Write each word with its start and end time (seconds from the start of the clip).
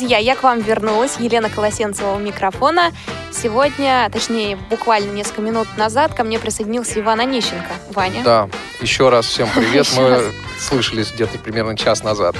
Друзья, 0.00 0.16
я 0.16 0.34
к 0.34 0.42
вам 0.42 0.60
вернулась, 0.60 1.16
Елена 1.18 1.50
Колосенцева 1.50 2.14
у 2.14 2.18
микрофона. 2.18 2.90
Сегодня, 3.30 4.08
точнее, 4.10 4.56
буквально 4.56 5.12
несколько 5.12 5.42
минут 5.42 5.68
назад 5.76 6.14
ко 6.14 6.24
мне 6.24 6.38
присоединился 6.38 7.00
Иван 7.00 7.20
Онищенко. 7.20 7.70
Ваня. 7.90 8.22
Да, 8.24 8.48
еще 8.80 9.10
раз 9.10 9.26
всем 9.26 9.46
привет. 9.54 9.86
Мы 9.98 10.32
слышались 10.58 11.12
где-то 11.12 11.38
примерно 11.38 11.76
час 11.76 12.02
назад. 12.02 12.34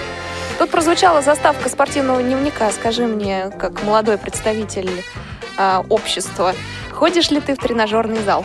Тут 0.59 0.71
прозвучала 0.71 1.21
заставка 1.21 1.69
спортивного 1.69 2.23
дневника. 2.23 2.71
Скажи 2.71 3.05
мне, 3.05 3.51
как 3.59 3.83
молодой 3.83 4.17
представитель 4.17 5.05
э, 5.59 5.83
общества, 5.91 6.55
ходишь 6.91 7.31
ли 7.31 7.43
ты 7.43 7.55
в 7.55 7.59
тренажерный 7.59 8.23
зал? 8.23 8.43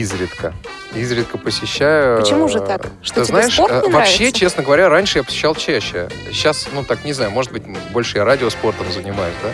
Изредка 0.00 0.52
изредка 0.94 1.38
посещаю. 1.38 2.20
Почему 2.20 2.48
же 2.48 2.60
так? 2.60 2.86
Что 3.02 3.16
Ты 3.16 3.24
знаешь, 3.24 3.54
спорт 3.54 3.86
не 3.86 3.92
вообще, 3.92 4.18
нравится? 4.18 4.40
честно 4.40 4.62
говоря, 4.62 4.88
раньше 4.88 5.18
я 5.18 5.24
посещал 5.24 5.54
чаще. 5.54 6.08
Сейчас, 6.30 6.68
ну 6.72 6.84
так, 6.84 7.04
не 7.04 7.12
знаю, 7.12 7.30
может 7.30 7.52
быть, 7.52 7.62
больше 7.92 8.18
я 8.18 8.24
радиоспортом 8.24 8.90
занимаюсь, 8.92 9.34
да? 9.42 9.50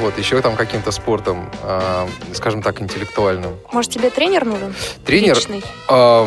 Вот, 0.00 0.18
еще 0.18 0.40
там 0.40 0.56
каким-то 0.56 0.90
спортом, 0.90 1.50
э, 1.62 2.06
скажем 2.32 2.62
так, 2.62 2.80
интеллектуальным. 2.80 3.56
Может, 3.72 3.92
тебе 3.92 4.10
тренер 4.10 4.44
нужен? 4.44 4.74
Тренер? 5.04 5.36
Личный? 5.36 5.62
Э, 5.88 6.26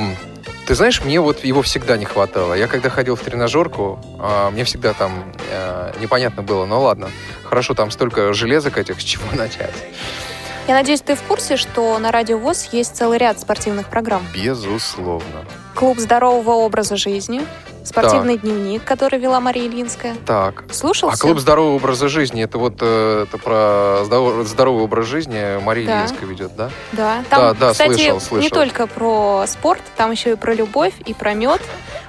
ты 0.65 0.75
знаешь, 0.75 1.01
мне 1.03 1.19
вот 1.19 1.43
его 1.43 1.61
всегда 1.61 1.97
не 1.97 2.05
хватало. 2.05 2.53
Я 2.53 2.67
когда 2.67 2.89
ходил 2.89 3.17
в 3.17 3.21
тренажерку, 3.21 3.99
э, 4.19 4.49
мне 4.51 4.63
всегда 4.63 4.93
там 4.93 5.33
э, 5.51 5.93
непонятно 5.99 6.43
было, 6.43 6.65
ну 6.65 6.79
ладно, 6.79 7.09
хорошо, 7.43 7.73
там 7.73 7.91
столько 7.91 8.31
железок 8.33 8.77
этих, 8.77 9.01
с 9.01 9.03
чего 9.03 9.23
начать. 9.33 9.73
Я 10.67 10.73
надеюсь, 10.73 10.99
ты 10.99 11.15
в 11.15 11.21
курсе, 11.23 11.55
что 11.55 11.97
на 11.97 12.11
Радио 12.11 12.37
ВОЗ 12.37 12.69
есть 12.73 12.97
целый 12.97 13.17
ряд 13.17 13.39
спортивных 13.39 13.87
программ. 13.87 14.21
Безусловно. 14.35 15.45
Клуб 15.73 15.97
здорового 15.97 16.55
образа 16.55 16.97
жизни, 16.97 17.41
спортивный 17.85 18.33
так. 18.33 18.43
дневник, 18.43 18.83
который 18.83 19.17
вела 19.17 19.39
Мария 19.39 19.65
Ильинская. 19.67 20.15
Так. 20.25 20.65
Слушал? 20.71 21.09
А 21.09 21.15
клуб 21.15 21.39
здорового 21.39 21.75
образа 21.75 22.09
жизни, 22.09 22.43
это 22.43 22.57
вот 22.57 22.79
э, 22.81 23.25
это 23.27 23.37
про 23.37 24.03
здоровый 24.43 24.83
образ 24.83 25.05
жизни 25.05 25.57
Мария 25.63 25.87
да. 25.87 25.99
Ильинская 25.99 26.27
ведет, 26.27 26.53
да? 26.57 26.69
Да. 26.91 27.23
Там, 27.29 27.39
да, 27.39 27.53
да, 27.53 27.71
кстати, 27.71 27.93
слышал, 27.93 28.19
слышал. 28.19 28.43
не 28.43 28.49
только 28.49 28.87
про 28.87 29.45
спорт, 29.47 29.81
там 29.95 30.11
еще 30.11 30.33
и 30.33 30.35
про 30.35 30.53
любовь, 30.53 30.95
и 31.05 31.13
про 31.13 31.33
мед. 31.33 31.61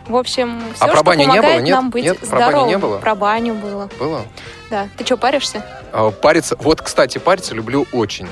В 0.09 0.17
общем, 0.17 0.61
все, 0.75 0.85
а 0.85 0.89
что 0.89 0.97
про 0.97 1.03
баню 1.05 1.27
помогает 1.27 1.45
не 1.45 1.61
было? 1.61 1.65
Нет? 1.65 1.75
нам 1.77 1.91
быть 1.91 2.05
Нет? 2.05 2.19
здоровым. 2.23 2.51
Про 2.51 2.55
баню 2.57 2.69
не 2.69 2.79
было? 2.79 2.99
Про 2.99 3.15
баню 3.15 3.55
было. 3.55 3.91
Было? 4.01 4.23
Да. 4.71 4.89
Ты 4.97 5.05
что, 5.05 5.17
паришься? 5.17 5.65
А, 5.93 6.11
париться. 6.11 6.57
Вот, 6.59 6.83
кстати, 6.83 7.19
париться 7.19 7.55
люблю 7.55 7.87
очень. 7.93 8.27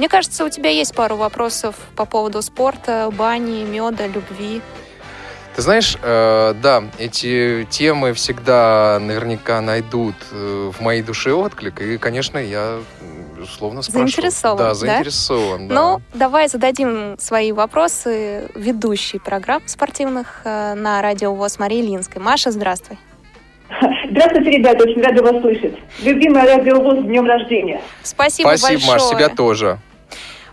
Мне 0.00 0.08
кажется, 0.08 0.46
у 0.46 0.48
тебя 0.48 0.70
есть 0.70 0.94
пару 0.94 1.16
вопросов 1.16 1.74
по 1.94 2.06
поводу 2.06 2.40
спорта, 2.40 3.10
бани, 3.12 3.64
меда, 3.64 4.06
любви. 4.06 4.62
Ты 5.54 5.60
знаешь, 5.60 5.94
э, 6.00 6.54
да, 6.54 6.84
эти 6.96 7.66
темы 7.68 8.14
всегда 8.14 8.98
наверняка 8.98 9.60
найдут 9.60 10.14
э, 10.32 10.70
в 10.72 10.80
моей 10.80 11.02
душе 11.02 11.34
отклик, 11.34 11.82
и, 11.82 11.98
конечно, 11.98 12.38
я 12.38 12.78
безусловно 13.36 13.82
спрошу. 13.82 13.98
Заинтересован, 13.98 14.56
да? 14.56 14.72
заинтересован, 14.72 15.68
да? 15.68 15.74
Ну, 15.74 16.02
давай 16.14 16.48
зададим 16.48 17.18
свои 17.18 17.52
вопросы 17.52 18.48
ведущей 18.54 19.18
программ 19.18 19.60
спортивных 19.66 20.40
э, 20.44 20.72
на 20.76 21.02
радио 21.02 21.34
ВОЗ 21.34 21.58
Марии 21.58 21.82
Ильинской. 21.82 22.22
Маша, 22.22 22.52
здравствуй. 22.52 22.96
Здравствуйте, 24.10 24.50
ребята, 24.50 24.82
очень 24.84 25.02
рада 25.02 25.22
вас 25.22 25.42
слышать. 25.42 25.74
Любимая 26.02 26.56
радио 26.56 26.80
ВОЗ 26.80 27.00
с 27.00 27.02
днем 27.02 27.26
рождения. 27.26 27.82
Спасибо, 28.02 28.48
Спасибо 28.48 28.80
большое. 28.80 28.94
Маш, 28.94 29.10
тебя 29.10 29.28
тоже. 29.28 29.78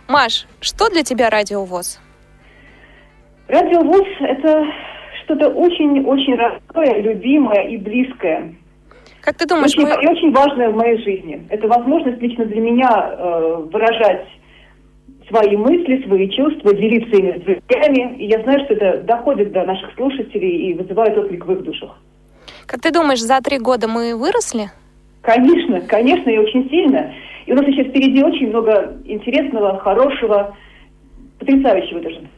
Маш, 0.08 0.46
что 0.60 0.88
для 0.88 1.02
тебя 1.02 1.28
Радио 1.28 1.64
ВОЗ? 1.64 2.00
Радио 3.46 3.82
ВОЗ– 3.82 4.06
это 4.20 4.64
что-то 5.22 5.50
очень-очень 5.50 6.34
родное, 6.34 7.02
любимое 7.02 7.68
и 7.68 7.76
близкое. 7.76 8.54
Как 9.20 9.36
ты 9.36 9.46
думаешь, 9.46 9.76
очень, 9.76 9.82
мы... 9.82 10.02
И 10.02 10.08
очень 10.08 10.32
важное 10.32 10.70
в 10.70 10.76
моей 10.76 10.96
жизни. 11.02 11.46
Это 11.50 11.68
возможность 11.68 12.22
лично 12.22 12.46
для 12.46 12.60
меня 12.60 12.88
э, 12.88 13.56
выражать 13.70 14.26
свои 15.28 15.54
мысли, 15.58 16.02
свои 16.06 16.30
чувства, 16.30 16.72
делиться 16.72 17.14
ими 17.14 17.38
с 17.38 17.42
друзьями. 17.42 18.16
И 18.16 18.28
я 18.28 18.42
знаю, 18.44 18.64
что 18.64 18.74
это 18.74 19.02
доходит 19.02 19.52
до 19.52 19.64
наших 19.64 19.94
слушателей 19.94 20.70
и 20.70 20.74
вызывает 20.74 21.18
отклик 21.18 21.44
в 21.44 21.52
их 21.52 21.62
душах. 21.64 21.98
Как 22.64 22.80
ты 22.80 22.90
думаешь, 22.90 23.20
за 23.20 23.38
три 23.42 23.58
года 23.58 23.88
мы 23.88 24.16
выросли? 24.16 24.70
Конечно, 25.20 25.82
конечно, 25.82 26.30
и 26.30 26.38
очень 26.38 26.70
сильно. 26.70 27.12
И 27.48 27.52
у 27.52 27.54
нас 27.54 27.66
еще 27.66 27.84
впереди 27.84 28.22
очень 28.22 28.48
много 28.48 28.98
интересного, 29.06 29.78
хорошего, 29.78 30.54
потрясающего 31.38 32.00
даже. 32.02 32.28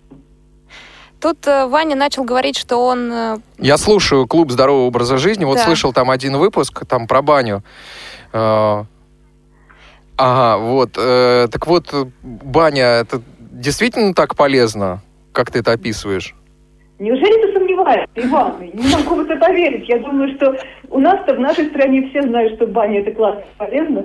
Тут 1.20 1.48
э, 1.48 1.66
Ваня 1.66 1.96
начал 1.96 2.22
говорить, 2.22 2.56
что 2.56 2.76
он... 2.76 3.12
Э... 3.12 3.36
Я 3.58 3.76
слушаю 3.76 4.28
клуб 4.28 4.52
здорового 4.52 4.86
образа 4.86 5.16
жизни. 5.16 5.44
Вот 5.44 5.56
да. 5.56 5.64
слышал 5.64 5.92
там 5.92 6.10
один 6.10 6.36
выпуск, 6.36 6.86
там 6.86 7.08
про 7.08 7.22
баню. 7.22 7.64
Э, 8.32 8.84
ага, 10.16 10.58
вот. 10.58 10.92
Так 10.92 11.66
вот, 11.66 11.92
баня, 12.22 13.00
это 13.00 13.20
действительно 13.40 14.14
так 14.14 14.36
полезно, 14.36 15.00
как 15.32 15.50
ты 15.50 15.58
это 15.58 15.72
описываешь? 15.72 16.36
Неужели 17.00 17.46
ты 17.46 17.52
сомневаешься, 17.52 18.08
Иван? 18.14 18.60
Не 18.60 18.94
могу 18.94 19.16
в 19.16 19.20
это 19.22 19.34
поверить. 19.40 19.88
Я 19.88 19.98
думаю, 19.98 20.36
что 20.36 20.56
у 20.88 21.00
нас-то 21.00 21.34
в 21.34 21.40
нашей 21.40 21.66
стране 21.70 22.08
все 22.10 22.22
знают, 22.22 22.54
что 22.54 22.68
баня 22.68 23.00
это 23.00 23.10
классно 23.10 23.42
полезно. 23.58 24.04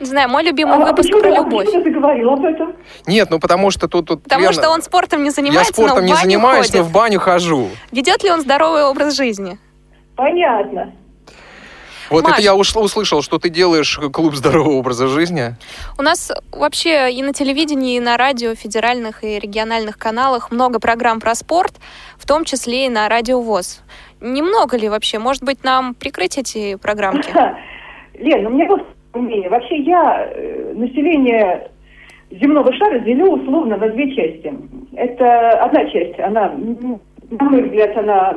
Не 0.00 0.06
знаю, 0.06 0.28
мой 0.28 0.44
любимый 0.44 0.76
а 0.76 0.78
выпуск 0.78 1.08
почему, 1.08 1.20
про 1.20 1.28
а 1.28 1.36
любовь. 1.36 1.66
Почему 1.66 1.82
ты 1.82 1.90
говорил 1.90 2.30
об 2.30 2.44
этом? 2.44 2.76
Нет, 3.06 3.30
ну 3.30 3.40
потому 3.40 3.70
что 3.70 3.88
тут... 3.88 4.06
тут 4.06 4.22
потому 4.22 4.42
Лена... 4.42 4.52
что 4.52 4.70
он 4.70 4.82
спортом 4.82 5.24
не 5.24 5.30
занимается, 5.30 5.72
Я 5.72 5.74
спортом 5.74 5.96
но 5.96 6.02
в 6.02 6.04
не 6.06 6.14
занимаюсь, 6.14 6.66
ходит. 6.66 6.74
но 6.76 6.82
в 6.84 6.92
баню 6.92 7.20
хожу. 7.20 7.68
Ведет 7.90 8.22
ли 8.22 8.30
он 8.30 8.40
здоровый 8.40 8.84
образ 8.84 9.16
жизни? 9.16 9.58
Понятно. 10.14 10.92
Вот 12.10 12.24
Маш, 12.24 12.34
это 12.34 12.42
я 12.42 12.54
ушло, 12.54 12.82
услышал, 12.82 13.22
что 13.22 13.38
ты 13.38 13.50
делаешь 13.50 14.00
клуб 14.12 14.34
здорового 14.34 14.74
образа 14.74 15.08
жизни. 15.08 15.56
У 15.98 16.02
нас 16.02 16.32
вообще 16.52 17.12
и 17.12 17.22
на 17.22 17.32
телевидении, 17.32 17.96
и 17.96 18.00
на 18.00 18.16
радио, 18.16 18.54
федеральных 18.54 19.24
и 19.24 19.38
региональных 19.38 19.98
каналах 19.98 20.50
много 20.50 20.80
программ 20.80 21.20
про 21.20 21.34
спорт, 21.34 21.74
в 22.16 22.26
том 22.26 22.44
числе 22.44 22.86
и 22.86 22.88
на 22.88 23.08
радио 23.08 23.40
ВОЗ. 23.40 23.82
Немного 24.20 24.76
ли 24.76 24.88
вообще? 24.88 25.18
Может 25.18 25.42
быть, 25.42 25.64
нам 25.64 25.94
прикрыть 25.94 26.38
эти 26.38 26.76
программки? 26.76 27.30
Лен, 28.14 28.46
у 28.46 28.50
меня 28.50 28.66
вот 29.12 29.22
мнение. 29.22 29.48
Вообще 29.48 29.78
я 29.78 30.30
э, 30.30 30.72
население 30.74 31.70
земного 32.30 32.72
шара 32.74 32.98
делю 33.00 33.32
условно 33.32 33.76
на 33.76 33.88
две 33.88 34.14
части. 34.14 34.52
Это 34.94 35.50
одна 35.62 35.84
часть, 35.86 36.18
она, 36.20 36.54
на 37.30 37.44
мой 37.44 37.62
взгляд, 37.62 37.96
она 37.96 38.36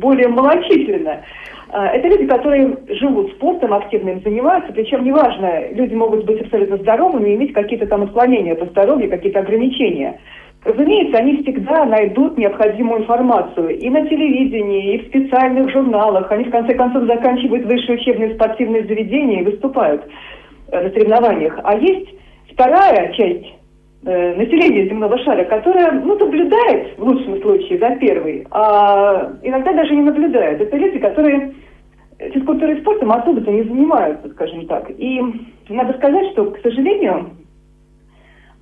более 0.00 0.28
малочисленна. 0.28 1.22
Это 1.72 2.08
люди, 2.08 2.26
которые 2.26 2.76
живут 2.88 3.30
спортом, 3.32 3.72
активно 3.72 4.10
им 4.10 4.22
занимаются, 4.22 4.72
причем 4.72 5.04
неважно, 5.04 5.70
люди 5.72 5.94
могут 5.94 6.24
быть 6.24 6.40
абсолютно 6.40 6.78
здоровыми, 6.78 7.34
иметь 7.34 7.52
какие-то 7.52 7.86
там 7.86 8.02
отклонения 8.02 8.56
по 8.56 8.66
здоровью, 8.66 9.08
какие-то 9.08 9.38
ограничения. 9.38 10.18
Разумеется, 10.62 11.18
они 11.18 11.42
всегда 11.42 11.86
найдут 11.86 12.36
необходимую 12.36 13.02
информацию 13.02 13.78
и 13.78 13.88
на 13.88 14.06
телевидении, 14.06 14.94
и 14.94 14.98
в 14.98 15.06
специальных 15.08 15.70
журналах. 15.70 16.30
Они, 16.30 16.44
в 16.44 16.50
конце 16.50 16.74
концов, 16.74 17.04
заканчивают 17.04 17.64
высшие 17.64 17.98
учебные 17.98 18.34
спортивные 18.34 18.84
заведения 18.84 19.40
и 19.40 19.44
выступают 19.44 20.04
э, 20.70 20.82
на 20.82 20.90
соревнованиях. 20.90 21.58
А 21.64 21.76
есть 21.76 22.10
вторая 22.52 23.10
часть 23.14 23.46
э, 24.04 24.34
населения 24.34 24.86
земного 24.86 25.16
шара, 25.20 25.44
которая, 25.44 25.92
ну, 25.92 26.18
наблюдает, 26.18 26.98
в 26.98 27.04
лучшем 27.04 27.40
случае, 27.40 27.78
за 27.78 27.96
первой, 27.96 28.46
а 28.50 29.32
иногда 29.42 29.72
даже 29.72 29.96
не 29.96 30.02
наблюдает. 30.02 30.60
Это 30.60 30.76
люди, 30.76 30.98
которые 30.98 31.54
физкультурой 32.34 32.76
и 32.76 32.80
спортом 32.82 33.12
особо-то 33.12 33.50
не 33.50 33.62
занимаются, 33.62 34.28
скажем 34.28 34.66
так. 34.66 34.90
И 34.90 35.22
надо 35.70 35.94
сказать, 35.94 36.32
что, 36.32 36.50
к 36.50 36.58
сожалению, 36.60 37.30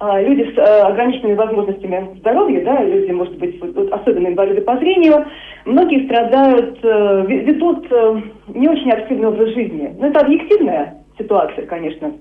люди 0.00 0.54
с 0.54 0.58
э, 0.58 0.80
ограниченными 0.82 1.34
возможностями 1.34 2.16
здоровья, 2.20 2.64
да, 2.64 2.84
люди, 2.84 3.10
может 3.10 3.36
быть, 3.38 3.60
особенно 3.90 4.28
инвалиды 4.28 4.60
по 4.60 4.76
зрению, 4.76 5.26
многие 5.64 6.04
страдают, 6.06 6.78
э, 6.82 7.24
ведут 7.26 7.86
э, 7.90 8.20
не 8.54 8.68
очень 8.68 8.92
активный 8.92 9.28
образ 9.28 9.54
жизни. 9.54 9.92
Но 9.98 10.06
это 10.06 10.20
объективная 10.20 10.98
ситуация, 11.18 11.66
конечно. 11.66 12.12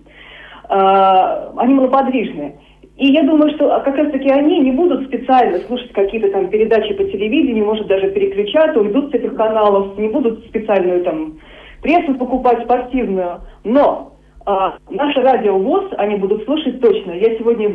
Они 0.70 1.74
малоподвижны. 1.76 2.56
И 2.98 3.14
я 3.14 3.24
думаю, 3.24 3.52
что 3.52 3.70
как 3.86 3.96
раз-таки 3.96 4.30
они 4.30 4.60
не 4.60 4.72
будут 4.72 5.06
специально 5.08 5.60
слушать 5.60 5.94
какие-то 5.94 6.30
там 6.32 6.50
передачи 6.50 6.94
по 6.94 7.06
телевидению, 7.06 7.66
может 7.66 7.88
даже 7.88 8.10
переключаться, 8.10 8.82
уйдут 8.82 9.12
с 9.12 9.14
этих 9.14 9.36
каналов, 9.36 9.98
не 9.98 10.10
будут 10.10 10.46
специальную 10.48 11.06
там 11.06 11.40
прессу 11.82 12.16
покупать 12.16 12.64
спортивную. 12.64 13.42
Но 13.64 14.17
а, 14.48 14.78
наше 14.90 15.20
радио 15.20 15.58
ВОЗ 15.58 15.92
они 15.98 16.16
будут 16.16 16.46
слушать 16.46 16.80
точно. 16.80 17.12
Я 17.12 17.38
сегодня 17.38 17.70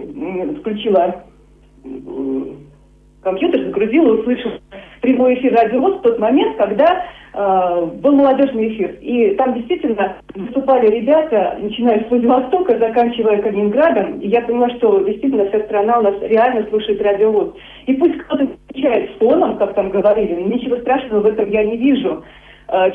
включила 0.59 1.23
компьютер, 3.23 3.65
загрузила, 3.67 4.15
услышала 4.15 4.55
прямой 5.03 5.35
эфир 5.35 5.53
радио 5.53 5.81
ВОЗ 5.83 5.99
в 5.99 6.01
тот 6.01 6.19
момент, 6.19 6.57
когда 6.57 7.05
э, 7.35 7.87
был 8.01 8.13
молодежный 8.13 8.69
эфир. 8.69 8.97
И 9.03 9.35
там 9.35 9.53
действительно 9.53 10.17
выступали 10.35 10.87
ребята, 10.89 11.59
начиная 11.61 12.07
с 12.07 12.11
Владивостока, 12.11 12.79
заканчивая 12.79 13.43
Калининградом. 13.43 14.21
И 14.21 14.29
я 14.29 14.41
поняла, 14.41 14.71
что 14.79 15.05
действительно 15.05 15.51
вся 15.51 15.61
страна 15.65 15.99
у 15.99 16.03
нас 16.03 16.15
реально 16.23 16.67
слушает 16.71 17.03
радио 17.03 17.33
ВОЗ. 17.33 17.53
И 17.85 17.93
пусть 17.93 18.17
кто-то 18.17 18.49
отвечает 18.71 19.11
фоном, 19.19 19.59
как 19.59 19.75
там 19.75 19.91
говорили, 19.91 20.41
ничего 20.41 20.77
страшного 20.79 21.21
в 21.21 21.27
этом 21.27 21.51
я 21.51 21.65
не 21.65 21.77
вижу. 21.77 22.25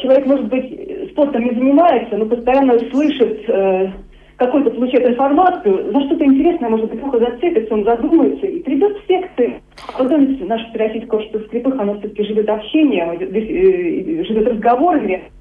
Человек 0.01 0.25
может 0.25 0.47
быть 0.47 1.09
спортом 1.11 1.43
не 1.43 1.51
занимается, 1.51 2.17
но 2.17 2.25
постоянно 2.25 2.79
слышит, 2.91 3.47
э, 3.47 3.91
какую-то 4.37 4.71
получает 4.71 5.07
информацию, 5.07 5.91
за 5.91 6.01
что-то 6.01 6.25
интересное, 6.25 6.69
может 6.69 6.89
быть, 6.89 6.99
плохо 6.99 7.19
зацепится, 7.19 7.73
он 7.73 7.83
задумается 7.83 8.47
и 8.47 8.59
придет 8.61 8.97
в 8.97 9.07
секты. 9.07 9.61
А 9.93 10.03
потом 10.03 10.47
наше 10.47 10.65
российское 10.73 11.17
общество 11.17 11.41
слепых, 11.49 11.79
оно 11.79 11.99
все-таки 11.99 12.23
живет 12.23 12.49
общением, 12.49 13.11
э, 13.19 14.23
живет 14.23 14.47
разговорами, 14.47 15.23
Э, 15.23 15.36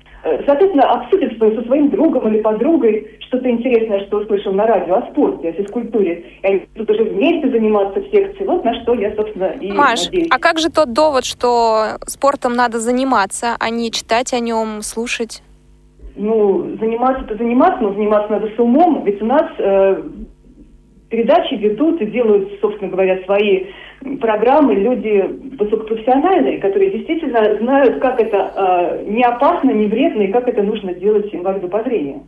соответственно, 0.46 0.90
обсудит 0.90 1.38
со 1.38 1.62
своим 1.64 1.90
другом 1.90 2.28
или 2.28 2.40
подругой 2.40 3.18
что-то 3.20 3.50
интересное, 3.50 4.06
что 4.06 4.18
услышал 4.18 4.52
на 4.52 4.66
радио 4.66 4.96
о 4.96 5.10
спорте, 5.10 5.50
о 5.50 5.52
физкультуре. 5.52 6.24
И 6.42 6.46
они 6.46 6.62
будут 6.74 6.90
уже 6.90 7.04
вместе 7.04 7.50
заниматься 7.50 8.00
в 8.00 8.10
секции. 8.10 8.44
Вот 8.44 8.64
на 8.64 8.74
что 8.82 8.94
я, 8.94 9.14
собственно, 9.14 9.52
и 9.60 9.72
Маш, 9.72 10.06
надеюсь. 10.06 10.28
а 10.30 10.38
как 10.38 10.58
же 10.58 10.70
тот 10.70 10.92
довод, 10.92 11.24
что 11.24 11.98
спортом 12.06 12.54
надо 12.54 12.78
заниматься, 12.78 13.56
а 13.58 13.70
не 13.70 13.90
читать 13.90 14.32
о 14.32 14.40
нем, 14.40 14.82
слушать? 14.82 15.42
Ну, 16.16 16.76
заниматься-то 16.80 17.36
заниматься, 17.36 17.82
но 17.82 17.92
заниматься 17.92 18.32
надо 18.32 18.48
с 18.48 18.58
умом. 18.58 19.04
Ведь 19.04 19.20
у 19.20 19.26
нас 19.26 19.44
э, 19.58 20.02
передачи 21.10 21.54
ведут 21.54 22.00
и 22.00 22.06
делают, 22.06 22.48
собственно 22.60 22.90
говоря, 22.90 23.22
свои 23.24 23.66
программы 24.20 24.74
люди 24.74 25.24
высокопрофессиональные, 25.58 26.60
которые 26.60 26.90
действительно 26.90 27.56
знают, 27.58 28.00
как 28.00 28.20
это 28.20 28.52
э, 28.54 29.04
не 29.08 29.22
опасно, 29.22 29.70
не 29.70 29.86
вредно 29.86 30.22
и 30.22 30.32
как 30.32 30.48
это 30.48 30.62
нужно 30.62 30.94
делать 30.94 31.34
инвалиду 31.34 31.68
по 31.68 31.82
зрению. 31.82 32.22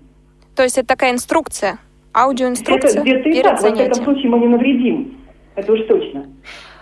То 0.57 0.63
есть 0.63 0.79
это 0.79 0.89
такая 0.89 1.13
инструкция, 1.13 1.79
аудиоинструкция 2.15 3.01
это 3.01 3.03
где-то 3.03 3.29
и 3.29 3.43
так, 3.43 3.61
занятием. 3.61 3.89
во 3.89 3.95
всяком 3.95 4.13
случае 4.13 4.31
мы 4.31 4.39
не 4.41 4.49
навредим. 4.49 5.19
Это 5.55 5.73
уж 5.73 5.81
точно. 5.87 6.27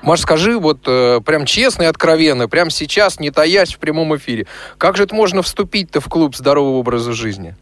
Маш, 0.02 0.20
скажи 0.20 0.58
вот 0.58 0.80
э, 0.86 1.20
прям 1.24 1.46
честно 1.46 1.84
и 1.84 1.86
откровенно, 1.86 2.48
прям 2.48 2.70
сейчас, 2.70 3.18
не 3.18 3.30
таясь 3.30 3.74
в 3.74 3.78
прямом 3.78 4.14
эфире, 4.16 4.46
как 4.78 4.96
же 4.96 5.04
это 5.04 5.14
можно 5.14 5.42
вступить-то 5.42 6.00
в 6.00 6.08
клуб 6.08 6.36
здорового 6.36 6.76
образа 6.76 7.12
жизни? 7.12 7.54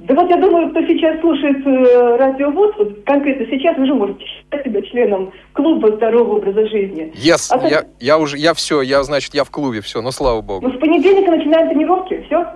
Да 0.00 0.14
вот 0.14 0.28
я 0.30 0.36
думаю, 0.36 0.70
кто 0.70 0.82
сейчас 0.82 1.18
слушает 1.20 1.66
э, 1.66 2.16
радиовоз, 2.16 2.74
вот 2.76 3.04
конкретно 3.06 3.46
сейчас 3.46 3.78
уже 3.78 3.94
можете 3.94 4.24
считать 4.24 4.64
себя 4.64 4.82
членом 4.82 5.32
клуба 5.52 5.90
здорового 5.92 6.36
образа 6.36 6.66
жизни. 6.68 7.12
Yes, 7.14 7.48
а 7.50 7.66
я, 7.66 7.84
я 7.98 8.18
уже, 8.18 8.36
я 8.36 8.52
все, 8.52 8.82
я, 8.82 9.02
значит, 9.02 9.34
я 9.34 9.44
в 9.44 9.50
клубе, 9.50 9.80
все, 9.80 10.02
ну 10.02 10.10
слава 10.12 10.42
богу. 10.42 10.68
Ну, 10.68 10.74
с 10.74 10.78
понедельника 10.78 11.30
начинаем 11.30 11.70
тренировки, 11.70 12.22
все. 12.26 12.46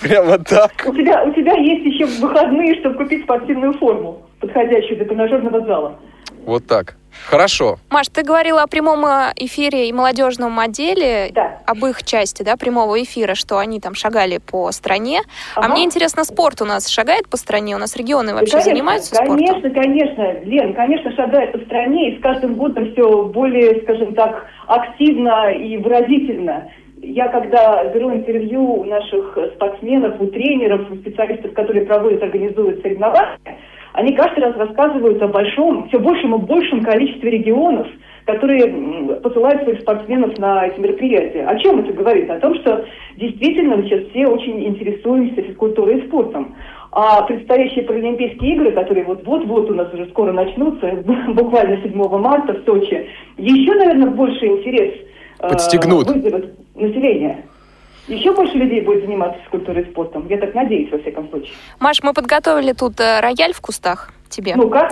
Прямо 0.00 0.38
так? 0.38 0.72
У 0.86 0.94
тебя, 0.94 1.24
у 1.24 1.32
тебя 1.32 1.54
есть 1.54 1.86
еще 1.86 2.06
выходные, 2.20 2.74
чтобы 2.80 2.96
купить 2.96 3.22
спортивную 3.22 3.72
форму, 3.74 4.22
подходящую 4.40 4.96
для 4.96 5.06
тренажерного 5.06 5.64
зала. 5.64 5.98
Вот 6.46 6.66
так. 6.66 6.96
Хорошо. 7.26 7.76
Маш, 7.90 8.08
ты 8.08 8.22
говорила 8.22 8.62
о 8.62 8.66
прямом 8.66 9.06
э, 9.06 9.32
эфире 9.36 9.88
и 9.88 9.92
молодежном 9.92 10.58
отделе, 10.58 11.30
да. 11.32 11.58
об 11.64 11.84
их 11.86 12.02
части, 12.02 12.42
да, 12.42 12.56
прямого 12.56 13.02
эфира, 13.02 13.34
что 13.34 13.58
они 13.58 13.80
там 13.80 13.94
шагали 13.94 14.38
по 14.38 14.70
стране. 14.72 15.20
А 15.54 15.60
ага. 15.60 15.68
А 15.68 15.72
мне 15.72 15.84
интересно, 15.84 16.24
спорт 16.24 16.60
у 16.60 16.64
нас 16.64 16.88
шагает 16.88 17.28
по 17.28 17.36
стране? 17.36 17.76
У 17.76 17.78
нас 17.78 17.96
регионы 17.96 18.34
вообще 18.34 18.52
конечно, 18.52 18.72
занимаются 18.72 19.14
спортом? 19.14 19.38
Конечно, 19.38 19.70
конечно, 19.70 20.40
Лен, 20.44 20.74
конечно, 20.74 21.12
шагает 21.12 21.52
по 21.52 21.58
стране, 21.60 22.10
и 22.10 22.18
с 22.18 22.22
каждым 22.22 22.56
годом 22.56 22.92
все 22.92 23.24
более, 23.24 23.82
скажем 23.82 24.14
так, 24.14 24.46
активно 24.66 25.50
и 25.52 25.76
выразительно. 25.78 26.68
Я 27.00 27.28
когда 27.28 27.84
беру 27.84 28.12
интервью 28.12 28.80
у 28.80 28.84
наших 28.84 29.38
спортсменов, 29.54 30.20
у 30.20 30.26
тренеров, 30.26 30.90
у 30.90 30.96
специалистов, 30.96 31.52
которые 31.54 31.86
проводят, 31.86 32.22
организуют 32.22 32.82
соревнования, 32.82 33.38
они 33.94 34.12
каждый 34.16 34.40
раз 34.40 34.56
рассказывают 34.56 35.22
о 35.22 35.28
большом, 35.28 35.88
все 35.88 36.00
большем 36.00 36.34
и 36.34 36.38
большем 36.38 36.82
количестве 36.82 37.30
регионов, 37.30 37.86
которые 38.26 38.66
посылают 39.20 39.62
своих 39.62 39.80
спортсменов 39.82 40.36
на 40.38 40.66
эти 40.66 40.80
мероприятия. 40.80 41.46
О 41.46 41.56
чем 41.60 41.78
это 41.78 41.92
говорит? 41.92 42.28
О 42.28 42.40
том, 42.40 42.56
что 42.56 42.84
действительно 43.16 43.76
мы 43.76 43.84
сейчас 43.84 44.00
все 44.10 44.26
очень 44.26 44.66
интересуемся 44.66 45.42
физкультурой 45.42 46.00
и 46.00 46.08
спортом. 46.08 46.56
А 46.90 47.22
предстоящие 47.22 47.84
Паралимпийские 47.84 48.54
игры, 48.56 48.72
которые 48.72 49.04
вот-вот-вот 49.04 49.70
у 49.70 49.74
нас 49.74 49.92
уже 49.94 50.06
скоро 50.06 50.32
начнутся, 50.32 50.90
буквально 51.28 51.80
7 51.82 51.94
марта 51.94 52.54
в 52.54 52.64
Сочи, 52.64 53.06
еще, 53.36 53.74
наверное, 53.74 54.10
больше 54.10 54.44
интерес 54.44 54.92
э, 55.38 55.48
Подстегнут. 55.48 56.08
вызовет 56.08 56.52
население 56.74 57.44
еще 58.06 58.34
больше 58.34 58.54
людей 58.56 58.82
будет 58.82 59.04
заниматься 59.04 59.40
физкультурой 59.42 59.82
и 59.82 59.90
спортом. 59.90 60.26
Я 60.28 60.38
так 60.38 60.54
надеюсь, 60.54 60.90
во 60.92 60.98
всяком 60.98 61.28
случае. 61.30 61.54
Маш, 61.80 62.02
мы 62.02 62.12
подготовили 62.12 62.72
тут 62.72 63.00
э, 63.00 63.20
рояль 63.20 63.54
в 63.54 63.60
кустах 63.60 64.10
тебе. 64.28 64.54
Ну-ка. 64.56 64.90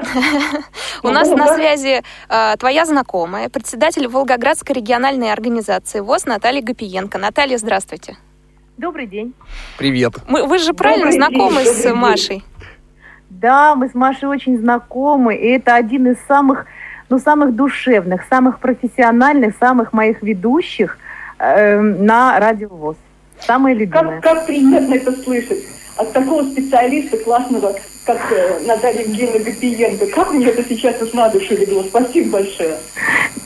У 1.02 1.08
нас 1.08 1.28
на 1.28 1.48
связи 1.48 2.02
э, 2.28 2.56
твоя 2.56 2.86
знакомая, 2.86 3.50
председатель 3.50 4.08
Волгоградской 4.08 4.76
региональной 4.76 5.30
организации 5.30 6.00
ВОЗ 6.00 6.26
Наталья 6.26 6.62
Гапиенко. 6.62 7.18
Наталья, 7.18 7.58
здравствуйте. 7.58 8.16
Добрый 8.78 9.06
день. 9.06 9.34
Привет. 9.76 10.14
Мы, 10.28 10.46
вы 10.46 10.58
же 10.58 10.72
правильно 10.72 11.12
знакомы 11.12 11.64
с 11.64 11.92
Машей? 11.92 12.42
Да, 13.28 13.74
мы 13.74 13.88
с 13.88 13.94
Машей 13.94 14.28
очень 14.28 14.56
знакомы, 14.58 15.36
и 15.36 15.48
это 15.48 15.74
один 15.74 16.10
из 16.10 16.16
самых, 16.26 16.66
ну, 17.10 17.18
самых 17.18 17.54
душевных, 17.54 18.22
самых 18.30 18.58
профессиональных, 18.58 19.56
самых 19.58 19.92
моих 19.92 20.22
ведущих– 20.22 20.98
э, 21.42 21.80
на 21.80 22.38
радио 22.38 22.68
ВОЗ. 22.68 22.96
Самое 23.40 23.74
любимое. 23.74 24.20
Как, 24.20 24.22
как 24.22 24.46
приятно 24.46 24.94
это 24.94 25.12
слышать 25.12 25.64
от 25.96 26.12
такого 26.12 26.44
специалиста 26.44 27.18
классного, 27.18 27.74
как 28.06 28.20
э, 28.32 28.60
Наталья 28.66 29.02
Евгеньевна 29.02 29.38
Гапиенко. 29.40 30.06
Как 30.06 30.32
мне 30.32 30.46
это 30.46 30.64
сейчас 30.64 31.00
уж 31.02 31.12
на 31.12 31.28
душу 31.28 31.54
легло. 31.54 31.82
Спасибо 31.82 32.38
большое. 32.38 32.76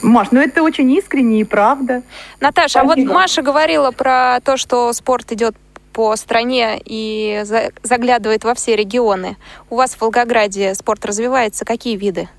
Маш, 0.01 0.29
ну 0.31 0.39
это 0.39 0.63
очень 0.63 0.89
искренне 0.91 1.41
и 1.41 1.43
правда. 1.43 2.03
Наташа, 2.39 2.79
Спасибо. 2.83 2.93
а 2.93 2.95
вот 2.95 3.13
Маша 3.13 3.41
говорила 3.41 3.91
про 3.91 4.39
то, 4.43 4.57
что 4.57 4.93
спорт 4.93 5.31
идет 5.31 5.55
по 5.93 6.15
стране 6.15 6.79
и 6.85 7.43
заглядывает 7.81 8.43
во 8.43 8.53
все 8.53 8.75
регионы. 8.75 9.35
У 9.71 9.75
вас 9.75 9.95
в 9.95 10.01
Волгограде 10.01 10.75
спорт 10.75 11.03
развивается. 11.05 11.65
Какие 11.65 11.97
виды? 11.97 12.29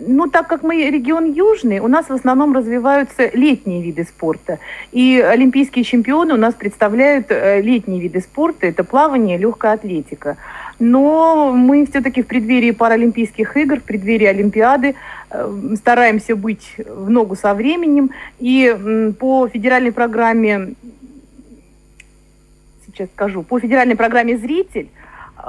Ну, 0.00 0.28
так 0.28 0.46
как 0.46 0.62
мы 0.62 0.90
регион 0.90 1.32
южный, 1.32 1.80
у 1.80 1.88
нас 1.88 2.08
в 2.08 2.12
основном 2.12 2.54
развиваются 2.54 3.30
летние 3.32 3.82
виды 3.82 4.04
спорта. 4.04 4.58
И 4.92 5.20
олимпийские 5.20 5.84
чемпионы 5.84 6.34
у 6.34 6.36
нас 6.36 6.54
представляют 6.54 7.26
э, 7.30 7.60
летние 7.60 8.00
виды 8.00 8.20
спорта. 8.20 8.66
Это 8.66 8.84
плавание, 8.84 9.38
легкая 9.38 9.72
атлетика. 9.72 10.36
Но 10.78 11.52
мы 11.52 11.84
все-таки 11.86 12.22
в 12.22 12.28
преддверии 12.28 12.70
Паралимпийских 12.70 13.56
игр, 13.56 13.80
в 13.80 13.82
преддверии 13.82 14.26
Олимпиады 14.26 14.94
э, 15.30 15.74
стараемся 15.76 16.36
быть 16.36 16.76
в 16.86 17.10
ногу 17.10 17.34
со 17.34 17.54
временем. 17.54 18.10
И 18.38 19.14
по 19.18 19.48
федеральной 19.48 19.90
программе, 19.90 20.74
сейчас 22.86 23.08
скажу, 23.14 23.42
по 23.42 23.58
федеральной 23.58 23.96
программе 23.96 24.38
«Зритель» 24.38 24.88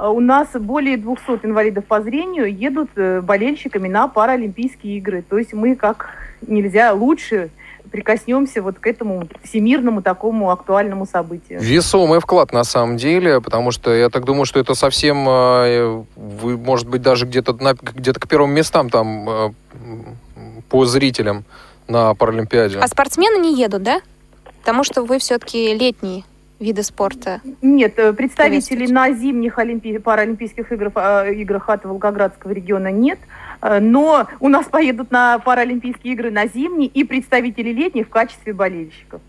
у 0.08 0.20
нас 0.20 0.48
более 0.54 0.96
200 0.96 1.44
инвалидов 1.44 1.84
по 1.84 2.00
зрению 2.00 2.54
едут 2.54 2.90
э, 2.96 3.20
болельщиками 3.20 3.88
на 3.88 4.08
Паралимпийские 4.08 4.98
игры. 4.98 5.22
То 5.28 5.38
есть 5.38 5.52
мы 5.52 5.76
как 5.76 6.10
нельзя 6.46 6.92
лучше 6.92 7.50
прикоснемся 7.90 8.62
вот 8.62 8.78
к 8.78 8.86
этому 8.86 9.28
всемирному 9.42 10.00
такому 10.02 10.50
актуальному 10.50 11.06
событию. 11.06 11.60
Весомый 11.60 12.20
вклад 12.20 12.52
на 12.52 12.64
самом 12.64 12.96
деле, 12.96 13.40
потому 13.40 13.72
что 13.72 13.92
я 13.92 14.08
так 14.10 14.24
думаю, 14.24 14.44
что 14.44 14.60
это 14.60 14.74
совсем, 14.74 15.28
э, 15.28 16.04
вы, 16.16 16.56
может 16.56 16.88
быть, 16.88 17.02
даже 17.02 17.26
где-то 17.26 17.52
где-то 17.52 18.20
к 18.20 18.28
первым 18.28 18.52
местам 18.52 18.90
там 18.90 19.28
э, 19.28 19.50
по 20.68 20.84
зрителям 20.84 21.44
на 21.88 22.14
Паралимпиаде. 22.14 22.78
А 22.78 22.86
спортсмены 22.86 23.40
не 23.40 23.60
едут, 23.60 23.82
да? 23.82 24.00
Потому 24.60 24.84
что 24.84 25.02
вы 25.02 25.18
все-таки 25.18 25.74
летние 25.74 26.24
виды 26.60 26.82
спорта? 26.82 27.40
Нет, 27.62 27.98
э, 27.98 28.12
представителей 28.12 28.86
на 28.86 29.10
зимних 29.12 29.58
Олимпи... 29.58 29.98
паралимпийских 29.98 30.70
играх, 30.70 30.92
э, 30.94 31.34
играх 31.34 31.68
от 31.68 31.84
Волгоградского 31.84 32.52
региона 32.52 32.92
нет. 32.92 33.18
Э, 33.62 33.80
но 33.80 34.28
у 34.38 34.48
нас 34.48 34.66
поедут 34.66 35.10
на 35.10 35.38
Паралимпийские 35.38 36.12
игры 36.12 36.30
на 36.30 36.46
зимние 36.46 36.88
и 36.88 37.02
представители 37.02 37.70
летних 37.72 38.06
в 38.06 38.10
качестве 38.10 38.52
болельщиков. 38.52 39.20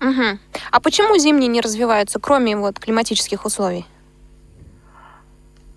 Угу. 0.00 0.38
А 0.70 0.80
почему 0.80 1.18
зимние 1.18 1.48
не 1.48 1.60
развиваются, 1.60 2.20
кроме 2.20 2.56
вот 2.56 2.78
климатических 2.78 3.44
условий? 3.44 3.86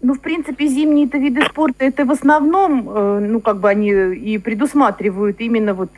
Ну, 0.01 0.13
в 0.13 0.19
принципе, 0.19 0.67
зимние-то 0.67 1.17
виды 1.17 1.41
спорта, 1.43 1.85
это 1.85 2.05
в 2.05 2.11
основном, 2.11 3.31
ну, 3.31 3.39
как 3.39 3.59
бы 3.59 3.69
они 3.69 3.89
и 3.89 4.37
предусматривают 4.37 5.41
именно 5.41 5.73
вот 5.73 5.89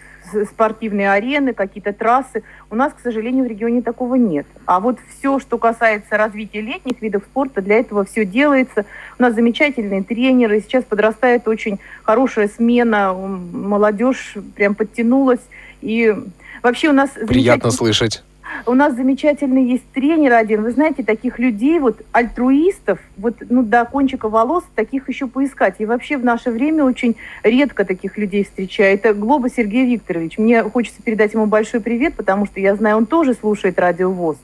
спортивные 0.50 1.12
арены, 1.12 1.53
какие-то 1.53 1.91
трассы. 1.91 2.44
У 2.70 2.75
нас, 2.75 2.94
к 2.94 3.00
сожалению, 3.01 3.46
в 3.46 3.48
регионе 3.48 3.82
такого 3.82 4.15
нет. 4.15 4.46
А 4.65 4.79
вот 4.79 5.00
все, 5.10 5.39
что 5.39 5.58
касается 5.58 6.18
развития 6.18 6.62
летних 6.62 7.01
видов 7.01 7.24
спорта, 7.24 7.62
для 7.62 7.79
этого 7.79 8.06
все 8.06 8.25
делается. 8.25 8.86
У 9.18 9.24
нас 9.24 9.34
замечательные 9.34 10.03
тренеры, 10.03 10.62
сейчас 10.62 10.84
подрастает 10.84 11.48
очень 11.48 11.79
хорошая 12.03 12.48
смена, 12.48 13.13
молодежь 13.13 14.36
прям 14.56 14.75
подтянулась. 14.75 15.41
И 15.82 16.15
вообще 16.62 16.89
у 16.89 16.94
нас... 16.94 17.10
Приятно 17.27 17.72
слышать. 17.72 18.24
У 18.65 18.74
нас 18.74 18.96
замечательный 18.96 19.63
есть 19.63 19.84
тренер 19.94 20.34
один. 20.34 20.63
Вы 20.63 20.72
знаете, 20.72 21.03
таких 21.03 21.39
людей, 21.39 21.79
вот 21.79 22.01
альтруистов, 22.12 23.00
вот 23.18 23.36
ну, 23.50 23.63
до 23.63 23.86
кончика 23.86 24.29
волос, 24.29 24.63
таких 24.75 25.10
еще 25.10 25.27
поискать. 25.27 25.75
И 25.79 25.86
вообще 25.86 26.18
в 26.18 26.25
наше 26.25 26.51
время 26.51 26.84
очень 26.84 27.15
редко 27.44 27.86
таких 27.86 28.18
людей 28.18 28.44
встречаю. 28.44 28.94
Это 28.96 29.13
Глоба 29.13 29.50
Сергей 29.50 29.86
Викторович. 29.86 30.38
Мне 30.38 30.63
хочется 30.63 31.01
передать 31.01 31.34
ему 31.34 31.46
большой 31.46 31.79
привет, 31.79 32.15
потому 32.15 32.46
что 32.46 32.60
я 32.60 32.75
знаю, 32.75 32.98
он 32.98 33.06
тоже 33.06 33.34
слушает 33.34 33.79
радио 33.79 34.12
ВОЗ. 34.12 34.38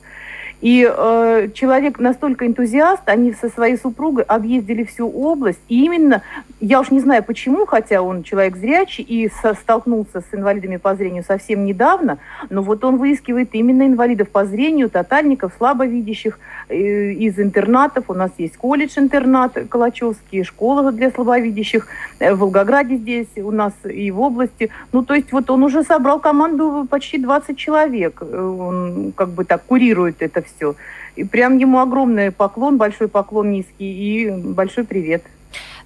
И 0.60 0.88
э, 0.90 1.48
человек 1.52 1.98
настолько 1.98 2.46
энтузиаст, 2.46 3.02
они 3.06 3.32
со 3.32 3.50
своей 3.50 3.76
супругой 3.76 4.24
объездили 4.24 4.84
всю 4.84 5.08
область. 5.08 5.60
И 5.68 5.84
именно, 5.84 6.22
я 6.60 6.80
уж 6.80 6.90
не 6.90 7.00
знаю 7.00 7.22
почему, 7.22 7.66
хотя 7.66 8.00
он 8.00 8.22
человек 8.22 8.56
зрячий 8.56 9.04
и 9.04 9.30
со, 9.42 9.54
столкнулся 9.54 10.22
с 10.22 10.34
инвалидами 10.34 10.78
по 10.78 10.94
зрению 10.94 11.24
совсем 11.24 11.64
недавно, 11.64 12.18
но 12.48 12.62
вот 12.62 12.84
он 12.84 12.96
выискивает 12.96 13.50
именно 13.52 13.86
инвалидов 13.86 14.30
по 14.30 14.46
зрению, 14.46 14.88
тотальников, 14.88 15.52
слабовидящих 15.58 16.38
э, 16.68 17.12
из 17.12 17.38
интернатов. 17.38 18.04
У 18.08 18.14
нас 18.14 18.30
есть 18.38 18.56
колледж-интернат 18.56 19.68
Калачевский, 19.68 20.42
школа 20.42 20.90
для 20.90 21.10
слабовидящих 21.10 21.86
э, 22.18 22.32
в 22.32 22.38
Волгограде 22.38 22.96
здесь, 22.96 23.28
у 23.36 23.50
нас 23.50 23.72
и 23.84 24.10
в 24.10 24.20
области. 24.20 24.70
Ну, 24.92 25.04
то 25.04 25.14
есть 25.14 25.32
вот 25.32 25.50
он 25.50 25.62
уже 25.64 25.82
собрал 25.82 26.18
команду 26.18 26.86
почти 26.88 27.18
20 27.18 27.58
человек. 27.58 28.22
Э, 28.22 28.40
он 28.40 29.12
как 29.14 29.28
бы 29.30 29.44
так 29.44 29.62
курирует 29.64 30.22
это 30.22 30.45
все. 30.46 30.74
И 31.16 31.24
прям 31.24 31.58
ему 31.58 31.80
огромный 31.80 32.30
поклон, 32.30 32.76
большой 32.76 33.08
поклон 33.08 33.52
низкий 33.52 34.24
и 34.24 34.30
большой 34.30 34.84
привет. 34.84 35.22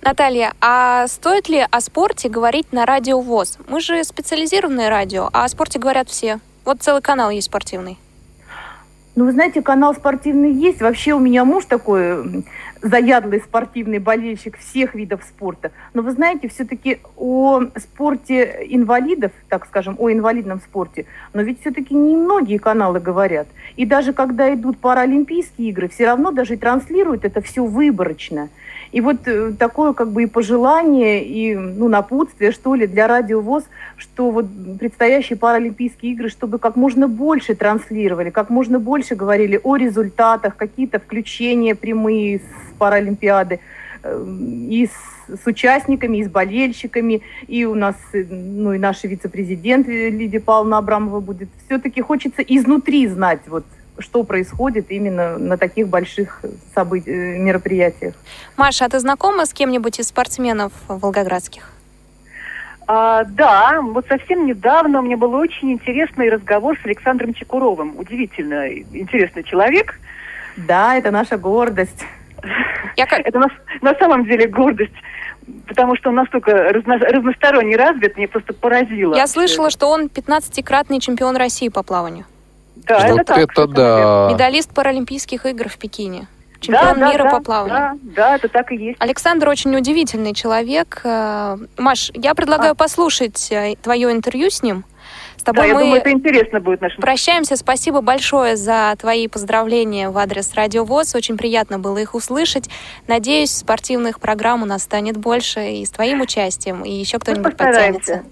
Наталья, 0.02 0.54
а 0.60 1.06
стоит 1.08 1.48
ли 1.48 1.64
о 1.70 1.80
спорте 1.80 2.28
говорить 2.28 2.72
на 2.72 2.86
радио 2.86 3.20
ВОЗ? 3.20 3.58
Мы 3.68 3.80
же 3.80 4.02
специализированное 4.02 4.88
радио, 4.88 5.28
а 5.32 5.44
о 5.44 5.48
спорте 5.48 5.78
говорят 5.78 6.08
все. 6.08 6.40
Вот 6.64 6.82
целый 6.82 7.02
канал 7.02 7.30
есть 7.30 7.48
спортивный. 7.48 7.98
Ну, 9.14 9.26
вы 9.26 9.32
знаете, 9.32 9.60
канал 9.60 9.94
спортивный 9.94 10.52
есть. 10.52 10.80
Вообще 10.80 11.12
у 11.12 11.18
меня 11.18 11.44
муж 11.44 11.66
такой 11.66 12.44
заядлый 12.82 13.40
спортивный 13.40 13.98
болельщик 13.98 14.58
всех 14.58 14.94
видов 14.94 15.22
спорта. 15.22 15.70
Но 15.94 16.02
вы 16.02 16.12
знаете, 16.12 16.48
все-таки 16.48 17.00
о 17.16 17.62
спорте 17.76 18.66
инвалидов, 18.68 19.32
так 19.48 19.66
скажем, 19.66 19.96
о 19.98 20.10
инвалидном 20.10 20.60
спорте, 20.60 21.06
но 21.32 21.42
ведь 21.42 21.60
все-таки 21.60 21.94
немногие 21.94 22.58
каналы 22.58 23.00
говорят. 23.00 23.48
И 23.76 23.86
даже 23.86 24.12
когда 24.12 24.52
идут 24.54 24.78
паралимпийские 24.78 25.70
игры, 25.70 25.88
все 25.88 26.06
равно 26.06 26.30
даже 26.30 26.56
транслируют 26.56 27.24
это 27.24 27.40
все 27.40 27.64
выборочно. 27.64 28.48
И 28.92 29.00
вот 29.00 29.26
э, 29.26 29.52
такое 29.52 29.92
как 29.92 30.10
бы 30.10 30.24
и 30.24 30.26
пожелание, 30.26 31.24
и 31.24 31.54
ну, 31.54 31.88
напутствие, 31.88 32.50
что 32.50 32.74
ли, 32.74 32.86
для 32.88 33.06
Радио 33.06 33.40
ВОЗ, 33.40 33.64
что 33.96 34.30
вот 34.30 34.46
предстоящие 34.80 35.38
Паралимпийские 35.38 36.12
игры, 36.12 36.28
чтобы 36.28 36.58
как 36.58 36.74
можно 36.74 37.06
больше 37.06 37.54
транслировали, 37.54 38.30
как 38.30 38.50
можно 38.50 38.80
больше 38.80 39.14
говорили 39.14 39.60
о 39.62 39.76
результатах, 39.76 40.56
какие-то 40.56 40.98
включения 40.98 41.76
прямые 41.76 42.38
с 42.38 42.69
Паралимпиады, 42.80 43.60
э, 44.02 44.26
и 44.70 44.88
с, 44.88 45.40
с 45.42 45.46
участниками, 45.46 46.16
и 46.18 46.24
с 46.24 46.28
болельщиками, 46.28 47.20
и 47.46 47.64
у 47.66 47.74
нас, 47.74 47.96
э, 48.12 48.24
ну 48.30 48.72
и 48.72 48.78
наш 48.78 49.04
вице-президент 49.04 49.86
Лидия 49.86 50.40
Павловна 50.40 50.78
Абрамова 50.78 51.20
будет. 51.20 51.48
Все-таки 51.66 52.00
хочется 52.00 52.42
изнутри 52.42 53.06
знать, 53.06 53.40
вот 53.46 53.64
что 53.98 54.24
происходит 54.24 54.90
именно 54.90 55.38
на 55.38 55.56
таких 55.56 55.88
больших 55.88 56.42
событ... 56.74 57.06
Э, 57.06 57.38
мероприятиях. 57.38 58.14
Маша, 58.56 58.86
а 58.86 58.88
ты 58.88 58.98
знакома 58.98 59.44
с 59.44 59.52
кем-нибудь 59.52 60.00
из 60.00 60.08
спортсменов 60.08 60.72
волгоградских? 60.88 61.70
А, 62.86 63.24
да, 63.24 63.80
вот 63.82 64.06
совсем 64.08 64.46
недавно 64.46 64.98
у 64.98 65.02
меня 65.02 65.16
был 65.16 65.34
очень 65.34 65.70
интересный 65.72 66.28
разговор 66.28 66.76
с 66.82 66.84
Александром 66.84 67.34
Чекуровым. 67.34 67.96
Удивительно 67.98 68.68
интересный 68.68 69.44
человек. 69.44 70.00
Да, 70.56 70.96
это 70.96 71.10
наша 71.10 71.36
гордость. 71.38 72.04
Я 72.96 73.06
как... 73.06 73.20
Это 73.20 73.38
на, 73.38 73.48
на 73.80 73.94
самом 73.94 74.24
деле 74.24 74.46
гордость 74.48 74.92
потому 75.66 75.96
что 75.96 76.10
он 76.10 76.16
настолько 76.16 76.52
разно, 76.72 76.98
разносторонне 76.98 77.76
развит, 77.76 78.16
мне 78.16 78.28
просто 78.28 78.52
поразило. 78.52 79.14
Я 79.14 79.26
слышала, 79.26 79.70
что 79.70 79.88
он 79.88 80.06
15-кратный 80.06 81.00
чемпион 81.00 81.36
России 81.36 81.68
по 81.68 81.82
плаванию. 81.82 82.24
Да, 82.76 83.06
вот 83.08 83.20
это, 83.20 83.24
так, 83.24 83.38
это 83.38 83.66
да. 83.66 84.30
Медалист 84.32 84.72
Паралимпийских 84.74 85.46
игр 85.46 85.68
в 85.68 85.76
Пекине. 85.78 86.28
Чемпион 86.60 87.00
да, 87.00 87.10
мира 87.10 87.24
да, 87.24 87.30
по 87.30 87.42
плаванию. 87.42 87.98
Да, 88.02 88.14
да, 88.14 88.36
это 88.36 88.48
так 88.48 88.70
и 88.72 88.76
есть. 88.76 88.96
Александр 89.00 89.48
очень 89.48 89.74
удивительный 89.74 90.34
человек. 90.34 91.00
Э, 91.04 91.56
Маш, 91.78 92.10
я 92.14 92.34
предлагаю 92.34 92.72
а. 92.72 92.74
послушать 92.74 93.50
э, 93.50 93.76
твое 93.82 94.12
интервью 94.12 94.50
с 94.50 94.62
ним. 94.62 94.84
С 95.40 95.42
тобой 95.42 95.68
да, 95.68 95.74
мы 95.74 95.80
я 95.80 95.84
думаю, 95.86 96.00
это 96.02 96.10
интересно 96.10 96.60
будет 96.60 96.82
нашим. 96.82 97.00
Прощаемся. 97.00 97.56
Спасибо 97.56 98.02
большое 98.02 98.56
за 98.56 98.94
твои 98.98 99.26
поздравления 99.26 100.10
в 100.10 100.18
адрес 100.18 100.52
Радио 100.52 100.84
ВОЗ. 100.84 101.14
Очень 101.14 101.38
приятно 101.38 101.78
было 101.78 101.96
их 101.96 102.14
услышать. 102.14 102.68
Надеюсь, 103.06 103.50
спортивных 103.50 104.20
программ 104.20 104.62
у 104.62 104.66
нас 104.66 104.82
станет 104.82 105.16
больше 105.16 105.66
и 105.70 105.86
с 105.86 105.90
твоим 105.90 106.20
участием, 106.20 106.84
и 106.84 106.92
еще 106.92 107.18
кто-нибудь 107.18 107.56
подтянется. 107.56 108.22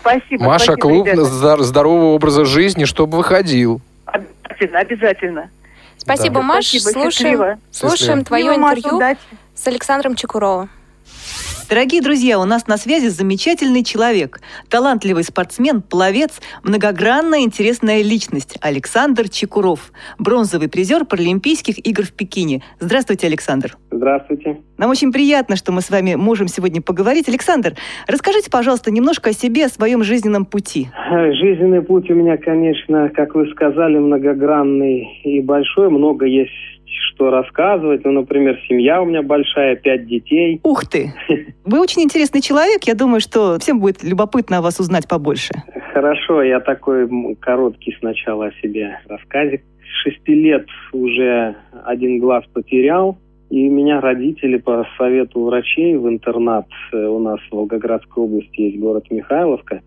Спасибо. 0.00 0.44
Маша, 0.44 0.64
спасибо, 0.66 0.80
клуб 0.80 1.06
ребята. 1.08 1.64
здорового 1.64 2.14
образа 2.14 2.44
жизни, 2.44 2.84
чтобы 2.84 3.16
выходил. 3.16 3.80
Обязательно, 4.04 4.78
обязательно. 4.78 5.50
Спасибо, 5.98 6.36
да. 6.36 6.42
Маш. 6.42 6.66
Спасибо, 6.68 6.90
слушаем, 6.92 7.60
слушаем 7.72 8.24
твое 8.24 8.54
интервью 8.54 9.00
Маша, 9.00 9.18
с 9.56 9.66
Александром 9.66 10.14
Чекуровым. 10.14 10.70
Дорогие 11.72 12.02
друзья, 12.02 12.38
у 12.38 12.44
нас 12.44 12.68
на 12.68 12.76
связи 12.76 13.06
замечательный 13.06 13.82
человек, 13.82 14.40
талантливый 14.68 15.24
спортсмен, 15.24 15.80
пловец, 15.80 16.42
многогранная 16.62 17.44
интересная 17.44 18.02
личность 18.02 18.58
Александр 18.60 19.30
Чекуров, 19.30 19.90
бронзовый 20.18 20.68
призер 20.68 21.06
Паралимпийских 21.06 21.78
игр 21.86 22.02
в 22.02 22.12
Пекине. 22.12 22.62
Здравствуйте, 22.78 23.26
Александр. 23.26 23.78
Здравствуйте. 23.90 24.60
Нам 24.76 24.90
очень 24.90 25.12
приятно, 25.12 25.56
что 25.56 25.72
мы 25.72 25.80
с 25.80 25.88
вами 25.88 26.14
можем 26.14 26.46
сегодня 26.46 26.82
поговорить. 26.82 27.26
Александр, 27.30 27.72
расскажите, 28.06 28.50
пожалуйста, 28.50 28.90
немножко 28.90 29.30
о 29.30 29.32
себе, 29.32 29.64
о 29.64 29.68
своем 29.70 30.02
жизненном 30.02 30.44
пути. 30.44 30.88
Жизненный 31.08 31.80
путь 31.80 32.10
у 32.10 32.14
меня, 32.14 32.36
конечно, 32.36 33.08
как 33.14 33.34
вы 33.34 33.48
сказали, 33.50 33.96
многогранный 33.96 35.22
и 35.24 35.40
большой. 35.40 35.88
Много 35.88 36.26
есть 36.26 36.50
что 37.14 37.30
рассказывать. 37.30 38.04
Ну, 38.04 38.12
например, 38.12 38.58
семья 38.68 39.02
у 39.02 39.06
меня 39.06 39.22
большая, 39.22 39.76
пять 39.76 40.06
детей. 40.06 40.60
Ух 40.62 40.86
ты! 40.86 41.12
Вы 41.64 41.80
очень 41.80 42.02
интересный 42.02 42.40
человек. 42.40 42.84
Я 42.84 42.94
думаю, 42.94 43.20
что 43.20 43.58
всем 43.58 43.80
будет 43.80 44.02
любопытно 44.02 44.58
о 44.58 44.62
вас 44.62 44.80
узнать 44.80 45.08
побольше. 45.08 45.54
Хорошо, 45.92 46.42
я 46.42 46.60
такой 46.60 47.08
короткий 47.40 47.96
сначала 48.00 48.46
о 48.46 48.52
себе 48.62 48.98
рассказик. 49.08 49.62
С 49.82 50.02
шести 50.04 50.34
лет 50.34 50.66
уже 50.92 51.54
один 51.84 52.18
глаз 52.18 52.44
потерял. 52.52 53.18
И 53.50 53.68
меня 53.68 54.00
родители 54.00 54.56
по 54.56 54.86
совету 54.96 55.44
врачей 55.44 55.94
в 55.96 56.08
интернат, 56.08 56.66
э, 56.90 56.96
у 56.96 57.18
нас 57.18 57.38
в 57.50 57.54
Волгоградской 57.54 58.24
области 58.24 58.62
есть 58.62 58.78
город 58.78 59.04
Михайловка, 59.10 59.82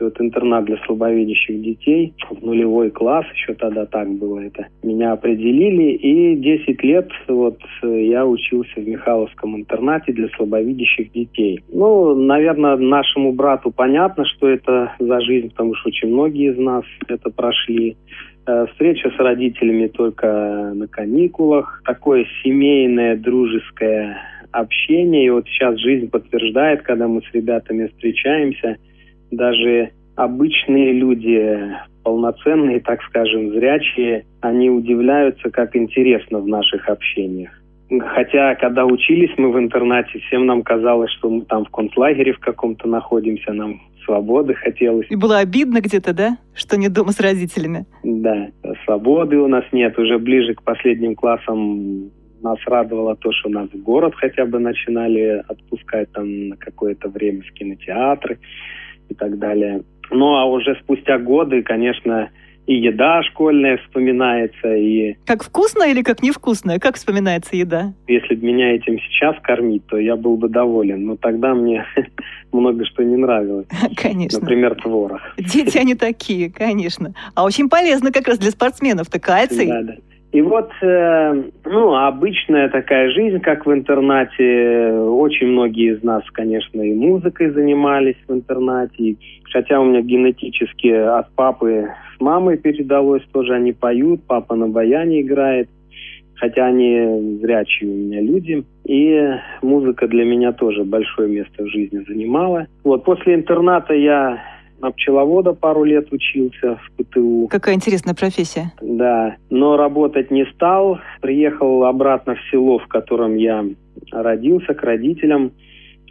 вот 0.00 0.20
интернат 0.20 0.64
для 0.64 0.76
слабовидящих 0.84 1.60
детей 1.60 2.14
в 2.30 2.44
нулевой 2.44 2.90
класс, 2.90 3.26
еще 3.34 3.54
тогда 3.54 3.86
так 3.86 4.08
было 4.10 4.40
это, 4.40 4.66
меня 4.82 5.12
определили, 5.12 5.92
и 5.92 6.36
10 6.36 6.82
лет 6.82 7.08
вот 7.28 7.58
я 7.82 8.26
учился 8.26 8.80
в 8.80 8.88
Михайловском 8.88 9.56
интернате 9.56 10.12
для 10.12 10.28
слабовидящих 10.36 11.12
детей. 11.12 11.60
Ну, 11.72 12.14
наверное, 12.14 12.76
нашему 12.76 13.32
брату 13.32 13.70
понятно, 13.70 14.24
что 14.24 14.48
это 14.48 14.92
за 14.98 15.20
жизнь, 15.20 15.50
потому 15.50 15.74
что 15.74 15.88
очень 15.88 16.08
многие 16.08 16.52
из 16.52 16.58
нас 16.58 16.84
это 17.08 17.30
прошли. 17.30 17.96
Э, 18.46 18.66
встреча 18.72 19.10
с 19.10 19.18
родителями 19.18 19.86
только 19.86 20.72
на 20.74 20.86
каникулах, 20.86 21.82
такое 21.84 22.26
семейное, 22.42 23.16
дружеское 23.16 24.18
общение. 24.52 25.26
И 25.26 25.30
вот 25.30 25.46
сейчас 25.46 25.78
жизнь 25.78 26.10
подтверждает, 26.10 26.82
когда 26.82 27.08
мы 27.08 27.22
с 27.22 27.34
ребятами 27.34 27.86
встречаемся– 27.86 28.76
даже 29.36 29.90
обычные 30.16 30.92
люди, 30.92 31.72
полноценные, 32.02 32.80
так 32.80 33.02
скажем, 33.02 33.50
зрячие, 33.50 34.24
они 34.40 34.70
удивляются, 34.70 35.50
как 35.50 35.74
интересно 35.76 36.40
в 36.40 36.46
наших 36.46 36.88
общениях. 36.88 37.50
Хотя, 38.14 38.54
когда 38.54 38.86
учились 38.86 39.30
мы 39.36 39.52
в 39.52 39.58
интернате, 39.58 40.18
всем 40.26 40.46
нам 40.46 40.62
казалось, 40.62 41.10
что 41.12 41.30
мы 41.30 41.42
там 41.42 41.64
в 41.64 41.70
концлагере 41.70 42.32
в 42.32 42.38
каком-то 42.38 42.88
находимся, 42.88 43.52
нам 43.52 43.80
свободы 44.04 44.54
хотелось. 44.54 45.06
И 45.10 45.16
было 45.16 45.38
обидно 45.38 45.80
где-то, 45.80 46.12
да, 46.12 46.38
что 46.54 46.76
не 46.76 46.88
дома 46.88 47.12
с 47.12 47.20
родителями? 47.20 47.86
Да, 48.02 48.48
свободы 48.84 49.38
у 49.38 49.48
нас 49.48 49.64
нет. 49.72 49.98
Уже 49.98 50.18
ближе 50.18 50.54
к 50.54 50.62
последним 50.62 51.14
классам 51.14 52.10
нас 52.42 52.58
радовало 52.66 53.16
то, 53.16 53.32
что 53.32 53.48
нас 53.48 53.68
в 53.70 53.82
город 53.82 54.14
хотя 54.16 54.44
бы 54.44 54.58
начинали 54.58 55.42
отпускать 55.48 56.12
там 56.12 56.48
на 56.48 56.56
какое-то 56.56 57.08
время 57.08 57.42
в 57.42 57.52
кинотеатры 57.52 58.38
и 59.08 59.14
так 59.14 59.38
далее. 59.38 59.82
Ну 60.10 60.36
а 60.36 60.44
уже 60.46 60.76
спустя 60.82 61.18
годы, 61.18 61.62
конечно, 61.62 62.30
и 62.66 62.76
еда 62.76 63.22
школьная 63.22 63.78
вспоминается, 63.78 64.74
и... 64.74 65.16
Как 65.26 65.44
вкусно 65.44 65.84
или 65.84 66.02
как 66.02 66.22
невкусная? 66.22 66.78
Как 66.78 66.96
вспоминается 66.96 67.56
еда? 67.56 67.92
Если 68.08 68.34
бы 68.34 68.46
меня 68.46 68.74
этим 68.74 68.98
сейчас 69.00 69.36
кормить, 69.42 69.86
то 69.86 69.98
я 69.98 70.16
был 70.16 70.38
бы 70.38 70.48
доволен. 70.48 71.04
Но 71.04 71.16
тогда 71.16 71.54
мне 71.54 71.84
много 72.52 72.86
что 72.86 73.04
не 73.04 73.16
нравилось. 73.16 73.66
Конечно. 73.96 74.40
Например, 74.40 74.74
творог. 74.76 75.20
Дети 75.36 75.76
они 75.76 75.94
такие, 75.94 76.50
конечно. 76.50 77.14
А 77.34 77.44
очень 77.44 77.68
полезно 77.68 78.12
как 78.12 78.28
раз 78.28 78.38
для 78.38 78.50
спортсменов-то 78.50 79.20
кальций. 79.20 79.66
Да, 79.66 79.82
да. 79.82 79.94
И 80.34 80.42
вот, 80.42 80.68
э, 80.82 81.44
ну, 81.64 81.94
обычная 81.94 82.68
такая 82.68 83.08
жизнь, 83.10 83.38
как 83.38 83.66
в 83.66 83.72
интернате. 83.72 84.90
Очень 84.90 85.46
многие 85.46 85.94
из 85.94 86.02
нас, 86.02 86.24
конечно, 86.32 86.82
и 86.82 86.92
музыкой 86.92 87.50
занимались 87.50 88.16
в 88.26 88.32
интернате. 88.32 89.14
Хотя 89.52 89.80
у 89.80 89.84
меня 89.84 90.00
генетически 90.00 90.88
от 90.88 91.32
папы 91.36 91.88
с 92.16 92.20
мамой 92.20 92.56
передалось 92.58 93.22
тоже, 93.32 93.54
они 93.54 93.72
поют, 93.72 94.22
папа 94.26 94.56
на 94.56 94.66
баяне 94.66 95.22
играет, 95.22 95.68
хотя 96.34 96.66
они 96.66 97.38
зрячие 97.40 97.92
у 97.92 97.94
меня 97.94 98.20
люди. 98.20 98.64
И 98.86 99.36
музыка 99.62 100.08
для 100.08 100.24
меня 100.24 100.52
тоже 100.52 100.82
большое 100.82 101.28
место 101.28 101.62
в 101.62 101.68
жизни 101.68 102.02
занимала. 102.08 102.66
Вот 102.82 103.04
после 103.04 103.36
интерната 103.36 103.94
я 103.94 104.42
на 104.80 104.90
пчеловода 104.90 105.52
пару 105.52 105.84
лет 105.84 106.12
учился 106.12 106.76
в 106.76 107.02
ПТУ. 107.02 107.48
Какая 107.50 107.74
интересная 107.74 108.14
профессия. 108.14 108.72
Да, 108.80 109.36
но 109.50 109.76
работать 109.76 110.30
не 110.30 110.44
стал. 110.46 110.98
Приехал 111.20 111.84
обратно 111.84 112.34
в 112.34 112.50
село, 112.50 112.78
в 112.78 112.86
котором 112.86 113.36
я 113.36 113.64
родился, 114.12 114.74
к 114.74 114.82
родителям. 114.82 115.52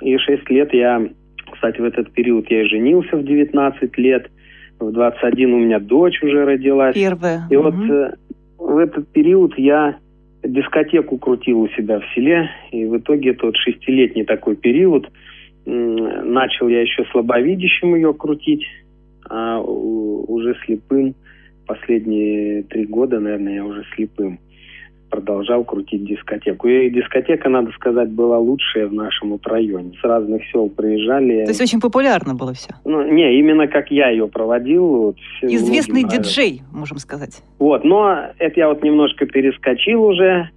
И 0.02 0.18
шесть 0.18 0.50
лет 0.50 0.74
я, 0.74 1.08
кстати, 1.52 1.80
в 1.80 1.84
этот 1.84 2.12
период 2.14 2.50
я 2.50 2.64
и 2.64 2.66
женился 2.66 3.18
в 3.18 3.24
19 3.24 3.98
лет. 3.98 4.30
В 4.80 4.92
21 4.92 5.54
у 5.54 5.60
меня 5.60 5.80
дочь 5.80 6.22
уже 6.24 6.46
родилась. 6.46 6.96
Первая. 6.96 7.48
И 7.50 7.56
угу. 7.56 7.70
вот 7.70 7.90
э, 7.90 8.14
в 8.58 8.78
этот 8.78 9.08
период 9.10 9.58
я 9.58 9.98
дискотеку 10.44 11.18
крутил 11.18 11.62
у 11.62 11.70
себя 11.70 12.00
в 12.00 12.06
селе. 12.16 12.50
И 12.72 12.86
в 12.86 12.98
итоге 12.98 13.32
это 13.32 13.46
вот 13.46 13.56
шестилетний 13.58 14.26
такой 14.26 14.56
период– 14.56 15.10
начал 15.66 16.68
я 16.68 16.82
еще 16.82 17.06
слабовидящим 17.12 17.96
ее 17.96 18.14
крутить, 18.14 18.66
а 19.30 19.60
уже 19.62 20.56
слепым. 20.66 21.16
Последние 21.66 22.64
три 22.64 22.86
года, 22.86 23.20
наверное, 23.20 23.56
я 23.56 23.66
уже 23.66 23.84
слепым 23.96 24.40
продолжал 25.14 25.64
крутить 25.64 26.06
дискотеку. 26.06 26.68
И 26.68 26.90
дискотека, 26.90 27.48
надо 27.48 27.72
сказать, 27.74 28.10
была 28.10 28.40
лучшая 28.40 28.88
в 28.88 28.94
нашем 28.94 29.40
районе. 29.44 29.92
С 30.02 30.04
разных 30.04 30.42
сел 30.52 30.70
приезжали. 30.70 31.44
То 31.44 31.52
есть 31.52 31.62
очень 31.62 31.80
популярно 31.80 32.34
было 32.34 32.54
все? 32.54 32.70
Ну, 32.84 33.04
не, 33.12 33.38
именно 33.38 33.68
как 33.68 33.92
я 33.92 34.10
ее 34.10 34.28
проводил. 34.28 34.88
Вот, 34.88 35.18
Известный 35.44 36.04
диджей, 36.04 36.64
можем 36.72 36.98
сказать. 36.98 37.44
Вот, 37.60 37.84
но 37.84 38.18
это 38.40 38.60
я 38.60 38.70
вот 38.70 38.84
немножко 38.84 39.28
перескочил 39.28 40.04
уже. 40.04 40.50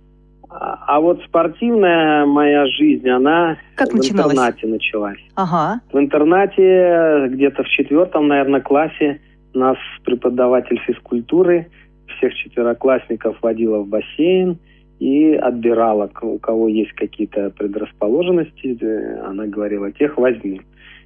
А, 0.59 1.01
вот 1.01 1.23
спортивная 1.25 2.25
моя 2.27 2.67
жизнь, 2.67 3.09
она 3.09 3.59
как 3.75 3.93
в 3.93 3.97
начиналась? 3.97 4.33
интернате 4.33 4.67
началась. 4.67 5.21
Ага. 5.35 5.81
В 5.93 5.99
интернате 5.99 7.29
где-то 7.29 7.63
в 7.63 7.69
четвертом, 7.69 8.29
наверное, 8.29 8.61
классе 8.61 9.21
нас 9.55 9.77
преподаватель 10.05 10.79
физкультуры 10.87 11.69
всех 12.17 12.35
четвероклассников 12.35 13.37
водила 13.43 13.79
в 13.79 13.89
бассейн 13.89 14.59
и 14.99 15.33
отбирала, 15.35 16.11
у 16.23 16.39
кого 16.39 16.69
есть 16.69 16.93
какие-то 16.93 17.51
предрасположенности, 17.51 18.79
э, 18.81 19.21
она 19.27 19.47
говорила, 19.47 19.93
тех 19.93 20.17
возьми. 20.17 20.63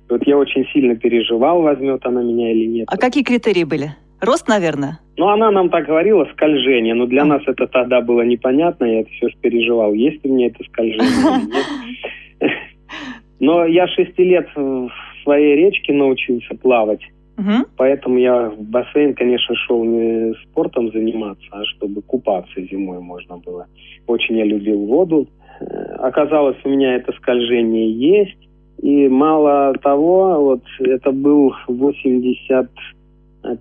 Вот 0.08 0.26
я 0.26 0.36
очень 0.36 0.64
сильно 0.72 0.96
переживал, 0.96 1.62
возьмет 1.62 2.04
она 2.04 2.22
меня 2.22 2.52
или 2.52 2.66
нет. 2.66 2.88
А 2.90 2.96
какие 2.96 3.24
критерии 3.24 3.64
были? 3.64 3.90
Рост, 4.20 4.48
наверное? 4.48 5.00
Ну, 5.16 5.28
она 5.28 5.50
нам 5.50 5.70
так 5.70 5.86
говорила, 5.86 6.26
скольжение. 6.32 6.94
Но 6.94 7.06
для 7.06 7.22
а. 7.22 7.26
нас 7.26 7.42
это 7.46 7.66
тогда 7.66 8.00
было 8.00 8.22
непонятно. 8.22 8.84
Я 8.84 9.00
это 9.00 9.10
все 9.10 9.28
переживал, 9.40 9.94
есть 9.94 10.24
ли 10.24 10.30
мне 10.30 10.48
это 10.48 10.62
скольжение. 10.64 11.46
Но 13.40 13.64
я 13.64 13.86
шести 13.88 14.24
лет 14.24 14.48
в 14.54 14.90
своей 15.22 15.56
речке 15.56 15.92
научился 15.92 16.54
плавать. 16.54 17.00
Поэтому 17.76 18.18
я 18.18 18.50
в 18.50 18.60
бассейн, 18.60 19.14
конечно, 19.14 19.54
шел 19.54 19.82
не 19.82 20.34
спортом 20.44 20.92
заниматься, 20.92 21.46
а 21.50 21.64
чтобы 21.64 22.02
купаться 22.02 22.60
зимой 22.60 23.00
можно 23.00 23.38
было. 23.38 23.66
Очень 24.06 24.36
я 24.36 24.44
любил 24.44 24.84
воду. 24.84 25.26
Э, 25.60 25.64
оказалось, 26.00 26.58
у 26.64 26.68
меня 26.68 26.96
это 26.96 27.12
скольжение 27.12 27.90
есть. 27.92 28.36
И 28.82 29.08
мало 29.08 29.74
того, 29.82 30.40
вот 30.40 30.62
это 30.80 31.12
был 31.12 31.54
80 31.66 32.70